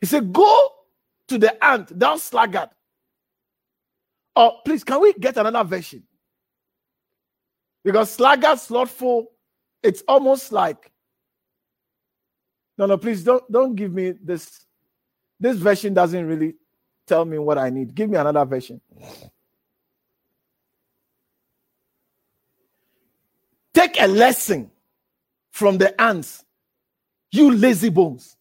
He 0.00 0.06
said, 0.06 0.32
Go 0.32 0.70
to 1.28 1.38
the 1.38 1.62
ant, 1.62 1.98
thou 1.98 2.16
sluggard. 2.16 2.70
Oh, 4.36 4.60
please, 4.64 4.84
can 4.84 5.00
we 5.02 5.12
get 5.12 5.36
another 5.36 5.68
version? 5.68 6.04
Because 7.84 8.10
sluggard, 8.10 8.58
slothful, 8.60 9.32
it's 9.82 10.02
almost 10.06 10.52
like 10.52 10.90
no, 12.78 12.86
no, 12.86 12.96
please 12.96 13.22
don't 13.22 13.44
don't 13.52 13.74
give 13.74 13.92
me 13.92 14.12
this. 14.12 14.64
This 15.38 15.58
version 15.58 15.92
doesn't 15.92 16.26
really 16.26 16.54
tell 17.06 17.26
me 17.26 17.36
what 17.36 17.58
I 17.58 17.68
need. 17.68 17.94
Give 17.94 18.08
me 18.08 18.16
another 18.16 18.44
version. 18.46 18.80
Take 23.74 24.00
a 24.00 24.06
lesson 24.06 24.70
from 25.50 25.78
the 25.78 25.98
ants, 26.00 26.44
you 27.30 27.52
lazy 27.52 27.88
bones. 27.90 28.36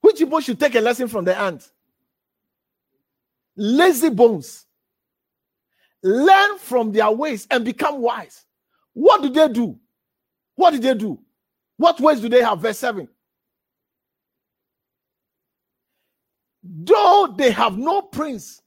Which 0.00 0.18
people 0.18 0.40
should 0.40 0.58
take 0.58 0.74
a 0.74 0.80
lesson 0.80 1.08
from 1.08 1.24
the 1.24 1.38
ants? 1.38 1.72
Lazy 3.56 4.10
bones. 4.10 4.66
Learn 6.02 6.58
from 6.58 6.90
their 6.90 7.10
ways 7.10 7.46
and 7.50 7.64
become 7.64 8.00
wise. 8.00 8.44
What 8.92 9.22
do 9.22 9.28
they 9.30 9.48
do? 9.48 9.78
What 10.56 10.72
did 10.72 10.82
they 10.82 10.94
do? 10.94 11.18
What 11.76 12.00
ways 12.00 12.20
do 12.20 12.28
they 12.28 12.42
have? 12.42 12.60
Verse 12.60 12.78
7. 12.78 13.08
Though 16.62 17.34
they 17.36 17.50
have 17.50 17.76
no 17.76 18.02
prince 18.02 18.62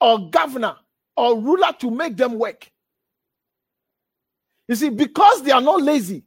or 0.00 0.30
governor 0.30 0.76
or 1.16 1.38
ruler 1.40 1.72
to 1.80 1.90
make 1.90 2.16
them 2.16 2.38
work. 2.38 2.70
You 4.68 4.74
see, 4.76 4.90
because 4.90 5.42
they 5.42 5.50
are 5.50 5.60
not 5.62 5.82
lazy, 5.82 6.24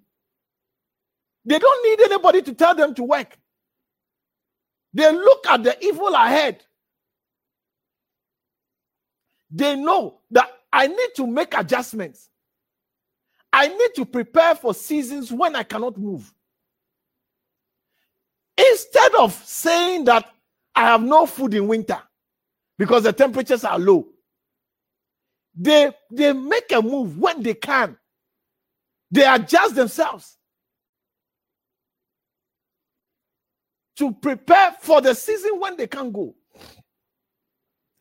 they 1.46 1.60
don't 1.60 1.88
need 1.88 2.02
anybody 2.06 2.42
to 2.42 2.54
tell 2.54 2.76
them 2.76 2.94
to 2.96 3.04
work. 3.04 3.38
They 4.94 5.12
look 5.12 5.48
at 5.48 5.64
the 5.64 5.84
evil 5.86 6.14
ahead. 6.14 6.64
They 9.50 9.76
know 9.76 10.20
that 10.32 10.50
I 10.72 10.88
need 10.88 11.10
to 11.18 11.28
make 11.28 11.54
adjustments. 11.56 12.30
I 13.54 13.68
need 13.68 13.90
to 13.96 14.06
prepare 14.06 14.56
for 14.56 14.74
seasons 14.74 15.32
when 15.32 15.56
I 15.56 15.64
cannot 15.64 15.98
move. 15.98 16.34
Instead 18.58 19.16
of 19.16 19.34
saying 19.34 20.06
that 20.06 20.30
I 20.76 20.82
have 20.86 21.02
no 21.02 21.26
food 21.26 21.54
in 21.54 21.68
winter 21.68 22.02
because 22.78 23.04
the 23.04 23.14
temperatures 23.14 23.64
are 23.64 23.80
low, 23.80 24.08
they, 25.56 25.92
they 26.12 26.32
make 26.34 26.72
a 26.72 26.82
move 26.82 27.18
when 27.18 27.44
they 27.44 27.54
can. 27.54 27.98
They 29.12 29.26
adjust 29.26 29.76
themselves 29.76 30.38
to 33.98 34.14
prepare 34.14 34.76
for 34.80 35.02
the 35.02 35.14
season 35.14 35.60
when 35.60 35.76
they 35.78 35.88
can't 35.88 36.14
go. 36.14 36.34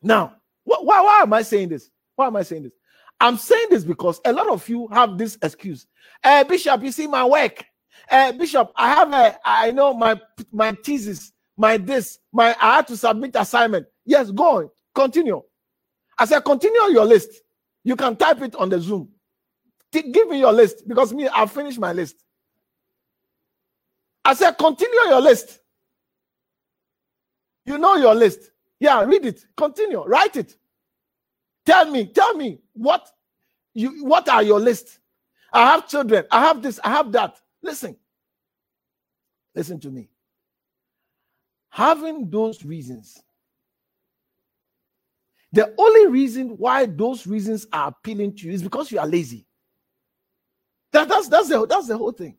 Now, 0.01 0.35
why, 0.63 0.77
why 0.81 1.19
am 1.21 1.33
I 1.33 1.41
saying 1.41 1.69
this? 1.69 1.91
Why 2.15 2.27
am 2.27 2.35
I 2.35 2.43
saying 2.43 2.63
this? 2.63 2.71
I'm 3.19 3.37
saying 3.37 3.67
this 3.69 3.83
because 3.83 4.19
a 4.25 4.33
lot 4.33 4.47
of 4.47 4.67
you 4.67 4.87
have 4.87 5.17
this 5.17 5.37
excuse. 5.43 5.85
Uh, 6.23 6.43
Bishop, 6.43 6.81
you 6.83 6.91
see 6.91 7.07
my 7.07 7.23
work. 7.25 7.63
Uh, 8.09 8.31
Bishop, 8.31 8.71
I 8.75 8.89
have 8.93 9.13
a, 9.13 9.37
I 9.45 9.71
know 9.71 9.93
my 9.93 10.19
my 10.51 10.71
thesis, 10.83 11.33
my 11.55 11.77
this, 11.77 12.17
my 12.31 12.55
I 12.59 12.77
had 12.77 12.87
to 12.87 12.97
submit 12.97 13.35
assignment. 13.35 13.85
Yes, 14.05 14.31
go 14.31 14.57
on, 14.57 14.69
continue. 14.95 15.41
I 16.17 16.25
said, 16.25 16.39
continue 16.41 16.81
your 16.89 17.05
list. 17.05 17.29
You 17.83 17.95
can 17.95 18.15
type 18.15 18.41
it 18.41 18.55
on 18.55 18.69
the 18.69 18.79
Zoom. 18.79 19.09
Give 19.91 20.29
me 20.29 20.39
your 20.39 20.53
list 20.53 20.87
because 20.87 21.13
me, 21.13 21.27
I've 21.27 21.51
finished 21.51 21.79
my 21.79 21.91
list. 21.91 22.23
I 24.23 24.33
said, 24.33 24.53
continue 24.57 25.09
your 25.09 25.21
list. 25.21 25.59
You 27.65 27.77
know 27.77 27.95
your 27.95 28.15
list. 28.15 28.51
Yeah, 28.79 29.03
read 29.03 29.25
it. 29.25 29.45
Continue. 29.55 30.03
Write 30.05 30.37
it. 30.37 30.55
Tell 31.65 31.89
me, 31.89 32.07
tell 32.07 32.35
me 32.35 32.59
what 32.73 33.07
you 33.73 34.03
what 34.03 34.27
are 34.29 34.43
your 34.43 34.59
list? 34.59 34.99
I 35.53 35.71
have 35.71 35.87
children, 35.87 36.25
I 36.31 36.41
have 36.41 36.61
this, 36.61 36.79
I 36.83 36.89
have 36.89 37.11
that. 37.11 37.39
Listen. 37.61 37.95
Listen 39.53 39.79
to 39.81 39.89
me. 39.89 40.09
Having 41.69 42.29
those 42.29 42.63
reasons, 42.63 43.21
the 45.51 45.73
only 45.77 46.07
reason 46.07 46.49
why 46.57 46.85
those 46.85 47.27
reasons 47.27 47.67
are 47.73 47.89
appealing 47.89 48.35
to 48.37 48.47
you 48.47 48.53
is 48.53 48.63
because 48.63 48.91
you 48.91 48.99
are 48.99 49.07
lazy. 49.07 49.45
That, 50.93 51.07
that's 51.09 51.27
that's 51.29 51.49
the 51.49 51.65
that's 51.67 51.87
the 51.87 51.97
whole 51.97 52.11
thing. 52.11 52.37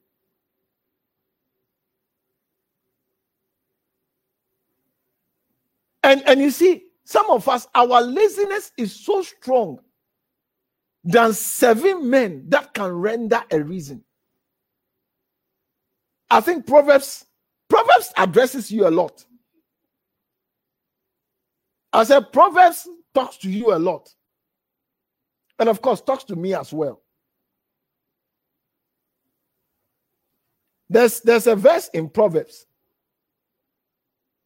And 6.02 6.22
and 6.26 6.40
you 6.40 6.50
see, 6.50 6.84
some 7.04 7.30
of 7.30 7.48
us, 7.48 7.66
our 7.74 8.02
laziness 8.02 8.72
is 8.76 8.94
so 8.94 9.22
strong 9.22 9.78
than 11.04 11.32
seven 11.32 12.08
men 12.08 12.44
that 12.48 12.74
can 12.74 12.92
render 12.92 13.42
a 13.50 13.62
reason. 13.62 14.04
I 16.30 16.40
think 16.40 16.66
Proverbs 16.66 17.26
Proverbs 17.68 18.12
addresses 18.16 18.70
you 18.70 18.88
a 18.88 18.90
lot. 18.90 19.24
I 21.92 22.04
said 22.04 22.32
Proverbs 22.32 22.88
talks 23.14 23.36
to 23.38 23.50
you 23.50 23.74
a 23.74 23.78
lot. 23.78 24.14
And 25.58 25.68
of 25.68 25.82
course, 25.82 26.00
talks 26.00 26.24
to 26.24 26.36
me 26.36 26.54
as 26.54 26.72
well. 26.72 27.01
There's, 30.92 31.20
there's 31.22 31.48
a 31.48 31.56
verse 31.56 31.88
in 31.94 32.10
Proverbs 32.10 32.66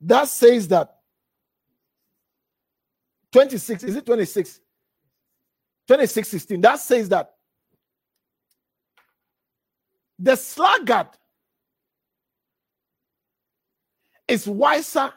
that 0.03 0.29
says 0.29 0.69
that 0.69 0.97
26, 3.33 3.85
is 3.85 3.97
it 3.97 4.07
26? 4.07 4.61
26, 5.89 6.29
16. 6.29 6.61
That 6.63 6.81
says 6.81 7.09
that 7.11 7.33
the 10.19 10.37
sluggard 10.37 11.09
is 14.29 14.47
wiser 14.49 15.13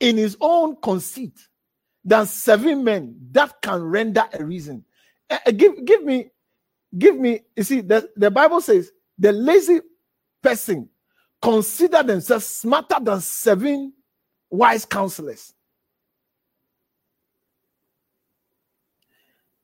in 0.00 0.16
his 0.18 0.36
own 0.40 0.76
conceit 0.82 1.38
than 2.04 2.26
seven 2.26 2.84
men 2.84 3.16
that 3.32 3.62
can 3.62 3.82
render 3.82 4.24
a 4.32 4.44
reason. 4.44 4.84
Uh, 5.30 5.38
give, 5.52 5.84
give 5.84 6.04
me, 6.04 6.30
give 6.96 7.16
me. 7.18 7.40
You 7.56 7.64
see, 7.64 7.82
the, 7.82 8.10
the 8.16 8.30
Bible 8.30 8.60
says 8.60 8.92
the 9.18 9.32
lazy 9.32 9.80
person 10.46 10.88
consider 11.42 12.04
themselves 12.04 12.46
smarter 12.46 12.98
than 13.00 13.20
seven 13.20 13.92
wise 14.48 14.84
counselors. 14.84 15.52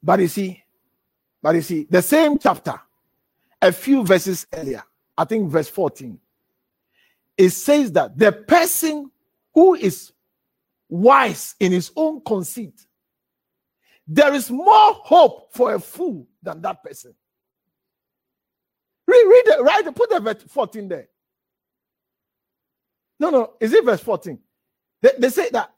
But 0.03 0.19
you 0.19 0.27
see, 0.27 0.65
but 1.41 1.55
you 1.55 1.63
see, 1.63 1.87
the 1.89 2.03
same 2.03 2.37
chapter, 2.37 2.81
a 3.61 3.71
few 3.71 4.05
verses 4.05 4.45
earlier, 4.53 4.83
I 5.17 5.25
think 5.25 5.49
verse 5.49 5.69
14, 5.69 6.19
it 7.39 7.51
says 7.51 7.93
that 7.93 8.19
the 8.19 8.33
person 8.33 9.09
who 9.55 9.75
is 9.75 10.13
wise 10.89 11.55
in 11.61 11.71
his 11.71 11.93
own 11.95 12.21
conceit, 12.23 12.75
there 14.05 14.35
is 14.35 14.51
more 14.51 14.95
hope 14.95 15.55
for 15.55 15.75
a 15.75 15.79
fool 15.79 16.27
than 16.43 16.61
that 16.63 16.83
person. 16.83 17.15
Read, 19.13 19.27
read 19.27 19.47
it, 19.49 19.63
right? 19.63 19.95
Put 19.95 20.09
the 20.09 20.21
verse 20.21 20.43
14 20.49 20.89
there. 20.89 21.09
No, 23.21 23.31
no, 23.31 23.53
is 23.61 23.73
it 23.73 23.85
verse 23.85 24.01
14? 24.01 24.39
They, 25.03 25.11
they 25.19 25.29
say 25.29 25.51
that, 25.51 25.71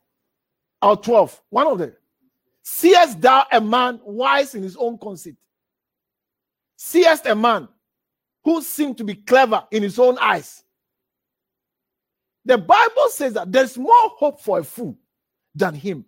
or 0.81 0.97
12, 0.97 1.43
one 1.51 1.67
of 1.67 1.79
them. 1.79 1.93
Seest 2.63 3.21
thou 3.21 3.45
a 3.51 3.61
man 3.61 4.01
wise 4.05 4.55
in 4.55 4.63
his 4.63 4.77
own 4.77 4.99
conceit? 4.99 5.37
Seest 6.77 7.27
a 7.27 7.35
man 7.35 7.69
who 8.45 8.63
seemed 8.63 8.99
to 8.99 9.05
be 9.05 9.15
clever 9.15 9.65
in 9.73 9.83
his 9.83 9.99
own 9.99 10.17
eyes? 10.19 10.63
The 12.45 12.57
Bible 12.57 13.09
says 13.11 13.33
that 13.33 13.51
there's 13.51 13.77
more 13.77 13.93
hope 14.17 14.41
for 14.41 14.61
a 14.61 14.65
fool 14.65 14.97
than 15.55 15.75
him. 15.75 16.05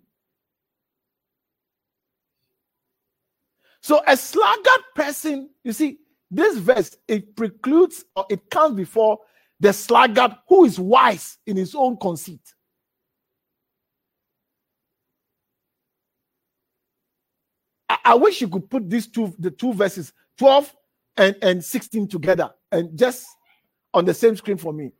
So 3.80 4.02
a 4.06 4.16
sluggard 4.16 4.84
person, 4.94 5.50
you 5.64 5.72
see, 5.72 5.98
this 6.30 6.58
verse 6.58 6.96
it 7.06 7.36
precludes 7.36 8.04
or 8.14 8.26
it 8.28 8.50
comes 8.50 8.76
before 8.76 9.18
the 9.60 9.72
sluggard 9.72 10.32
who 10.48 10.64
is 10.64 10.78
wise 10.78 11.38
in 11.46 11.56
his 11.56 11.74
own 11.74 11.96
conceit. 11.96 12.40
I, 17.88 17.98
I 18.04 18.14
wish 18.14 18.40
you 18.40 18.48
could 18.48 18.68
put 18.68 18.88
these 18.90 19.06
two, 19.06 19.34
the 19.38 19.50
two 19.50 19.72
verses, 19.72 20.12
12 20.38 20.74
and, 21.16 21.36
and 21.42 21.64
16 21.64 22.08
together 22.08 22.50
and 22.70 22.98
just 22.98 23.26
on 23.94 24.04
the 24.04 24.14
same 24.14 24.36
screen 24.36 24.58
for 24.58 24.72
me. 24.72 24.92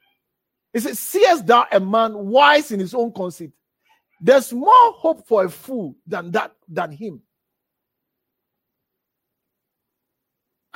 It 0.72 0.80
says, 0.80 0.98
Seest 0.98 1.46
thou 1.46 1.66
a 1.70 1.80
man 1.80 2.14
wise 2.14 2.70
in 2.70 2.80
his 2.80 2.94
own 2.94 3.12
conceit? 3.12 3.52
There's 4.20 4.52
more 4.52 4.92
hope 4.92 5.26
for 5.26 5.44
a 5.44 5.48
fool 5.48 5.96
than 6.06 6.30
that 6.32 6.52
than 6.68 6.92
him. 6.92 7.22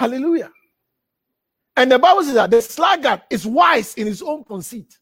Hallelujah. 0.00 0.50
And 1.76 1.92
the 1.92 1.98
Bible 1.98 2.22
says 2.22 2.32
that 2.32 2.50
the 2.50 2.62
sluggard 2.62 3.20
is 3.28 3.46
wise 3.46 3.92
in 3.96 4.06
his 4.06 4.22
own 4.22 4.44
conceit. 4.44 4.98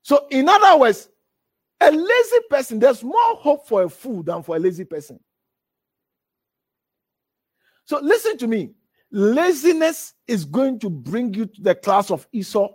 So, 0.00 0.26
in 0.30 0.48
other 0.48 0.78
words, 0.78 1.10
a 1.78 1.90
lazy 1.90 2.36
person, 2.48 2.78
there's 2.78 3.04
more 3.04 3.36
hope 3.36 3.68
for 3.68 3.82
a 3.82 3.90
fool 3.90 4.22
than 4.22 4.42
for 4.42 4.56
a 4.56 4.58
lazy 4.58 4.86
person. 4.86 5.20
So, 7.84 8.00
listen 8.00 8.38
to 8.38 8.46
me. 8.46 8.70
Laziness 9.10 10.14
is 10.26 10.46
going 10.46 10.78
to 10.78 10.88
bring 10.88 11.34
you 11.34 11.44
to 11.44 11.60
the 11.60 11.74
class 11.74 12.10
of 12.10 12.26
Esau. 12.32 12.70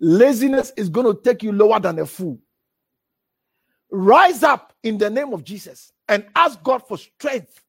Laziness 0.00 0.72
is 0.76 0.88
going 0.88 1.06
to 1.06 1.22
take 1.22 1.44
you 1.44 1.52
lower 1.52 1.78
than 1.78 2.00
a 2.00 2.06
fool. 2.06 2.40
Rise 3.92 4.42
up 4.42 4.72
in 4.82 4.98
the 4.98 5.08
name 5.08 5.32
of 5.32 5.44
Jesus 5.44 5.92
and 6.08 6.26
ask 6.34 6.60
God 6.64 6.78
for 6.78 6.98
strength 6.98 7.63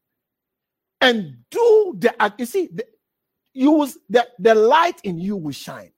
and 1.01 1.37
do 1.51 1.95
the 1.99 2.21
act. 2.21 2.39
you 2.39 2.45
see 2.45 2.69
the, 2.73 2.85
use 3.53 3.97
the, 4.09 4.27
the 4.39 4.55
light 4.55 4.99
in 5.03 5.19
you 5.19 5.37
will 5.37 5.51
shine. 5.53 5.91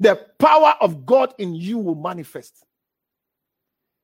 The 0.00 0.20
power 0.38 0.74
of 0.80 1.06
god 1.06 1.34
in 1.38 1.54
you 1.54 1.78
will 1.78 1.94
manifest. 1.94 2.64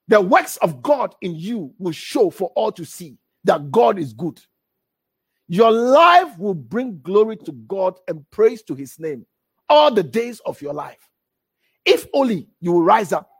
The 0.09 0.21
works 0.21 0.57
of 0.59 0.83
god 0.83 1.15
in 1.23 1.35
you 1.35 1.75
will 1.79 1.93
show 1.93 2.31
for 2.31 2.51
all 2.57 2.73
to 2.73 2.85
see 2.85 3.19
that 3.45 3.71
god 3.71 3.99
is 3.99 4.13
good. 4.13 4.41
Your 5.49 5.71
life 5.71 6.39
will 6.39 6.55
bring 6.55 7.01
glory 7.03 7.37
to 7.39 7.53
god 7.53 7.99
and 8.09 8.29
praise 8.31 8.63
to 8.65 8.75
his 8.75 8.99
name 8.99 9.27
all 9.69 9.93
the 9.93 10.03
days 10.03 10.41
of 10.47 10.61
your 10.63 10.73
life. 10.75 11.09
If 11.85 12.07
only 12.15 12.49
you 12.61 12.73
will 12.73 12.83
rise 12.83 13.13
up 13.13 13.32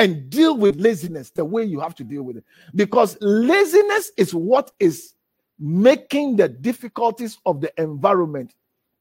and 0.00 0.30
deal 0.30 0.56
with 0.56 0.80
laziness 0.80 1.28
the 1.30 1.44
way 1.44 1.62
you 1.62 1.78
have 1.78 1.94
to 1.94 2.02
deal 2.02 2.22
with 2.22 2.38
it. 2.38 2.44
Because 2.74 3.18
laziness 3.20 4.10
is 4.16 4.34
what 4.34 4.70
is 4.80 5.12
making 5.58 6.36
the 6.36 6.48
difficulties 6.48 7.36
of 7.44 7.60
the 7.60 7.70
environment 7.78 8.54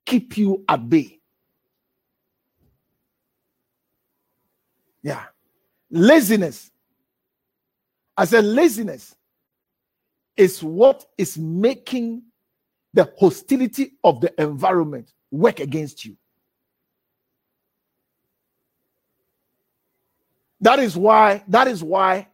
keep 0.05 0.37
you 0.37 0.65
at 0.67 0.89
bay. 0.89 1.21
Yeah. 5.01 5.23
Laziness. 5.89 6.69
I 8.17 8.25
said, 8.25 8.43
laziness 8.43 9.15
is 10.35 10.61
what 10.61 11.05
is 11.17 11.37
making 11.37 12.23
the 12.93 13.09
hostility 13.17 13.93
of 14.03 14.19
the 14.19 14.33
environment 14.41 15.13
work 15.31 15.61
against 15.61 16.03
you. 16.03 16.17
That 20.61 20.79
is 20.79 20.97
why, 20.97 21.43
that 21.47 21.67
is 21.67 21.83
why 21.83 22.27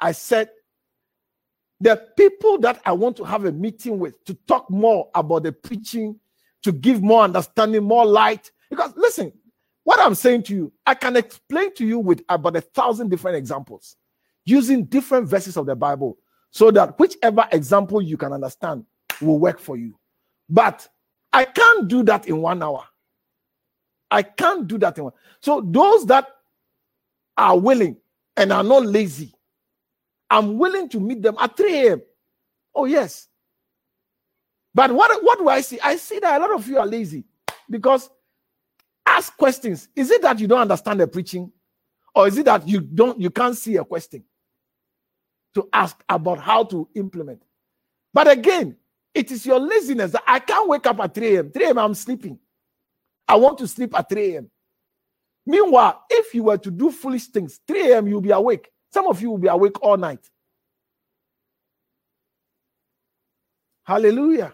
I 0.00 0.12
said 0.12 0.50
the 1.80 2.08
people 2.16 2.58
that 2.58 2.80
I 2.86 2.92
want 2.92 3.16
to 3.18 3.24
have 3.24 3.44
a 3.44 3.52
meeting 3.52 3.98
with 3.98 4.24
to 4.24 4.34
talk 4.46 4.70
more 4.70 5.10
about 5.14 5.42
the 5.42 5.52
preaching, 5.52 6.18
to 6.62 6.72
give 6.72 7.02
more 7.02 7.22
understanding, 7.22 7.84
more 7.84 8.06
light. 8.06 8.50
Because 8.70 8.92
listen, 8.96 9.32
what 9.84 10.00
I'm 10.00 10.14
saying 10.14 10.44
to 10.44 10.54
you, 10.54 10.72
I 10.86 10.94
can 10.94 11.16
explain 11.16 11.74
to 11.74 11.86
you 11.86 11.98
with 11.98 12.22
about 12.28 12.56
a 12.56 12.60
thousand 12.60 13.10
different 13.10 13.36
examples 13.36 13.96
using 14.44 14.84
different 14.84 15.28
verses 15.28 15.56
of 15.56 15.66
the 15.66 15.76
Bible 15.76 16.16
so 16.50 16.70
that 16.70 16.98
whichever 16.98 17.46
example 17.52 18.00
you 18.00 18.16
can 18.16 18.32
understand 18.32 18.84
will 19.20 19.38
work 19.38 19.58
for 19.58 19.76
you. 19.76 19.98
But 20.48 20.88
I 21.32 21.44
can't 21.44 21.88
do 21.88 22.02
that 22.04 22.26
in 22.28 22.40
one 22.40 22.62
hour. 22.62 22.84
I 24.10 24.22
can't 24.22 24.66
do 24.66 24.78
that 24.78 24.96
in 24.96 25.04
one. 25.04 25.12
So 25.40 25.60
those 25.60 26.06
that 26.06 26.28
are 27.36 27.58
willing 27.58 27.96
and 28.36 28.52
are 28.52 28.64
not 28.64 28.86
lazy, 28.86 29.32
I'm 30.30 30.58
willing 30.58 30.88
to 30.90 31.00
meet 31.00 31.22
them 31.22 31.36
at 31.38 31.56
3 31.56 31.86
a.m. 31.86 32.02
Oh, 32.74 32.84
yes. 32.84 33.28
But 34.74 34.92
what, 34.92 35.22
what 35.22 35.38
do 35.38 35.48
I 35.48 35.60
see? 35.60 35.80
I 35.80 35.96
see 35.96 36.18
that 36.18 36.38
a 36.38 36.44
lot 36.44 36.54
of 36.54 36.66
you 36.68 36.78
are 36.78 36.86
lazy 36.86 37.24
because 37.70 38.10
ask 39.06 39.36
questions. 39.36 39.88
Is 39.96 40.10
it 40.10 40.20
that 40.22 40.38
you 40.38 40.46
don't 40.46 40.60
understand 40.60 41.00
the 41.00 41.06
preaching? 41.06 41.50
Or 42.14 42.26
is 42.26 42.36
it 42.38 42.44
that 42.46 42.66
you 42.66 42.80
don't 42.80 43.20
you 43.20 43.30
can't 43.30 43.56
see 43.56 43.76
a 43.76 43.84
question 43.84 44.24
to 45.54 45.68
ask 45.72 46.02
about 46.08 46.40
how 46.40 46.64
to 46.64 46.88
implement? 46.94 47.42
But 48.12 48.28
again, 48.28 48.76
it 49.14 49.30
is 49.30 49.46
your 49.46 49.60
laziness 49.60 50.14
I 50.26 50.38
can't 50.38 50.68
wake 50.68 50.86
up 50.86 51.00
at 51.00 51.14
3 51.14 51.36
a.m. 51.36 51.50
3 51.50 51.64
a.m. 51.64 51.78
I'm 51.78 51.94
sleeping. 51.94 52.38
I 53.28 53.36
want 53.36 53.58
to 53.58 53.66
sleep 53.66 53.94
at 53.98 54.08
3 54.08 54.34
a.m. 54.34 54.50
Meanwhile, 55.46 56.02
if 56.10 56.34
you 56.34 56.42
were 56.42 56.58
to 56.58 56.70
do 56.70 56.90
foolish 56.90 57.26
things, 57.26 57.60
3 57.68 57.92
a.m., 57.92 58.08
you'll 58.08 58.20
be 58.20 58.32
awake. 58.32 58.68
Some 58.92 59.06
of 59.06 59.22
you 59.22 59.30
will 59.30 59.38
be 59.38 59.48
awake 59.48 59.80
all 59.80 59.96
night. 59.96 60.28
Hallelujah. 63.84 64.52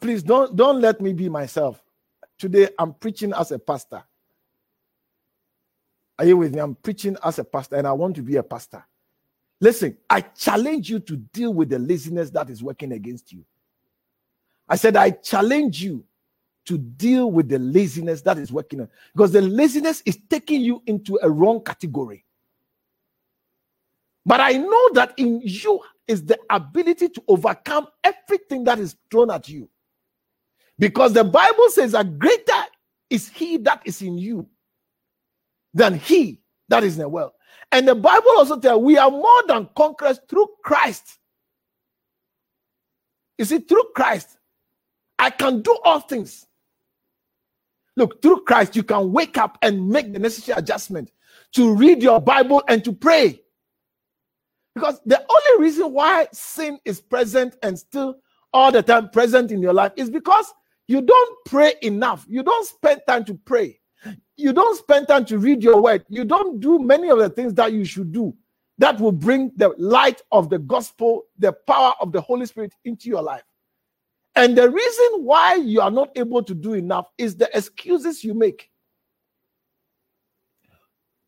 Please 0.00 0.22
don't, 0.22 0.54
don't 0.54 0.80
let 0.80 1.00
me 1.00 1.12
be 1.12 1.28
myself. 1.28 1.82
Today, 2.38 2.68
I'm 2.78 2.94
preaching 2.94 3.32
as 3.32 3.50
a 3.50 3.58
pastor. 3.58 4.04
Are 6.16 6.24
you 6.24 6.36
with 6.36 6.54
me? 6.54 6.60
I'm 6.60 6.76
preaching 6.76 7.16
as 7.24 7.40
a 7.40 7.44
pastor, 7.44 7.76
and 7.76 7.86
I 7.86 7.92
want 7.92 8.14
to 8.16 8.22
be 8.22 8.36
a 8.36 8.42
pastor. 8.44 8.84
Listen, 9.60 9.96
I 10.08 10.20
challenge 10.20 10.88
you 10.88 11.00
to 11.00 11.16
deal 11.16 11.52
with 11.52 11.70
the 11.70 11.80
laziness 11.80 12.30
that 12.30 12.48
is 12.48 12.62
working 12.62 12.92
against 12.92 13.32
you. 13.32 13.44
I 14.68 14.76
said, 14.76 14.96
I 14.96 15.10
challenge 15.10 15.82
you 15.82 16.04
to 16.68 16.76
deal 16.76 17.30
with 17.30 17.48
the 17.48 17.58
laziness 17.58 18.20
that 18.20 18.36
is 18.38 18.52
working 18.52 18.82
on 18.82 18.88
because 19.14 19.32
the 19.32 19.40
laziness 19.40 20.02
is 20.04 20.18
taking 20.28 20.60
you 20.60 20.82
into 20.86 21.18
a 21.22 21.30
wrong 21.30 21.64
category. 21.64 22.26
But 24.26 24.40
I 24.40 24.52
know 24.52 24.90
that 24.92 25.14
in 25.16 25.40
you 25.42 25.80
is 26.06 26.26
the 26.26 26.38
ability 26.50 27.08
to 27.08 27.22
overcome 27.26 27.88
everything 28.04 28.64
that 28.64 28.78
is 28.78 28.96
thrown 29.10 29.30
at 29.30 29.48
you. 29.48 29.70
Because 30.78 31.14
the 31.14 31.24
Bible 31.24 31.70
says 31.70 31.92
that 31.92 32.18
greater 32.18 32.62
is 33.08 33.30
he 33.30 33.56
that 33.58 33.80
is 33.86 34.02
in 34.02 34.18
you 34.18 34.46
than 35.72 35.94
he 35.94 36.42
that 36.68 36.84
is 36.84 36.96
in 36.96 37.00
the 37.00 37.08
world. 37.08 37.32
And 37.72 37.88
the 37.88 37.94
Bible 37.94 38.32
also 38.36 38.60
tells 38.60 38.82
we 38.82 38.98
are 38.98 39.10
more 39.10 39.42
than 39.46 39.70
conquerors 39.74 40.20
through 40.28 40.48
Christ. 40.62 41.18
You 43.38 43.46
see, 43.46 43.58
through 43.58 43.84
Christ, 43.96 44.36
I 45.18 45.30
can 45.30 45.62
do 45.62 45.78
all 45.84 46.00
things 46.00 46.47
Look, 47.98 48.22
through 48.22 48.44
Christ, 48.44 48.76
you 48.76 48.84
can 48.84 49.12
wake 49.12 49.36
up 49.36 49.58
and 49.60 49.88
make 49.88 50.12
the 50.12 50.20
necessary 50.20 50.56
adjustment 50.56 51.10
to 51.54 51.74
read 51.74 52.00
your 52.00 52.20
Bible 52.20 52.62
and 52.68 52.84
to 52.84 52.92
pray. 52.92 53.40
Because 54.72 55.00
the 55.04 55.18
only 55.18 55.64
reason 55.64 55.92
why 55.92 56.28
sin 56.32 56.78
is 56.84 57.00
present 57.00 57.56
and 57.64 57.76
still 57.76 58.18
all 58.52 58.70
the 58.70 58.84
time 58.84 59.10
present 59.10 59.50
in 59.50 59.60
your 59.60 59.72
life 59.72 59.90
is 59.96 60.10
because 60.10 60.54
you 60.86 61.02
don't 61.02 61.38
pray 61.44 61.74
enough. 61.82 62.24
You 62.28 62.44
don't 62.44 62.64
spend 62.68 63.00
time 63.08 63.24
to 63.24 63.34
pray. 63.34 63.80
You 64.36 64.52
don't 64.52 64.78
spend 64.78 65.08
time 65.08 65.24
to 65.24 65.38
read 65.38 65.64
your 65.64 65.82
word. 65.82 66.04
You 66.08 66.24
don't 66.24 66.60
do 66.60 66.78
many 66.78 67.10
of 67.10 67.18
the 67.18 67.28
things 67.28 67.52
that 67.54 67.72
you 67.72 67.84
should 67.84 68.12
do 68.12 68.32
that 68.78 69.00
will 69.00 69.10
bring 69.10 69.50
the 69.56 69.70
light 69.76 70.22
of 70.30 70.50
the 70.50 70.60
gospel, 70.60 71.24
the 71.36 71.52
power 71.52 71.94
of 72.00 72.12
the 72.12 72.20
Holy 72.20 72.46
Spirit 72.46 72.74
into 72.84 73.08
your 73.08 73.22
life. 73.22 73.42
And 74.38 74.56
the 74.56 74.70
reason 74.70 75.24
why 75.24 75.56
you 75.56 75.80
are 75.80 75.90
not 75.90 76.16
able 76.16 76.44
to 76.44 76.54
do 76.54 76.74
enough 76.74 77.06
is 77.18 77.34
the 77.34 77.50
excuses 77.58 78.22
you 78.22 78.34
make. 78.34 78.70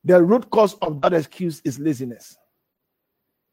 The 0.05 0.23
root 0.23 0.49
cause 0.49 0.75
of 0.75 1.01
that 1.01 1.13
excuse 1.13 1.61
is 1.65 1.81
laziness. 1.81 2.37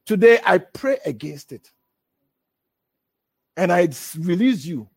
Today, 0.06 0.40
I 0.46 0.60
pray 0.60 1.00
against 1.08 1.54
it. 1.54 1.72
And 3.58 3.74
I 3.74 3.90
release 4.20 4.64
you 4.64 4.88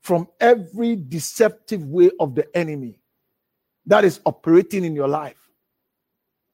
from 0.00 0.26
every 0.40 0.96
deceptive 0.96 1.84
way 1.84 2.10
of 2.18 2.34
the 2.34 2.46
enemy 2.56 2.98
that 3.84 4.06
is 4.06 4.20
operating 4.24 4.86
in 4.86 4.94
your 4.94 5.08
life 5.08 5.50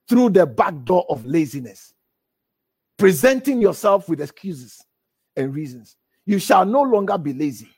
through 0.09 0.31
the 0.31 0.45
back 0.45 0.75
door 0.83 1.07
of 1.09 1.25
laziness, 1.25 1.95
presenting 2.97 3.63
yourself 3.63 4.09
with 4.09 4.21
excuses 4.21 4.85
and 5.37 5.55
reasons 5.55 5.95
you 6.29 6.39
shall 6.39 6.67
no 6.67 6.83
longer 6.83 7.17
be 7.17 7.33
lazy. 7.33 7.71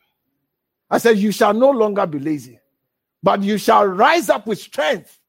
I 0.90 0.98
said, 0.98 1.18
You 1.18 1.30
shall 1.30 1.54
no 1.54 1.70
longer 1.70 2.04
be 2.04 2.18
lazy, 2.18 2.58
but 3.22 3.44
you 3.44 3.58
shall 3.58 3.86
rise 3.86 4.28
up 4.28 4.48
with 4.48 4.58
strength. 4.58 5.20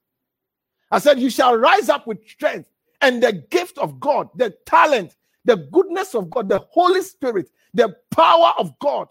I 0.89 0.97
said, 0.97 1.19
You 1.19 1.29
shall 1.29 1.55
rise 1.55 1.87
up 1.87 2.07
with 2.07 2.27
strength 2.27 2.67
and 2.99 3.21
the 3.21 3.33
gift 3.51 3.77
of 3.77 3.99
God, 3.99 4.29
the 4.35 4.55
talent, 4.65 5.15
the 5.45 5.55
goodness 5.55 6.15
of 6.15 6.31
God, 6.31 6.49
the 6.49 6.65
Holy 6.71 7.03
Spirit, 7.03 7.51
the 7.75 7.95
power 8.09 8.53
of 8.57 8.73
God, 8.79 9.07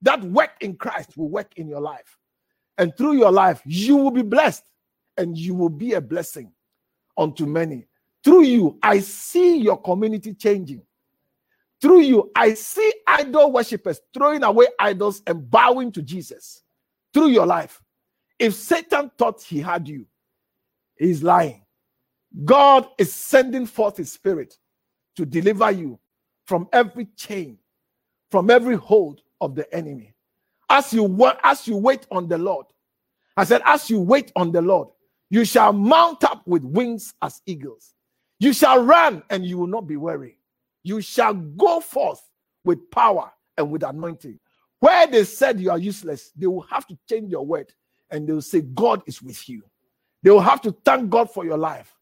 that 0.00 0.24
work 0.24 0.52
in 0.62 0.74
Christ 0.76 1.14
will 1.18 1.28
work 1.28 1.52
in 1.56 1.68
your 1.68 1.82
life. 1.82 2.16
And 2.78 2.96
through 2.96 3.18
your 3.18 3.30
life, 3.30 3.60
you 3.66 3.94
will 3.96 4.10
be 4.10 4.22
blessed 4.22 4.64
and 5.18 5.36
you 5.36 5.54
will 5.54 5.68
be 5.68 5.92
a 5.92 6.00
blessing 6.00 6.50
unto 7.18 7.44
many. 7.44 7.88
Through 8.24 8.44
you, 8.44 8.78
I 8.82 9.00
see 9.00 9.58
your 9.58 9.82
community 9.82 10.32
changing. 10.32 10.80
Through 11.84 12.00
you, 12.00 12.30
I 12.34 12.54
see 12.54 12.90
idol 13.06 13.52
worshippers 13.52 14.00
throwing 14.14 14.42
away 14.42 14.68
idols 14.80 15.20
and 15.26 15.50
bowing 15.50 15.92
to 15.92 16.00
Jesus. 16.00 16.62
Through 17.12 17.26
your 17.28 17.44
life. 17.44 17.82
If 18.38 18.54
Satan 18.54 19.10
thought 19.18 19.42
he 19.42 19.60
had 19.60 19.86
you, 19.86 20.06
he's 20.96 21.22
lying. 21.22 21.60
God 22.42 22.88
is 22.96 23.12
sending 23.12 23.66
forth 23.66 23.98
his 23.98 24.10
spirit 24.10 24.56
to 25.16 25.26
deliver 25.26 25.70
you 25.72 26.00
from 26.46 26.70
every 26.72 27.04
chain, 27.18 27.58
from 28.30 28.48
every 28.48 28.76
hold 28.76 29.20
of 29.42 29.54
the 29.54 29.70
enemy. 29.74 30.14
As 30.70 30.90
you 30.94 31.30
as 31.42 31.68
you 31.68 31.76
wait 31.76 32.06
on 32.10 32.28
the 32.28 32.38
Lord, 32.38 32.64
I 33.36 33.44
said, 33.44 33.60
as 33.66 33.90
you 33.90 34.00
wait 34.00 34.32
on 34.36 34.52
the 34.52 34.62
Lord, 34.62 34.88
you 35.28 35.44
shall 35.44 35.74
mount 35.74 36.24
up 36.24 36.46
with 36.46 36.64
wings 36.64 37.12
as 37.20 37.42
eagles. 37.44 37.92
You 38.40 38.54
shall 38.54 38.82
run 38.82 39.22
and 39.28 39.44
you 39.44 39.58
will 39.58 39.66
not 39.66 39.86
be 39.86 39.98
weary. 39.98 40.38
You 40.84 41.00
shall 41.02 41.34
go 41.34 41.80
forth 41.80 42.22
with 42.64 42.90
power 42.92 43.32
and 43.58 43.70
with 43.72 43.84
anointing. 43.84 44.40
Where 44.80 45.08
they 45.08 45.24
said 45.24 45.60
you 45.60 45.70
are 45.70 45.78
useless, 45.78 46.32
they 46.36 46.46
will 46.46 46.62
have 46.62 46.86
to 46.88 46.98
change 47.08 47.32
your 47.32 47.46
word 47.46 47.72
and 48.10 48.28
they 48.28 48.34
will 48.34 48.42
say, 48.42 48.62
God 48.62 49.02
is 49.06 49.22
with 49.22 49.48
you. 49.48 49.62
They 50.22 50.30
will 50.30 50.40
have 50.42 50.62
to 50.62 50.76
thank 50.84 51.10
God 51.10 51.30
for 51.30 51.44
your 51.46 51.58
life. 51.58 51.94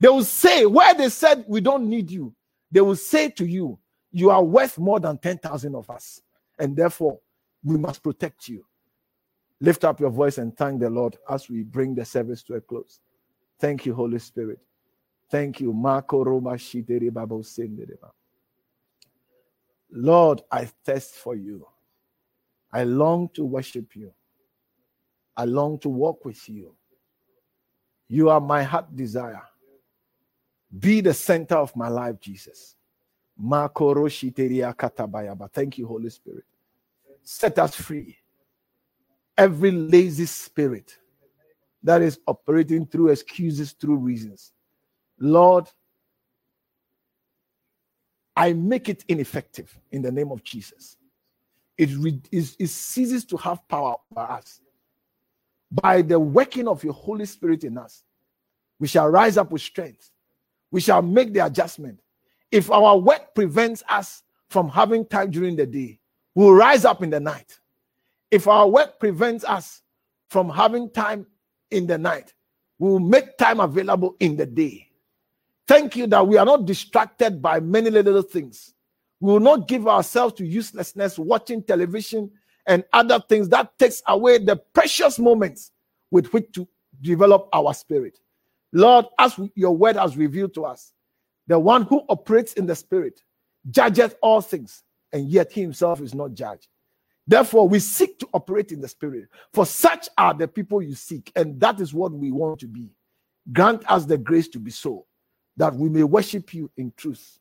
They 0.00 0.08
will 0.08 0.24
say, 0.24 0.66
where 0.66 0.94
they 0.94 1.10
said 1.10 1.44
we 1.48 1.62
don't 1.62 1.88
need 1.88 2.10
you, 2.10 2.34
they 2.72 2.82
will 2.82 2.96
say 2.96 3.30
to 3.30 3.46
you, 3.46 3.78
You 4.12 4.30
are 4.30 4.44
worth 4.44 4.78
more 4.78 5.00
than 5.00 5.18
10,000 5.18 5.74
of 5.76 5.90
us. 5.90 6.20
And 6.58 6.76
therefore, 6.76 7.20
we 7.64 7.78
must 7.78 8.02
protect 8.02 8.48
you. 8.48 8.66
Lift 9.60 9.84
up 9.84 10.00
your 10.00 10.10
voice 10.10 10.38
and 10.38 10.56
thank 10.56 10.80
the 10.80 10.90
Lord 10.90 11.16
as 11.30 11.48
we 11.48 11.62
bring 11.62 11.94
the 11.94 12.04
service 12.04 12.42
to 12.44 12.54
a 12.54 12.60
close. 12.60 13.00
Thank 13.60 13.86
you, 13.86 13.94
Holy 13.94 14.18
Spirit. 14.18 14.58
Thank 15.30 15.60
you. 15.60 15.72
Lord, 19.90 20.42
I 20.50 20.66
thirst 20.84 21.14
for 21.14 21.34
you. 21.34 21.66
I 22.72 22.84
long 22.84 23.28
to 23.34 23.44
worship 23.44 23.94
you. 23.94 24.12
I 25.36 25.44
long 25.44 25.78
to 25.80 25.88
walk 25.88 26.24
with 26.24 26.48
you. 26.48 26.74
You 28.08 28.30
are 28.30 28.40
my 28.40 28.62
heart 28.62 28.94
desire. 28.94 29.42
Be 30.78 31.00
the 31.00 31.14
center 31.14 31.56
of 31.56 31.74
my 31.76 31.88
life, 31.88 32.18
Jesus. 32.20 32.76
Thank 33.38 33.78
you, 35.78 35.86
Holy 35.86 36.10
Spirit. 36.10 36.44
Set 37.22 37.58
us 37.58 37.74
free. 37.74 38.16
Every 39.36 39.70
lazy 39.70 40.26
spirit 40.26 40.96
that 41.82 42.02
is 42.02 42.18
operating 42.26 42.86
through 42.86 43.10
excuses, 43.10 43.72
through 43.72 43.96
reasons. 43.96 44.52
Lord, 45.18 45.68
I 48.36 48.52
make 48.52 48.88
it 48.88 49.04
ineffective 49.08 49.76
in 49.92 50.02
the 50.02 50.10
name 50.10 50.32
of 50.32 50.42
Jesus. 50.42 50.96
It, 51.78 51.90
re- 51.96 52.20
it 52.32 52.68
ceases 52.68 53.24
to 53.26 53.36
have 53.36 53.66
power 53.68 53.96
over 54.10 54.32
us. 54.32 54.60
By 55.70 56.02
the 56.02 56.18
working 56.18 56.68
of 56.68 56.84
your 56.84 56.92
Holy 56.92 57.26
Spirit 57.26 57.64
in 57.64 57.78
us, 57.78 58.04
we 58.78 58.86
shall 58.86 59.08
rise 59.08 59.36
up 59.36 59.50
with 59.50 59.62
strength 59.62 60.10
we 60.74 60.80
shall 60.80 61.02
make 61.02 61.32
the 61.32 61.38
adjustment. 61.38 62.00
If 62.50 62.68
our 62.68 62.98
work 62.98 63.32
prevents 63.36 63.84
us 63.88 64.24
from 64.50 64.68
having 64.68 65.06
time 65.06 65.30
during 65.30 65.54
the 65.54 65.66
day, 65.66 66.00
we'll 66.34 66.52
rise 66.52 66.84
up 66.84 67.00
in 67.00 67.10
the 67.10 67.20
night. 67.20 67.60
If 68.32 68.48
our 68.48 68.68
work 68.68 68.98
prevents 68.98 69.44
us 69.44 69.82
from 70.30 70.50
having 70.50 70.90
time 70.90 71.28
in 71.70 71.86
the 71.86 71.96
night, 71.96 72.34
we'll 72.80 72.98
make 72.98 73.38
time 73.38 73.60
available 73.60 74.16
in 74.18 74.36
the 74.36 74.46
day. 74.46 74.83
Thank 75.66 75.96
you 75.96 76.06
that 76.08 76.26
we 76.26 76.36
are 76.36 76.44
not 76.44 76.66
distracted 76.66 77.40
by 77.40 77.60
many 77.60 77.90
little 77.90 78.22
things. 78.22 78.74
We 79.20 79.32
will 79.32 79.40
not 79.40 79.68
give 79.68 79.88
ourselves 79.88 80.34
to 80.34 80.46
uselessness, 80.46 81.18
watching 81.18 81.62
television 81.62 82.30
and 82.66 82.84
other 82.92 83.20
things 83.28 83.48
that 83.50 83.78
takes 83.78 84.02
away 84.06 84.38
the 84.38 84.56
precious 84.56 85.18
moments 85.18 85.72
with 86.10 86.32
which 86.32 86.52
to 86.52 86.68
develop 87.00 87.48
our 87.52 87.72
spirit. 87.74 88.18
Lord, 88.72 89.06
as 89.18 89.38
your 89.54 89.76
word 89.76 89.96
has 89.96 90.16
revealed 90.16 90.54
to 90.54 90.64
us, 90.64 90.92
the 91.46 91.58
one 91.58 91.82
who 91.82 92.02
operates 92.08 92.54
in 92.54 92.66
the 92.66 92.74
spirit 92.76 93.20
judges 93.70 94.14
all 94.22 94.40
things, 94.40 94.82
and 95.12 95.28
yet 95.30 95.52
he 95.52 95.62
himself 95.62 96.00
is 96.00 96.14
not 96.14 96.34
judged. 96.34 96.68
Therefore, 97.26 97.68
we 97.68 97.78
seek 97.78 98.18
to 98.18 98.28
operate 98.34 98.72
in 98.72 98.80
the 98.80 98.88
spirit, 98.88 99.28
for 99.52 99.64
such 99.64 100.08
are 100.18 100.34
the 100.34 100.48
people 100.48 100.82
you 100.82 100.94
seek, 100.94 101.32
and 101.36 101.58
that 101.60 101.80
is 101.80 101.94
what 101.94 102.12
we 102.12 102.32
want 102.32 102.60
to 102.60 102.66
be. 102.66 102.90
Grant 103.52 103.90
us 103.90 104.04
the 104.04 104.18
grace 104.18 104.48
to 104.48 104.58
be 104.58 104.70
so, 104.70 105.06
that 105.56 105.74
we 105.74 105.88
may 105.88 106.02
worship 106.02 106.52
you 106.54 106.70
in 106.76 106.92
truth 106.96 107.38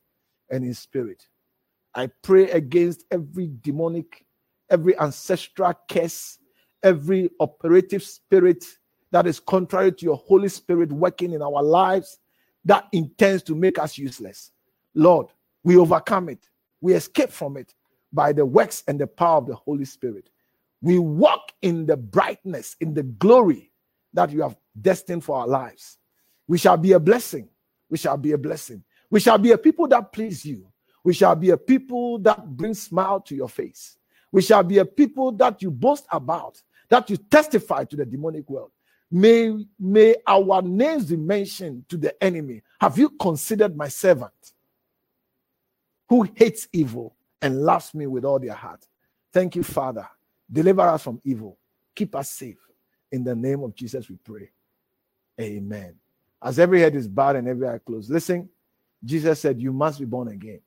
and 0.50 0.64
in 0.64 0.74
spirit. 0.74 1.28
I 1.96 2.08
pray 2.22 2.50
against 2.52 3.06
every 3.12 3.52
demonic, 3.62 4.26
every 4.70 4.98
ancestral 5.00 5.74
curse, 5.90 6.40
every 6.84 7.30
operative 7.40 8.04
spirit 8.04 8.66
that 9.12 9.28
is 9.28 9.40
contrary 9.40 9.92
to 9.92 10.06
your 10.06 10.18
Holy 10.18 10.50
Spirit 10.50 10.92
working 10.92 11.34
in 11.34 11.42
our 11.42 11.62
lives 11.62 12.20
that 12.66 12.88
intends 12.92 13.44
to 13.44 13.56
make 13.56 13.78
us 13.78 13.98
useless. 13.98 14.52
Lord, 14.96 15.28
we 15.64 15.78
overcome 15.78 16.30
it. 16.30 16.50
We 16.82 16.94
escape 16.94 17.30
from 17.30 17.58
it 17.58 17.74
by 18.12 18.34
the 18.34 18.46
works 18.46 18.84
and 18.88 19.00
the 19.00 19.08
power 19.08 19.38
of 19.38 19.48
the 19.48 19.56
Holy 19.56 19.86
Spirit. 19.86 20.30
We 20.82 21.00
walk 21.00 21.52
in 21.62 21.86
the 21.86 21.96
brightness, 21.96 22.76
in 22.82 22.94
the 22.94 23.04
glory 23.04 23.72
that 24.14 24.32
you 24.32 24.42
have 24.42 24.58
destined 24.82 25.24
for 25.24 25.38
our 25.38 25.48
lives. 25.48 25.98
We 26.48 26.58
shall 26.58 26.78
be 26.78 26.92
a 26.92 27.00
blessing. 27.00 27.50
We 27.94 28.00
shall 28.00 28.18
be 28.18 28.32
a 28.32 28.40
blessing. 28.40 28.84
We 29.12 29.20
shall 29.20 29.38
be 29.38 29.52
a 29.52 29.58
people 29.60 29.88
that 29.90 30.12
please 30.12 30.44
you. 30.44 30.66
We 31.04 31.14
shall 31.14 31.36
be 31.36 31.52
a 31.52 31.58
people 31.58 32.18
that 32.22 32.44
bring 32.58 32.74
smile 32.74 33.22
to 33.22 33.36
your 33.36 33.48
face. 33.48 34.00
We 34.32 34.42
shall 34.42 34.64
be 34.64 34.80
a 34.80 34.86
people 34.86 35.32
that 35.34 35.62
you 35.62 35.70
boast 35.70 36.08
about, 36.12 36.60
that 36.90 37.08
you 37.12 37.18
testify 37.18 37.84
to 37.84 37.96
the 37.96 38.04
demonic 38.04 38.50
world. 38.50 38.72
May, 39.12 39.64
may 39.80 40.16
our 40.26 40.64
names 40.64 41.06
be 41.06 41.18
mentioned 41.18 41.88
to 41.90 41.98
the 41.98 42.24
enemy. 42.24 42.64
Have 42.82 42.98
you 42.98 43.12
considered 43.12 43.78
my 43.78 43.90
servant 43.90 44.54
who 46.10 46.28
hates 46.34 46.68
evil 46.74 47.16
and 47.44 47.62
loves 47.62 47.94
me 47.94 48.08
with 48.08 48.26
all 48.26 48.40
their 48.40 48.56
heart? 48.56 48.88
Thank 49.32 49.56
you, 49.56 49.62
Father. 49.62 50.10
Deliver 50.52 50.82
us 50.82 51.04
from 51.04 51.22
evil. 51.24 51.60
Keep 51.94 52.16
us 52.16 52.32
safe. 52.32 52.58
In 53.12 53.24
the 53.24 53.36
name 53.36 53.62
of 53.62 53.76
Jesus, 53.76 54.10
we 54.10 54.16
pray. 54.16 54.50
Amen. 55.40 55.94
As 56.44 56.60
every 56.60 56.82
head 56.82 56.94
is 56.96 57.08
bowed 57.08 57.38
and 57.38 57.48
every 57.48 57.68
eye 57.68 57.80
closed, 57.80 58.12
listen. 58.12 58.50
Jesus 59.06 59.40
said, 59.40 59.62
You 59.62 59.72
must 59.72 60.00
be 60.00 60.06
born 60.06 60.28
again. 60.28 60.60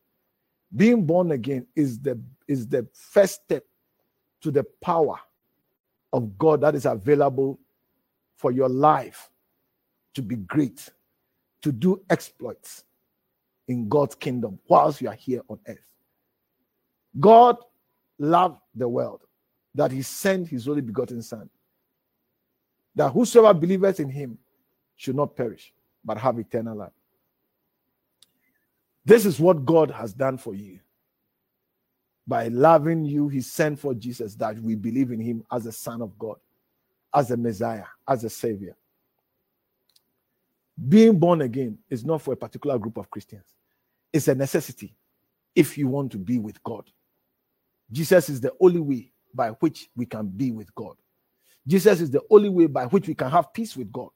Being 0.75 1.05
born 1.05 1.31
again 1.31 1.67
is 1.77 1.99
the 1.99 2.19
is 2.49 2.67
the 2.67 2.87
first 2.93 3.43
step 3.45 3.65
to 4.41 4.51
the 4.51 4.65
power 4.83 5.17
of 6.13 6.39
God 6.39 6.63
that 6.63 6.75
is 6.75 6.87
available 6.87 7.59
for 8.37 8.53
your 8.53 8.69
life 8.69 9.31
to 10.15 10.23
be 10.23 10.37
great, 10.37 10.89
to 11.63 11.73
do 11.73 12.03
exploits 12.11 12.85
in 13.69 13.89
God's 13.89 14.15
kingdom 14.15 14.59
whilst 14.69 15.01
you 15.01 15.09
are 15.09 15.15
here 15.15 15.43
on 15.49 15.59
earth. 15.67 15.79
God 17.19 17.57
loved 18.19 18.61
the 18.75 18.89
world 18.89 19.23
that 19.75 19.91
he 19.91 20.03
sent 20.03 20.49
his 20.49 20.69
only 20.69 20.81
begotten 20.83 21.23
Son, 21.23 21.49
that 22.95 23.11
whosoever 23.11 23.59
believeth 23.59 24.01
in 24.01 24.09
him 24.09 24.39
should 24.97 25.17
not 25.17 25.37
perish, 25.37 25.73
but 26.05 26.19
have 26.19 26.39
eternal 26.39 26.77
life. 26.77 26.93
This 29.05 29.25
is 29.25 29.39
what 29.39 29.65
God 29.65 29.91
has 29.91 30.13
done 30.13 30.37
for 30.37 30.55
you. 30.55 30.81
By 32.27 32.49
loving 32.49 33.05
you, 33.05 33.29
he 33.29 33.41
sent 33.41 33.79
for 33.79 33.95
Jesus 33.95 34.35
that 34.35 34.59
we 34.59 34.75
believe 34.75 35.13
in 35.13 35.21
him 35.21 35.45
as 35.53 35.65
the 35.65 35.73
Son 35.73 36.03
of 36.03 36.19
God 36.19 36.37
as 37.15 37.31
a 37.31 37.37
Messiah, 37.37 37.85
as 38.09 38.25
a 38.25 38.31
Savior. 38.31 38.77
Being 40.89 41.19
born 41.19 41.41
again 41.43 41.79
is 41.89 42.05
not 42.05 42.21
for 42.21 42.35
a 42.35 42.37
particular 42.37 42.79
group 42.79 42.97
of 42.97 43.11
Christians, 43.11 43.55
it's 44.13 44.29
a 44.29 44.35
necessity 44.35 44.95
if 45.55 45.79
you 45.79 45.89
want 45.89 46.11
to 46.13 46.19
be 46.19 46.39
with 46.39 46.63
God. 46.65 46.91
Jesus 47.91 48.29
is 48.29 48.41
the 48.41 48.53
only 48.61 48.81
way 48.81 49.13
by 49.33 49.51
which 49.51 49.89
we 49.95 50.05
can 50.05 50.27
be 50.27 50.51
with 50.51 50.75
God. 50.75 50.97
Jesus 51.67 52.01
is 52.01 52.11
the 52.11 52.23
only 52.31 52.49
way 52.49 52.67
by 52.67 52.87
which 52.87 53.07
we 53.07 53.15
can 53.15 53.31
have 53.31 53.53
peace 53.53 53.77
with 53.77 53.93
God 53.93 54.11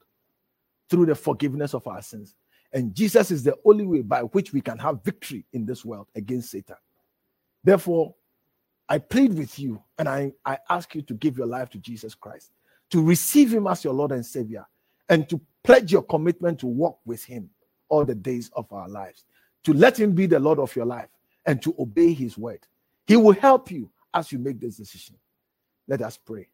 through 0.91 1.07
the 1.07 1.15
forgiveness 1.15 1.73
of 1.73 1.87
our 1.87 2.01
sins. 2.01 2.35
And 2.73 2.93
Jesus 2.93 3.31
is 3.31 3.43
the 3.43 3.57
only 3.65 3.85
way 3.85 4.01
by 4.01 4.21
which 4.21 4.53
we 4.53 4.61
can 4.61 4.77
have 4.77 5.03
victory 5.03 5.45
in 5.53 5.65
this 5.65 5.83
world 5.83 6.07
against 6.15 6.51
Satan. 6.51 6.75
Therefore, 7.63 8.13
I 8.87 8.97
plead 8.99 9.33
with 9.33 9.57
you 9.57 9.81
and 9.97 10.07
I, 10.07 10.33
I 10.45 10.57
ask 10.69 10.93
you 10.93 11.01
to 11.03 11.13
give 11.13 11.37
your 11.37 11.47
life 11.47 11.69
to 11.71 11.77
Jesus 11.79 12.13
Christ 12.13 12.51
to 12.91 13.01
receive 13.01 13.53
him 13.53 13.67
as 13.67 13.83
your 13.83 13.93
Lord 13.93 14.11
and 14.11 14.25
Savior 14.25 14.65
and 15.09 15.27
to 15.29 15.39
pledge 15.63 15.91
your 15.91 16.03
commitment 16.03 16.59
to 16.59 16.67
walk 16.67 16.99
with 17.05 17.23
him 17.23 17.49
all 17.89 18.05
the 18.05 18.15
days 18.15 18.51
of 18.55 18.71
our 18.71 18.87
lives, 18.87 19.25
to 19.63 19.73
let 19.73 19.99
him 19.99 20.13
be 20.13 20.25
the 20.25 20.39
Lord 20.39 20.59
of 20.59 20.75
your 20.75 20.85
life 20.85 21.09
and 21.45 21.61
to 21.61 21.73
obey 21.79 22.13
his 22.13 22.37
word. 22.37 22.59
He 23.07 23.15
will 23.15 23.33
help 23.33 23.71
you 23.71 23.89
as 24.13 24.31
you 24.31 24.39
make 24.39 24.59
this 24.59 24.77
decision, 24.77 25.15
let 25.87 26.01
us 26.01 26.17
pray. 26.17 26.47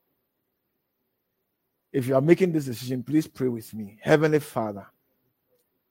If 1.97 2.05
you 2.05 2.13
are 2.13 2.21
making 2.21 2.51
this 2.51 2.65
decision, 2.65 3.01
please 3.01 3.25
pray 3.25 3.47
with 3.47 3.73
me. 3.73 3.97
Heavenly 4.03 4.37
Father, 4.37 4.85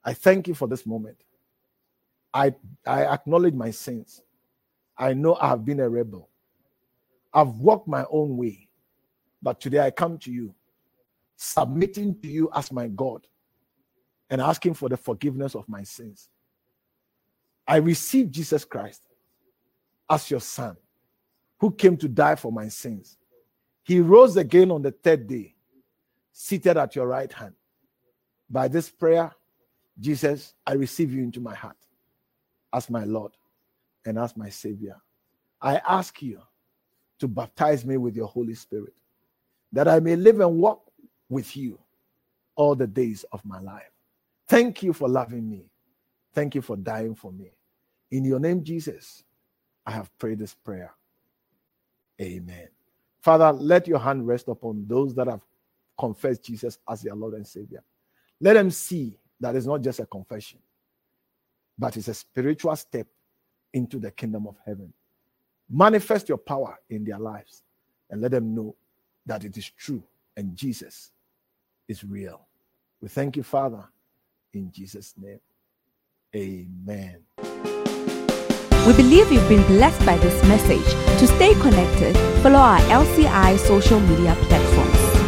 I 0.05 0.15
thank 0.15 0.47
you 0.47 0.55
for 0.55 0.69
this 0.69 0.87
moment. 0.87 1.17
I, 2.33 2.55
I 2.87 3.07
acknowledge 3.07 3.55
my 3.55 3.73
sins. 3.73 4.23
I 4.97 5.15
know 5.15 5.35
I 5.35 5.49
have 5.49 5.65
been 5.65 5.81
a 5.81 5.89
rebel. 5.89 6.31
I've 7.35 7.59
walked 7.59 7.89
my 7.89 8.05
own 8.09 8.37
way. 8.37 8.69
But 9.43 9.61
today 9.61 9.81
I 9.81 9.91
come 9.91 10.17
to 10.19 10.31
you, 10.31 10.55
submitting 11.35 12.21
to 12.21 12.29
you 12.29 12.51
as 12.55 12.71
my 12.71 12.87
God 12.87 13.27
and 14.31 14.41
asking 14.41 14.75
for 14.75 14.89
the 14.89 14.97
forgiveness 14.97 15.57
of 15.57 15.69
my 15.69 15.83
sins. 15.83 16.29
I 17.67 17.79
receive 17.79 18.31
Jesus 18.31 18.65
Christ 18.65 19.03
as 20.09 20.31
your 20.31 20.39
son 20.39 20.77
who 21.59 21.73
came 21.73 21.97
to 21.97 22.07
die 22.07 22.37
for 22.37 22.53
my 22.53 22.69
sins. 22.69 23.17
He 23.83 23.99
rose 23.99 24.37
again 24.37 24.71
on 24.71 24.83
the 24.83 24.93
third 24.93 25.27
day, 25.27 25.56
seated 26.39 26.77
at 26.77 26.95
your 26.95 27.07
right 27.07 27.33
hand. 27.33 27.55
By 28.51 28.69
this 28.69 28.91
prayer, 28.91 29.33
Jesus, 29.99 30.53
I 30.67 30.75
receive 30.75 31.11
you 31.11 31.23
into 31.23 31.41
my 31.41 31.55
heart 31.55 31.79
as 32.75 32.91
my 32.91 33.05
Lord 33.05 33.33
and 34.05 34.19
as 34.19 34.37
my 34.37 34.51
Savior. 34.51 34.97
I 35.63 35.81
ask 35.89 36.21
you 36.21 36.43
to 37.21 37.27
baptize 37.27 37.87
me 37.87 37.97
with 37.97 38.15
your 38.15 38.27
Holy 38.27 38.55
Spirit, 38.55 38.93
that 39.73 39.89
I 39.89 39.99
may 39.99 40.15
live 40.15 40.41
and 40.41 40.59
walk 40.59 40.83
with 41.31 41.57
you 41.57 41.79
all 42.55 42.75
the 42.75 42.87
days 42.87 43.25
of 43.33 43.43
my 43.47 43.59
life. 43.59 43.91
Thank 44.47 44.83
you 44.83 44.93
for 44.93 45.09
loving 45.09 45.49
me. 45.49 45.71
Thank 46.35 46.55
you 46.55 46.61
for 46.61 46.77
dying 46.77 47.15
for 47.15 47.33
me. 47.33 47.51
In 48.11 48.27
your 48.27 48.41
name, 48.41 48.63
Jesus, 48.63 49.25
I 49.87 49.93
have 49.93 50.17
prayed 50.19 50.39
this 50.39 50.53
prayer. 50.53 50.93
Amen. 52.21 52.69
Father, 53.23 53.51
let 53.53 53.89
your 53.89 53.99
hand 53.99 54.27
rest 54.27 54.49
upon 54.49 54.85
those 54.87 55.15
that 55.15 55.29
have 55.29 55.41
confessed 55.99 56.45
Jesus 56.45 56.79
as 56.89 57.03
their 57.03 57.15
Lord 57.15 57.35
and 57.35 57.47
Savior. 57.47 57.83
Let 58.41 58.55
them 58.55 58.71
see 58.71 59.19
that 59.41 59.55
it's 59.57 59.67
not 59.67 59.83
just 59.83 60.01
a 60.01 60.07
confession, 60.07 60.59
but 61.79 61.97
it's 61.97 62.09
a 62.09 62.15
spiritual 62.15 62.75
step 62.77 63.07
into 63.73 63.99
the 63.99 64.11
kingdom 64.11 64.47
of 64.47 64.57
heaven. 64.65 64.93
Manifest 65.69 66.29
your 66.29 66.39
power 66.39 66.79
in 66.89 67.05
their 67.05 67.19
lives 67.19 67.63
and 68.11 68.21
let 68.21 68.31
them 68.31 68.55
know 68.55 68.75
that 69.27 69.45
it 69.45 69.57
is 69.57 69.69
true 69.71 70.03
and 70.37 70.57
Jesus 70.57 71.13
is 71.89 72.05
real. 72.05 72.47
We 73.01 73.09
thank 73.09 73.37
you, 73.37 73.43
Father, 73.43 73.85
in 74.53 74.71
Jesus' 74.71 75.15
name. 75.17 75.41
Amen. 76.35 77.23
We 78.87 78.93
believe 78.93 79.33
you've 79.33 79.49
been 79.49 79.67
blessed 79.67 80.05
by 80.07 80.17
this 80.19 80.43
message. 80.45 80.87
To 81.19 81.27
stay 81.27 81.55
connected, 81.55 82.17
follow 82.43 82.59
our 82.59 82.79
LCI 82.81 83.59
social 83.59 84.01
media 84.01 84.37
platforms. 84.43 85.26